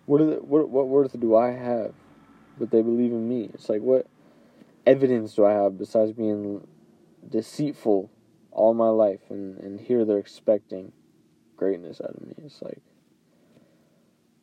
what 0.06 0.18
the, 0.18 0.36
what 0.36 0.68
what 0.68 0.86
worth 0.86 1.18
do 1.18 1.34
I 1.34 1.50
have? 1.50 1.94
But 2.58 2.70
they 2.70 2.82
believe 2.82 3.12
in 3.12 3.28
me. 3.28 3.50
It's 3.54 3.68
like 3.68 3.82
what 3.82 4.06
evidence 4.86 5.34
do 5.34 5.44
I 5.44 5.52
have 5.52 5.78
besides 5.78 6.12
being 6.12 6.66
deceitful 7.28 8.10
all 8.52 8.74
my 8.74 8.88
life 8.88 9.20
and, 9.28 9.58
and 9.58 9.78
here 9.80 10.04
they're 10.04 10.18
expecting 10.18 10.92
greatness 11.56 12.00
out 12.00 12.10
of 12.10 12.20
me. 12.26 12.34
It's 12.44 12.62
like 12.62 12.80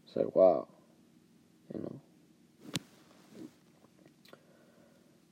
it's 0.06 0.16
like 0.16 0.36
wow. 0.36 0.68
You 1.74 1.82
know. 1.82 2.00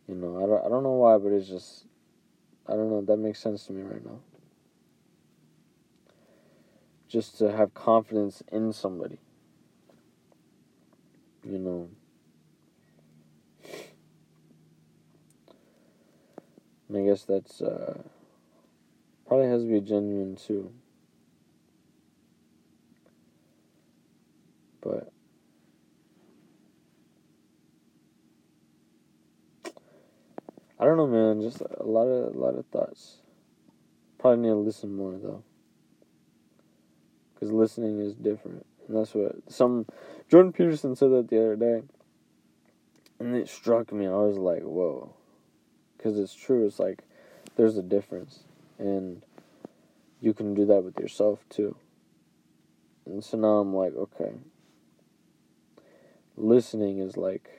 You 0.08 0.16
know, 0.16 0.38
I 0.38 0.48
don't 0.48 0.66
I 0.66 0.70
don't 0.70 0.84
know 0.84 0.92
why, 0.92 1.18
but 1.18 1.32
it's 1.32 1.48
just 1.48 1.86
I 2.68 2.74
don't 2.74 2.90
know, 2.90 3.02
that 3.02 3.18
makes 3.18 3.40
sense 3.40 3.66
to 3.68 3.74
me 3.74 3.84
right 3.84 4.04
now. 4.04 4.20
Just 7.14 7.38
to 7.38 7.52
have 7.52 7.76
confidence 7.76 8.42
in 8.52 8.74
somebody. 8.74 9.20
You 11.44 11.60
know. 11.60 11.90
And 16.90 16.98
I 16.98 17.02
guess 17.04 17.24
that's 17.24 17.62
uh, 17.62 18.02
probably 19.28 19.46
has 19.46 19.62
to 19.62 19.70
be 19.70 19.80
genuine 19.80 20.36
too. 20.36 20.72
But 24.82 25.12
I 30.80 30.86
don't 30.86 30.98
know, 30.98 31.06
man. 31.06 31.42
Just 31.44 31.62
a 31.62 31.84
lot 31.84 32.08
of 32.08 32.34
a 32.34 32.40
lot 32.40 32.56
of 32.56 32.66
thoughts. 32.66 33.18
Probably 34.18 34.42
need 34.42 34.50
to 34.50 34.56
listen 34.56 34.96
more 34.96 35.14
though, 35.22 35.44
because 37.44 37.54
listening 37.54 38.00
is 38.00 38.14
different, 38.16 38.66
and 38.88 38.96
that's 38.96 39.14
what 39.14 39.36
some 39.52 39.86
Jordan 40.30 40.54
Peterson 40.54 40.96
said 40.96 41.12
that 41.12 41.28
the 41.28 41.40
other 41.40 41.56
day, 41.58 41.82
and 43.20 43.36
it 43.36 43.50
struck 43.50 43.92
me. 43.92 44.08
I 44.08 44.12
was 44.12 44.38
like, 44.38 44.62
whoa, 44.62 45.14
because 45.98 46.18
it's 46.18 46.34
true. 46.34 46.66
It's 46.66 46.80
like 46.80 47.00
there's 47.58 47.78
a 47.78 47.82
difference, 47.82 48.44
and 48.80 49.24
you 50.22 50.34
can 50.34 50.54
do 50.54 50.66
that 50.68 50.86
with 50.86 50.98
yourself 50.98 51.44
too. 51.50 51.76
And 53.06 53.22
so 53.22 53.38
now 53.38 53.58
I'm 53.58 53.76
like, 53.76 53.94
okay, 53.94 54.32
listening 56.38 57.00
is 57.00 57.18
like 57.18 57.50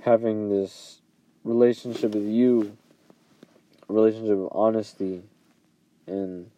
having 0.00 0.48
this 0.48 1.02
relationship 1.44 2.14
with 2.14 2.26
you, 2.26 2.78
relationship 3.86 4.38
of 4.38 4.48
honesty 4.52 5.24
and 6.06 6.50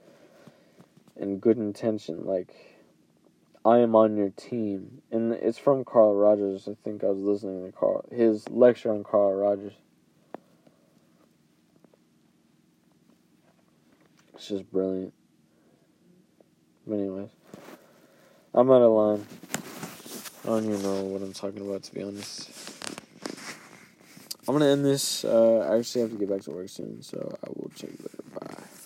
and 1.19 1.41
good 1.41 1.59
intention. 1.59 2.25
Like 2.25 2.55
I 3.65 3.79
am 3.79 3.95
on 3.95 4.17
your 4.17 4.31
team, 4.31 5.03
and 5.11 5.33
it's 5.33 5.59
from 5.59 5.85
Carl 5.85 6.15
Rogers. 6.15 6.69
I 6.69 6.75
think 6.85 7.05
I 7.05 7.09
was 7.09 7.21
listening 7.21 7.67
to 7.67 7.73
Carl 7.73 8.05
his 8.11 8.49
lecture 8.49 8.93
on 8.93 9.05
Carl 9.05 9.35
Rogers. 9.35 9.75
It's 14.35 14.49
just 14.49 14.71
brilliant. 14.71 15.13
But 16.87 16.95
anyways, 16.95 17.31
I'm 18.55 18.71
out 18.71 18.83
of 18.83 18.93
line. 18.93 19.27
I 20.45 20.47
don't 20.47 20.65
even 20.65 20.83
know 20.83 21.03
what 21.03 21.21
I'm 21.21 21.33
talking 21.33 21.61
about 21.61 21.83
to 21.83 21.95
be 21.95 22.03
honest. 22.03 22.51
I'm 24.49 24.55
gonna 24.55 24.71
end 24.71 24.85
this. 24.85 25.25
Uh, 25.25 25.69
I 25.71 25.79
actually 25.79 26.03
have 26.03 26.11
to 26.13 26.17
get 26.17 26.31
back 26.31 26.41
to 26.43 26.53
work 26.53 26.71
soon, 26.71 27.03
so 27.03 27.37
I 27.45 27.49
will 27.49 27.71
check 27.77 27.91
you 27.91 27.99
later. 27.99 28.23
Bye. 28.33 28.78